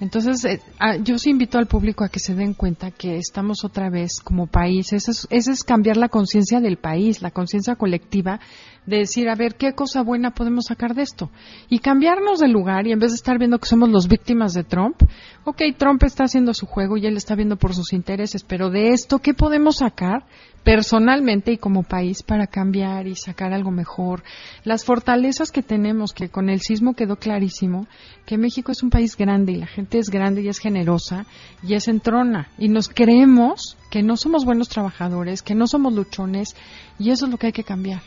Entonces, 0.00 0.42
eh, 0.46 0.60
yo 1.02 1.18
sí 1.18 1.28
invito 1.28 1.58
al 1.58 1.66
público 1.66 2.04
a 2.04 2.08
que 2.08 2.20
se 2.20 2.34
den 2.34 2.54
cuenta 2.54 2.90
que 2.90 3.16
estamos 3.16 3.64
otra 3.64 3.90
vez 3.90 4.20
como 4.24 4.46
país. 4.46 4.94
Ese 4.94 5.10
es, 5.10 5.26
ese 5.30 5.52
es 5.52 5.62
cambiar 5.62 5.98
la 5.98 6.08
conciencia 6.08 6.60
del 6.60 6.78
país, 6.78 7.20
la 7.20 7.30
conciencia 7.30 7.76
colectiva, 7.76 8.40
de 8.86 8.98
decir, 8.98 9.28
a 9.28 9.34
ver, 9.34 9.56
¿qué 9.56 9.74
cosa 9.74 10.02
buena 10.02 10.30
podemos 10.30 10.66
sacar 10.68 10.94
de 10.94 11.02
esto? 11.02 11.30
Y 11.68 11.80
cambiarnos 11.80 12.40
de 12.40 12.48
lugar 12.48 12.86
y 12.86 12.92
en 12.92 12.98
vez 12.98 13.10
de 13.10 13.16
estar 13.16 13.38
viendo 13.38 13.58
que 13.58 13.68
somos 13.68 13.90
los 13.90 14.08
víctimas 14.08 14.54
de 14.54 14.64
Trump, 14.64 15.02
ok, 15.44 15.60
Trump 15.76 16.02
está 16.04 16.24
haciendo 16.24 16.54
su 16.54 16.64
juego 16.64 16.96
y 16.96 17.06
él 17.06 17.18
está 17.18 17.34
viendo 17.34 17.56
por 17.56 17.74
sus 17.74 17.92
intereses, 17.92 18.42
pero 18.42 18.70
de 18.70 18.88
esto, 18.88 19.18
¿qué 19.18 19.34
podemos 19.34 19.76
sacar 19.76 20.24
personalmente 20.64 21.52
y 21.52 21.58
como 21.58 21.82
país 21.82 22.22
para 22.22 22.46
cambiar 22.46 23.06
y 23.06 23.16
sacar 23.16 23.52
algo 23.52 23.70
mejor? 23.70 24.22
Las 24.64 24.84
fortalezas 24.84 25.50
que 25.50 25.62
tenemos, 25.62 26.12
que 26.12 26.28
con 26.28 26.48
el 26.48 26.60
sismo 26.60 26.94
quedó 26.94 27.16
clarísimo, 27.16 27.86
que 28.26 28.38
México 28.38 28.72
es 28.72 28.82
un 28.82 28.90
país 28.90 29.16
grande 29.16 29.52
y 29.52 29.56
la 29.56 29.66
gente 29.66 29.98
es 29.98 30.10
grande 30.10 30.42
y 30.42 30.48
es 30.48 30.58
generosa 30.58 31.26
y 31.62 31.74
es 31.74 31.88
entrona 31.88 32.48
y 32.58 32.68
nos 32.68 32.88
creemos 32.88 33.76
que 33.90 34.02
no 34.02 34.16
somos 34.16 34.44
buenos 34.44 34.68
trabajadores, 34.68 35.42
que 35.42 35.54
no 35.54 35.66
somos 35.66 35.92
luchones 35.92 36.56
y 36.98 37.10
eso 37.10 37.26
es 37.26 37.30
lo 37.30 37.38
que 37.38 37.48
hay 37.48 37.52
que 37.52 37.64
cambiar. 37.64 38.02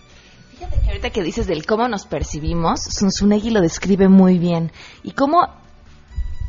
Fíjate 0.52 0.82
que 0.82 0.88
ahorita 0.88 1.10
que 1.10 1.24
dices 1.24 1.48
del 1.48 1.66
cómo 1.66 1.88
nos 1.88 2.06
percibimos, 2.06 2.82
Zunzunegui 2.98 3.50
lo 3.50 3.60
describe 3.60 4.08
muy 4.08 4.38
bien. 4.38 4.72
Y 5.02 5.12
cómo 5.12 5.48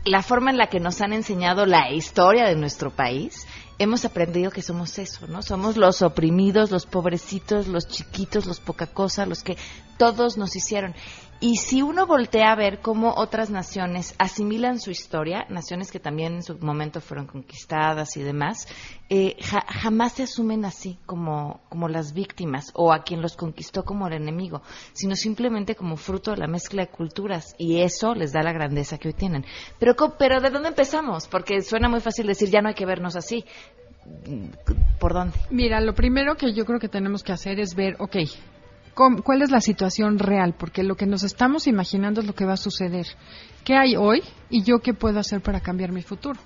la 0.05 0.23
forma 0.23 0.51
en 0.51 0.59
la 0.59 0.69
que 0.69 0.81
nos 0.81 1.01
han 1.01 1.13
enseñado 1.13 1.65
la 1.67 1.91
historia 1.91 2.45
de 2.45 2.57
nuestro 2.57 2.91
país, 2.91 3.47
hemos 3.79 4.05
aprendido 4.05 4.51
que 4.51 4.63
somos 4.63 4.99
eso, 4.99 5.27
¿no? 5.27 5.43
Somos 5.43 5.77
los 5.77 6.03
oprimidos, 6.03 6.71
los 6.71 6.87
pobrecitos, 6.87 7.67
los 7.69 7.87
chiquitos, 7.89 8.47
los 8.47 8.61
poca 8.61 8.87
cosa, 8.87 9.27
los 9.27 9.43
que 9.43 9.57
todos 9.99 10.37
nos 10.37 10.57
hicieron. 10.57 10.95
Y 11.41 11.57
si 11.57 11.83
uno 11.83 12.07
voltea 12.07 12.53
a 12.53 12.57
ver 12.57 12.81
cómo 12.81 13.13
otras 13.17 13.51
naciones 13.51 14.15
asimilan 14.19 14.81
su 14.81 14.91
historia, 14.91 15.45
naciones 15.51 15.91
que 15.91 16.01
también 16.01 16.37
en 16.37 16.43
su 16.43 16.57
momento 16.59 17.01
fueron 17.03 17.27
conquistadas 17.27 18.17
y 18.17 18.23
demás, 18.23 18.67
eh, 19.11 19.37
ja- 19.43 19.67
jamás 19.69 20.13
se 20.13 20.23
asumen 20.23 20.65
así 20.65 20.97
como, 21.05 21.61
como 21.69 21.89
las 21.89 22.15
víctimas 22.15 22.71
o 22.75 22.93
a 22.95 23.03
quien 23.03 23.21
los 23.21 23.37
conquistó 23.37 23.85
como 23.85 24.07
el 24.07 24.15
enemigo, 24.15 24.63
sino 24.95 25.17
simplemente 25.17 25.75
como 25.75 25.97
fruto 25.99 26.31
de 26.31 26.39
la 26.39 26.47
mezcla 26.47 26.83
de 26.87 26.91
culturas 26.91 27.55
y 27.59 27.81
eso 27.83 28.15
les 28.15 28.33
da 28.33 28.43
la 28.43 28.53
grandeza 28.53 28.97
que 28.97 29.09
hoy 29.09 29.15
tienen. 29.15 29.45
Pero, 29.79 29.95
pero 30.17 30.41
¿de 30.41 30.49
dónde 30.51 30.69
empezamos? 30.69 31.27
Porque 31.29 31.61
suena 31.61 31.91
muy 31.91 32.01
fácil 32.01 32.27
decir 32.27 32.49
ya 32.49 32.63
no 32.63 32.69
hay 32.69 32.75
que 32.75 32.87
vernos 32.87 33.17
así. 33.17 33.45
¿Por 34.99 35.13
dónde? 35.15 35.37
Mira, 35.51 35.81
lo 35.81 35.95
primero 35.95 36.37
que 36.37 36.53
yo 36.53 36.65
creo 36.65 36.79
que 36.79 36.89
tenemos 36.89 37.23
que 37.23 37.33
hacer 37.33 37.61
es 37.61 37.75
ver, 37.75 37.97
ok, 37.99 38.17
¿cómo- 38.95 39.23
¿cuál 39.23 39.43
es 39.43 39.51
la 39.51 39.61
situación 39.61 40.19
real? 40.19 40.55
Porque 40.59 40.83
lo 40.83 40.97
que 40.97 41.07
nos 41.07 41.23
estamos 41.23 41.67
imaginando 41.67 42.21
es 42.21 42.27
lo 42.27 42.35
que 42.35 42.45
va 42.45 42.55
a 42.55 42.59
suceder. 42.59 43.07
¿Qué 43.65 43.75
hay 43.77 43.97
hoy 43.97 44.23
y 44.51 44.63
yo 44.63 44.81
qué 44.81 44.95
puedo 44.95 45.19
hacer 45.19 45.41
para 45.41 45.61
cambiar 45.61 45.93
mi 45.93 46.03
futuro? 46.03 46.39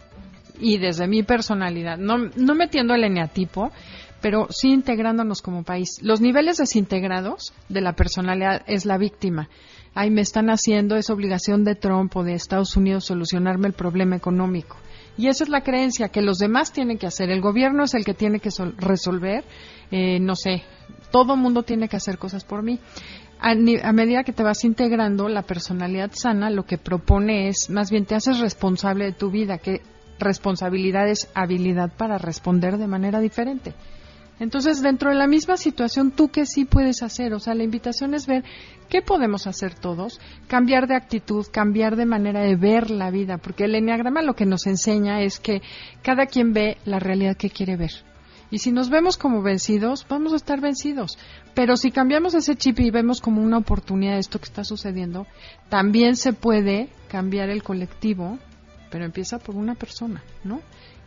Y 0.60 0.78
desde 0.78 1.06
mi 1.06 1.22
personalidad, 1.22 1.98
no, 1.98 2.18
no 2.36 2.54
metiendo 2.54 2.94
el 2.94 3.04
eneatipo, 3.04 3.70
pero 4.20 4.48
sí 4.50 4.72
integrándonos 4.72 5.40
como 5.42 5.62
país. 5.62 6.00
Los 6.02 6.20
niveles 6.20 6.56
desintegrados 6.56 7.52
de 7.68 7.80
la 7.80 7.92
personalidad 7.92 8.62
es 8.66 8.84
la 8.84 8.98
víctima. 8.98 9.48
Ay, 9.94 10.10
me 10.10 10.20
están 10.20 10.50
haciendo, 10.50 10.96
es 10.96 11.10
obligación 11.10 11.64
de 11.64 11.76
Trump 11.76 12.16
o 12.16 12.24
de 12.24 12.34
Estados 12.34 12.76
Unidos 12.76 13.04
solucionarme 13.06 13.68
el 13.68 13.74
problema 13.74 14.16
económico. 14.16 14.76
Y 15.18 15.28
esa 15.28 15.44
es 15.44 15.50
la 15.50 15.62
creencia 15.62 16.08
que 16.08 16.22
los 16.22 16.38
demás 16.38 16.72
tienen 16.72 16.96
que 16.96 17.06
hacer. 17.06 17.28
El 17.30 17.40
gobierno 17.42 17.84
es 17.84 17.92
el 17.94 18.04
que 18.04 18.14
tiene 18.14 18.38
que 18.40 18.50
sol- 18.50 18.74
resolver, 18.78 19.44
eh, 19.90 20.18
no 20.20 20.34
sé, 20.36 20.62
todo 21.10 21.36
mundo 21.36 21.64
tiene 21.64 21.88
que 21.88 21.96
hacer 21.96 22.16
cosas 22.18 22.44
por 22.44 22.62
mí. 22.62 22.78
A, 23.40 23.50
a 23.50 23.92
medida 23.92 24.24
que 24.24 24.32
te 24.32 24.42
vas 24.42 24.64
integrando, 24.64 25.28
la 25.28 25.42
personalidad 25.42 26.12
sana 26.14 26.50
lo 26.50 26.64
que 26.64 26.78
propone 26.78 27.48
es, 27.48 27.68
más 27.68 27.90
bien 27.90 28.06
te 28.06 28.14
haces 28.14 28.38
responsable 28.38 29.04
de 29.06 29.12
tu 29.12 29.30
vida, 29.30 29.58
que 29.58 29.80
responsabilidad 30.18 31.08
es 31.08 31.28
habilidad 31.34 31.90
para 31.96 32.18
responder 32.18 32.78
de 32.78 32.86
manera 32.86 33.20
diferente. 33.20 33.74
Entonces, 34.40 34.82
dentro 34.82 35.10
de 35.10 35.16
la 35.16 35.26
misma 35.26 35.56
situación, 35.56 36.10
¿tú 36.12 36.28
qué 36.28 36.46
sí 36.46 36.64
puedes 36.64 37.02
hacer? 37.02 37.34
O 37.34 37.40
sea, 37.40 37.54
la 37.54 37.64
invitación 37.64 38.14
es 38.14 38.26
ver 38.26 38.44
qué 38.88 39.02
podemos 39.02 39.46
hacer 39.46 39.74
todos, 39.74 40.20
cambiar 40.46 40.86
de 40.86 40.94
actitud, 40.94 41.46
cambiar 41.50 41.96
de 41.96 42.06
manera 42.06 42.40
de 42.40 42.56
ver 42.56 42.90
la 42.90 43.10
vida, 43.10 43.38
porque 43.38 43.64
el 43.64 43.74
enneagrama 43.74 44.22
lo 44.22 44.34
que 44.34 44.46
nos 44.46 44.66
enseña 44.66 45.22
es 45.22 45.40
que 45.40 45.62
cada 46.02 46.26
quien 46.26 46.52
ve 46.52 46.78
la 46.84 46.98
realidad 46.98 47.36
que 47.36 47.50
quiere 47.50 47.76
ver. 47.76 47.92
Y 48.50 48.58
si 48.58 48.72
nos 48.72 48.88
vemos 48.88 49.18
como 49.18 49.42
vencidos, 49.42 50.06
vamos 50.08 50.32
a 50.32 50.36
estar 50.36 50.60
vencidos. 50.60 51.18
Pero 51.54 51.76
si 51.76 51.90
cambiamos 51.90 52.34
ese 52.34 52.56
chip 52.56 52.80
y 52.80 52.90
vemos 52.90 53.20
como 53.20 53.42
una 53.42 53.58
oportunidad 53.58 54.18
esto 54.18 54.38
que 54.38 54.46
está 54.46 54.64
sucediendo, 54.64 55.26
también 55.68 56.16
se 56.16 56.32
puede 56.32 56.88
cambiar 57.08 57.50
el 57.50 57.62
colectivo, 57.62 58.38
pero 58.90 59.04
empieza 59.04 59.38
por 59.38 59.54
una 59.56 59.74
persona, 59.74 60.22
¿no? 60.44 60.62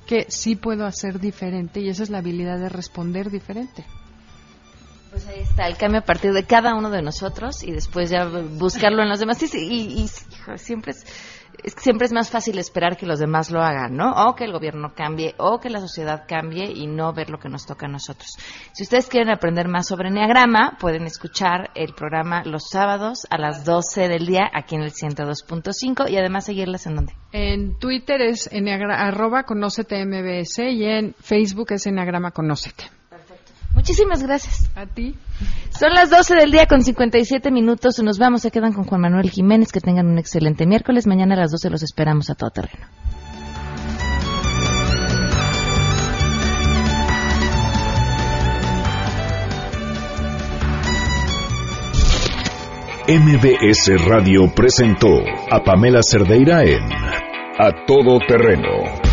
Que 0.06 0.26
sí 0.30 0.56
puedo 0.56 0.86
hacer 0.86 1.20
diferente 1.20 1.80
y 1.80 1.90
esa 1.90 2.04
es 2.04 2.10
la 2.10 2.20
habilidad 2.20 2.60
de 2.60 2.70
responder 2.70 3.30
diferente. 3.30 3.86
Pues 5.12 5.28
ahí 5.28 5.42
está. 5.42 5.68
el 5.68 5.76
cambio 5.76 6.00
a 6.00 6.06
partir 6.06 6.32
de 6.32 6.46
cada 6.46 6.74
uno 6.74 6.90
de 6.90 7.02
nosotros 7.02 7.64
y 7.64 7.72
después 7.72 8.10
ya 8.10 8.26
buscarlo 8.26 9.04
en 9.04 9.10
los 9.10 9.20
demás. 9.20 9.42
Y, 9.54 9.58
y, 9.58 10.04
y 10.04 10.58
siempre 10.58 10.94
es 10.94 11.06
es 11.64 11.76
que 11.76 11.82
siempre 11.82 12.06
es 12.06 12.14
más 12.14 12.30
fácil 12.30 12.58
esperar 12.58 12.98
que 12.98 13.06
los 13.06 13.20
demás 13.20 13.52
lo 13.52 13.62
hagan, 13.62 13.96
¿no? 13.96 14.12
O 14.12 14.36
que 14.36 14.46
el 14.46 14.52
gobierno 14.52 14.94
cambie, 14.96 15.36
o 15.38 15.60
que 15.60 15.70
la 15.70 15.80
sociedad 15.80 16.26
cambie 16.28 16.72
y 16.72 16.88
no 16.88 17.14
ver 17.14 17.30
lo 17.30 17.40
que 17.40 17.50
nos 17.50 17.66
toca 17.66 17.86
a 17.86 17.90
nosotros. 17.90 18.38
Si 18.74 18.84
ustedes 18.84 19.08
quieren 19.08 19.30
aprender 19.30 19.68
más 19.68 19.88
sobre 19.88 20.10
Enneagrama, 20.10 20.78
pueden 20.80 21.06
escuchar 21.06 21.72
el 21.76 21.94
programa 21.94 22.44
los 22.44 22.70
sábados 22.70 23.28
a 23.30 23.38
las 23.38 23.66
12 23.66 24.08
del 24.08 24.26
día 24.26 24.50
aquí 24.54 24.76
en 24.76 24.82
el 24.82 24.92
102.5 24.92 26.10
y 26.10 26.18
además 26.18 26.46
seguirlas 26.46 26.88
en 26.88 26.96
donde. 26.96 27.14
En 27.32 27.78
Twitter 27.80 28.22
es 28.22 28.50
arroba 28.92 29.44
conócete 29.44 30.06
MBS 30.06 30.60
y 30.60 30.86
en 30.86 31.14
Facebook 31.20 31.72
es 31.72 31.88
Enneagrama 31.88 32.32
Conócete. 32.32 33.01
Muchísimas 33.74 34.24
gracias. 34.24 34.70
A 34.76 34.86
ti. 34.86 35.16
Son 35.70 35.94
las 35.94 36.10
12 36.10 36.36
del 36.36 36.52
día 36.52 36.68
con 36.68 36.84
57 36.84 37.52
minutos. 37.52 38.00
Nos 38.04 38.20
vamos, 38.20 38.42
se 38.42 38.52
quedan 38.52 38.74
con 38.74 38.86
Juan 38.86 39.02
Manuel 39.02 39.30
Jiménez. 39.30 39.72
Que 39.72 39.80
tengan 39.80 40.08
un 40.08 40.18
excelente 40.18 40.66
miércoles. 40.66 41.08
Mañana 41.08 41.36
a 41.36 41.40
las 41.40 41.52
12 41.52 41.70
los 41.70 41.84
esperamos 41.84 42.30
a 42.30 42.36
todo 42.36 42.52
terreno. 42.52 42.86
MBS 53.08 54.08
Radio 54.08 54.50
presentó 54.56 55.10
a 55.50 55.62
Pamela 55.64 56.00
Cerdeira 56.02 56.64
en 56.64 56.84
A 57.60 57.86
Todo 57.86 58.20
Terreno. 58.26 59.11